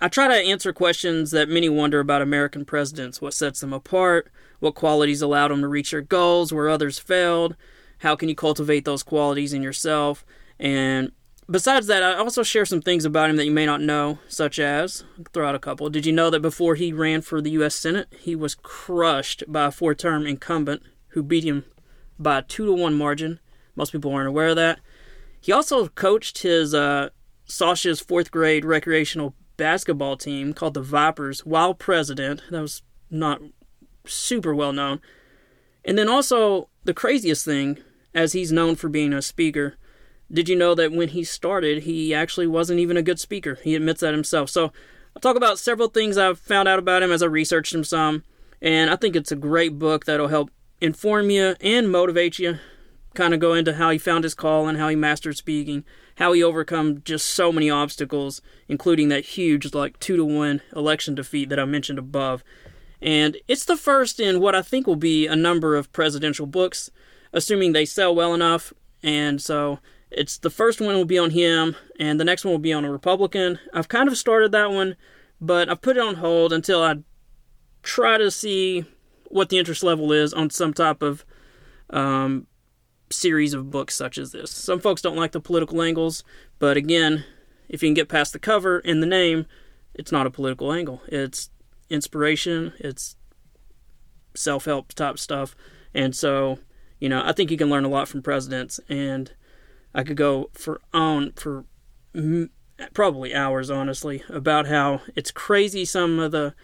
I 0.00 0.08
try 0.08 0.26
to 0.26 0.34
answer 0.34 0.72
questions 0.72 1.30
that 1.30 1.48
many 1.48 1.68
wonder 1.68 2.00
about 2.00 2.22
American 2.22 2.64
presidents: 2.64 3.20
what 3.20 3.34
sets 3.34 3.60
them 3.60 3.72
apart, 3.72 4.30
what 4.60 4.74
qualities 4.74 5.22
allowed 5.22 5.48
them 5.48 5.60
to 5.60 5.68
reach 5.68 5.90
their 5.90 6.00
goals 6.00 6.52
where 6.52 6.68
others 6.68 6.98
failed? 6.98 7.56
How 7.98 8.16
can 8.16 8.28
you 8.28 8.34
cultivate 8.34 8.84
those 8.84 9.02
qualities 9.02 9.52
in 9.52 9.62
yourself? 9.62 10.24
And 10.58 11.12
besides 11.50 11.86
that, 11.86 12.02
I 12.02 12.14
also 12.14 12.42
share 12.42 12.64
some 12.64 12.80
things 12.80 13.04
about 13.04 13.30
him 13.30 13.36
that 13.36 13.44
you 13.44 13.50
may 13.50 13.66
not 13.66 13.80
know, 13.80 14.18
such 14.28 14.58
as 14.58 15.04
throw 15.32 15.48
out 15.48 15.54
a 15.54 15.60
couple. 15.60 15.90
Did 15.90 16.06
you 16.06 16.12
know 16.12 16.30
that 16.30 16.40
before 16.40 16.74
he 16.74 16.92
ran 16.92 17.22
for 17.22 17.40
the 17.40 17.50
U.S. 17.52 17.74
Senate, 17.74 18.08
he 18.18 18.34
was 18.34 18.54
crushed 18.54 19.44
by 19.48 19.66
a 19.66 19.70
four 19.70 19.94
term 19.94 20.26
incumbent 20.26 20.82
who 21.08 21.22
beat 21.22 21.44
him 21.44 21.64
by 22.18 22.38
a 22.38 22.42
two 22.42 22.66
to 22.66 22.72
one 22.72 22.94
margin? 22.94 23.40
Most 23.74 23.92
people 23.92 24.12
aren't 24.12 24.28
aware 24.28 24.48
of 24.48 24.56
that. 24.56 24.80
He 25.40 25.52
also 25.52 25.88
coached 25.88 26.38
his 26.38 26.74
uh, 26.74 27.10
Sasha's 27.46 28.00
fourth 28.00 28.30
grade 28.30 28.64
recreational 28.64 29.34
basketball 29.56 30.16
team 30.16 30.54
called 30.54 30.74
the 30.74 30.82
Vipers 30.82 31.44
while 31.44 31.74
president. 31.74 32.42
That 32.50 32.60
was 32.60 32.82
not 33.10 33.40
super 34.06 34.54
well 34.54 34.72
known. 34.72 35.00
And 35.84 35.98
then 35.98 36.08
also, 36.08 36.68
the 36.84 36.94
craziest 36.94 37.44
thing, 37.44 37.78
as 38.14 38.32
he's 38.32 38.52
known 38.52 38.76
for 38.76 38.88
being 38.88 39.12
a 39.12 39.20
speaker, 39.20 39.76
did 40.32 40.48
you 40.48 40.56
know 40.56 40.74
that 40.74 40.92
when 40.92 41.08
he 41.08 41.24
started, 41.24 41.82
he 41.82 42.14
actually 42.14 42.46
wasn't 42.46 42.80
even 42.80 42.96
a 42.96 43.02
good 43.02 43.20
speaker? 43.20 43.58
He 43.62 43.74
admits 43.74 44.00
that 44.00 44.14
himself. 44.14 44.50
So, 44.50 44.72
I'll 45.14 45.20
talk 45.20 45.36
about 45.36 45.58
several 45.58 45.88
things 45.88 46.16
I've 46.16 46.38
found 46.38 46.68
out 46.68 46.78
about 46.78 47.02
him 47.02 47.12
as 47.12 47.22
I 47.22 47.26
researched 47.26 47.74
him 47.74 47.84
some. 47.84 48.24
And 48.60 48.90
I 48.90 48.96
think 48.96 49.14
it's 49.14 49.32
a 49.32 49.36
great 49.36 49.78
book 49.78 50.04
that'll 50.06 50.28
help 50.28 50.50
inform 50.80 51.30
you 51.30 51.54
and 51.60 51.90
motivate 51.90 52.38
you. 52.38 52.58
Kind 53.14 53.34
of 53.34 53.40
go 53.40 53.52
into 53.52 53.74
how 53.74 53.90
he 53.90 53.98
found 53.98 54.24
his 54.24 54.34
call 54.34 54.68
and 54.68 54.78
how 54.78 54.88
he 54.88 54.96
mastered 54.96 55.36
speaking, 55.36 55.84
how 56.16 56.32
he 56.32 56.42
overcome 56.42 57.02
just 57.04 57.26
so 57.26 57.52
many 57.52 57.68
obstacles, 57.68 58.40
including 58.68 59.08
that 59.08 59.24
huge, 59.24 59.74
like, 59.74 59.98
two 59.98 60.16
to 60.16 60.24
one 60.24 60.62
election 60.74 61.14
defeat 61.14 61.50
that 61.50 61.60
I 61.60 61.66
mentioned 61.66 61.98
above. 61.98 62.42
And 63.02 63.36
it's 63.48 63.66
the 63.66 63.76
first 63.76 64.18
in 64.18 64.40
what 64.40 64.54
I 64.54 64.62
think 64.62 64.86
will 64.86 64.96
be 64.96 65.26
a 65.26 65.36
number 65.36 65.76
of 65.76 65.92
presidential 65.92 66.46
books, 66.46 66.90
assuming 67.34 67.72
they 67.72 67.84
sell 67.84 68.14
well 68.14 68.32
enough. 68.32 68.72
And 69.02 69.42
so 69.42 69.80
it's 70.14 70.38
the 70.38 70.50
first 70.50 70.80
one 70.80 70.94
will 70.94 71.04
be 71.04 71.18
on 71.18 71.30
him, 71.30 71.76
and 71.98 72.18
the 72.18 72.24
next 72.24 72.44
one 72.44 72.52
will 72.52 72.58
be 72.58 72.72
on 72.72 72.84
a 72.84 72.90
Republican. 72.90 73.58
I've 73.72 73.88
kind 73.88 74.08
of 74.08 74.16
started 74.16 74.52
that 74.52 74.70
one, 74.70 74.96
but 75.40 75.68
I've 75.68 75.82
put 75.82 75.96
it 75.96 76.02
on 76.02 76.16
hold 76.16 76.52
until 76.52 76.82
I 76.82 76.96
try 77.82 78.18
to 78.18 78.30
see 78.30 78.84
what 79.28 79.48
the 79.48 79.58
interest 79.58 79.82
level 79.82 80.12
is 80.12 80.32
on 80.34 80.50
some 80.50 80.74
type 80.74 81.02
of 81.02 81.24
um, 81.90 82.46
series 83.10 83.54
of 83.54 83.70
books 83.70 83.94
such 83.94 84.18
as 84.18 84.32
this. 84.32 84.50
Some 84.50 84.80
folks 84.80 85.02
don't 85.02 85.16
like 85.16 85.32
the 85.32 85.40
political 85.40 85.82
angles, 85.82 86.22
but 86.58 86.76
again, 86.76 87.24
if 87.68 87.82
you 87.82 87.88
can 87.88 87.94
get 87.94 88.08
past 88.08 88.32
the 88.32 88.38
cover 88.38 88.78
and 88.80 89.02
the 89.02 89.06
name, 89.06 89.46
it's 89.94 90.12
not 90.12 90.26
a 90.26 90.30
political 90.30 90.72
angle. 90.72 91.02
It's 91.08 91.50
inspiration, 91.90 92.72
it's 92.78 93.16
self 94.34 94.64
help 94.64 94.92
type 94.94 95.18
stuff. 95.18 95.54
And 95.94 96.14
so, 96.14 96.58
you 97.00 97.08
know, 97.08 97.22
I 97.24 97.32
think 97.32 97.50
you 97.50 97.56
can 97.56 97.70
learn 97.70 97.84
a 97.84 97.88
lot 97.88 98.08
from 98.08 98.22
presidents. 98.22 98.80
And 98.88 99.32
I 99.94 100.02
could 100.02 100.16
go 100.16 100.50
for 100.52 100.80
on 100.92 101.32
for 101.32 101.64
probably 102.94 103.34
hours, 103.34 103.70
honestly, 103.70 104.22
about 104.28 104.66
how 104.66 105.02
it's 105.14 105.30
crazy 105.30 105.84
some 105.84 106.18
of 106.18 106.32
the 106.32 106.54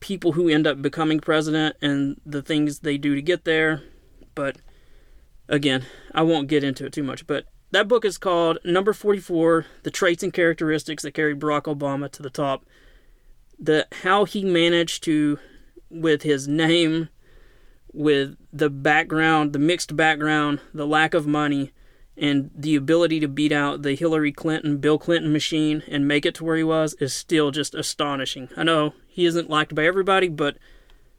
people 0.00 0.32
who 0.32 0.48
end 0.48 0.66
up 0.66 0.82
becoming 0.82 1.20
president 1.20 1.76
and 1.80 2.20
the 2.26 2.42
things 2.42 2.80
they 2.80 2.98
do 2.98 3.14
to 3.14 3.22
get 3.22 3.44
there. 3.44 3.82
But 4.34 4.58
again, 5.48 5.86
I 6.14 6.22
won't 6.22 6.48
get 6.48 6.64
into 6.64 6.84
it 6.84 6.92
too 6.92 7.02
much. 7.02 7.26
But 7.26 7.46
that 7.70 7.88
book 7.88 8.04
is 8.04 8.18
called 8.18 8.58
Number 8.64 8.92
44 8.92 9.66
The 9.82 9.90
Traits 9.90 10.22
and 10.22 10.32
Characteristics 10.32 11.02
That 11.02 11.12
Carried 11.12 11.40
Barack 11.40 11.62
Obama 11.62 12.10
to 12.12 12.22
the 12.22 12.30
Top 12.30 12.64
the 13.58 13.86
how 14.02 14.24
he 14.24 14.44
managed 14.44 15.04
to 15.04 15.38
with 15.88 16.22
his 16.22 16.48
name 16.48 17.08
with 17.92 18.36
the 18.52 18.68
background 18.68 19.52
the 19.52 19.58
mixed 19.58 19.96
background 19.96 20.60
the 20.72 20.86
lack 20.86 21.14
of 21.14 21.26
money 21.26 21.72
and 22.16 22.50
the 22.54 22.76
ability 22.76 23.20
to 23.20 23.28
beat 23.28 23.52
out 23.52 23.82
the 23.82 23.94
Hillary 23.94 24.32
Clinton 24.32 24.78
Bill 24.78 24.98
Clinton 24.98 25.32
machine 25.32 25.82
and 25.88 26.06
make 26.06 26.24
it 26.24 26.34
to 26.36 26.44
where 26.44 26.56
he 26.56 26.62
was 26.62 26.94
is 26.94 27.12
still 27.12 27.50
just 27.50 27.74
astonishing. 27.74 28.48
I 28.56 28.62
know 28.62 28.94
he 29.08 29.26
isn't 29.26 29.50
liked 29.50 29.74
by 29.74 29.84
everybody, 29.84 30.28
but 30.28 30.56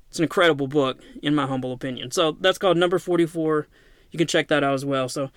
it's 0.09 0.19
an 0.19 0.23
incredible 0.23 0.67
book 0.67 1.01
in 1.21 1.35
my 1.35 1.47
humble 1.47 1.73
opinion. 1.73 2.11
So 2.11 2.31
that's 2.33 2.57
called 2.57 2.77
Number 2.77 2.99
44. 2.99 3.67
You 4.11 4.17
can 4.17 4.27
check 4.27 4.47
that 4.47 4.63
out 4.63 4.73
as 4.73 4.85
well. 4.85 5.09
So 5.09 5.31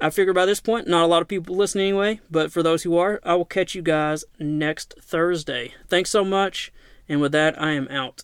I 0.00 0.10
figure 0.10 0.32
by 0.32 0.46
this 0.46 0.60
point, 0.60 0.86
not 0.86 1.04
a 1.04 1.06
lot 1.06 1.22
of 1.22 1.28
people 1.28 1.56
listen 1.56 1.80
anyway, 1.80 2.20
but 2.30 2.52
for 2.52 2.62
those 2.62 2.84
who 2.84 2.96
are, 2.96 3.20
I 3.24 3.34
will 3.34 3.44
catch 3.44 3.74
you 3.74 3.82
guys 3.82 4.24
next 4.38 4.94
Thursday. 5.00 5.74
Thanks 5.88 6.10
so 6.10 6.24
much, 6.24 6.72
and 7.08 7.20
with 7.20 7.32
that, 7.32 7.60
I 7.60 7.72
am 7.72 7.88
out. 7.88 8.22